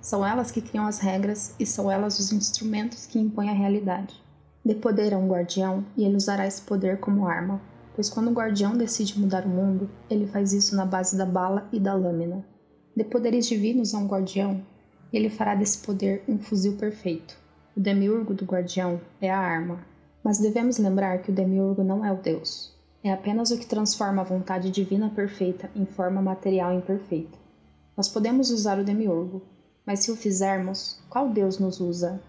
São 0.02 0.26
elas 0.26 0.52
que 0.52 0.62
criam 0.62 0.86
as 0.86 1.00
regras 1.00 1.56
e 1.58 1.66
são 1.66 1.90
elas 1.90 2.20
os 2.20 2.34
instrumentos 2.34 3.06
que 3.06 3.18
impõem 3.18 3.50
a 3.50 3.54
realidade. 3.54 4.25
Dê 4.66 4.74
poder 4.74 5.14
a 5.14 5.18
um 5.20 5.28
guardião 5.28 5.86
e 5.96 6.04
ele 6.04 6.16
usará 6.16 6.48
esse 6.48 6.64
poder 6.64 7.00
como 7.00 7.28
arma, 7.28 7.62
pois 7.94 8.10
quando 8.10 8.30
o 8.30 8.34
guardião 8.34 8.76
decide 8.76 9.20
mudar 9.20 9.46
o 9.46 9.50
mundo, 9.50 9.88
ele 10.10 10.26
faz 10.26 10.54
isso 10.54 10.76
na 10.76 10.86
base 10.86 11.16
da 11.16 11.26
bala 11.26 11.70
e 11.72 11.80
da 11.80 11.94
lâmina. 11.94 12.44
Dê 12.98 13.04
poderes 13.04 13.46
divinos 13.46 13.94
a 13.94 14.00
um 14.00 14.08
guardião 14.08 14.66
e 15.14 15.18
ele 15.18 15.30
fará 15.30 15.54
desse 15.54 15.78
poder 15.78 16.24
um 16.28 16.40
fuzil 16.40 16.78
perfeito. 16.78 17.38
O 17.78 17.80
demiurgo 17.80 18.34
do 18.34 18.44
guardião 18.44 19.00
é 19.22 19.30
a 19.30 19.38
arma, 19.38 19.86
mas 20.24 20.40
devemos 20.40 20.80
lembrar 20.80 21.20
que 21.20 21.30
o 21.30 21.36
demiurgo 21.36 21.84
não 21.84 22.04
é 22.04 22.12
o 22.12 22.22
Deus. 22.22 22.76
É 23.04 23.14
apenas 23.14 23.52
o 23.52 23.60
que 23.60 23.68
transforma 23.68 24.24
a 24.24 24.26
vontade 24.26 24.72
divina 24.72 25.12
perfeita 25.12 25.70
em 25.76 25.86
forma 25.86 26.24
material 26.24 26.74
imperfeita. 26.74 27.38
Nós 27.96 28.10
podemos 28.10 28.50
usar 28.50 28.80
o 28.80 28.84
demiurgo, 28.84 29.44
mas 29.86 30.00
se 30.00 30.12
o 30.12 30.16
fizermos, 30.16 31.00
qual 31.08 31.30
Deus 31.30 31.60
nos 31.60 31.80
usa 31.80 32.20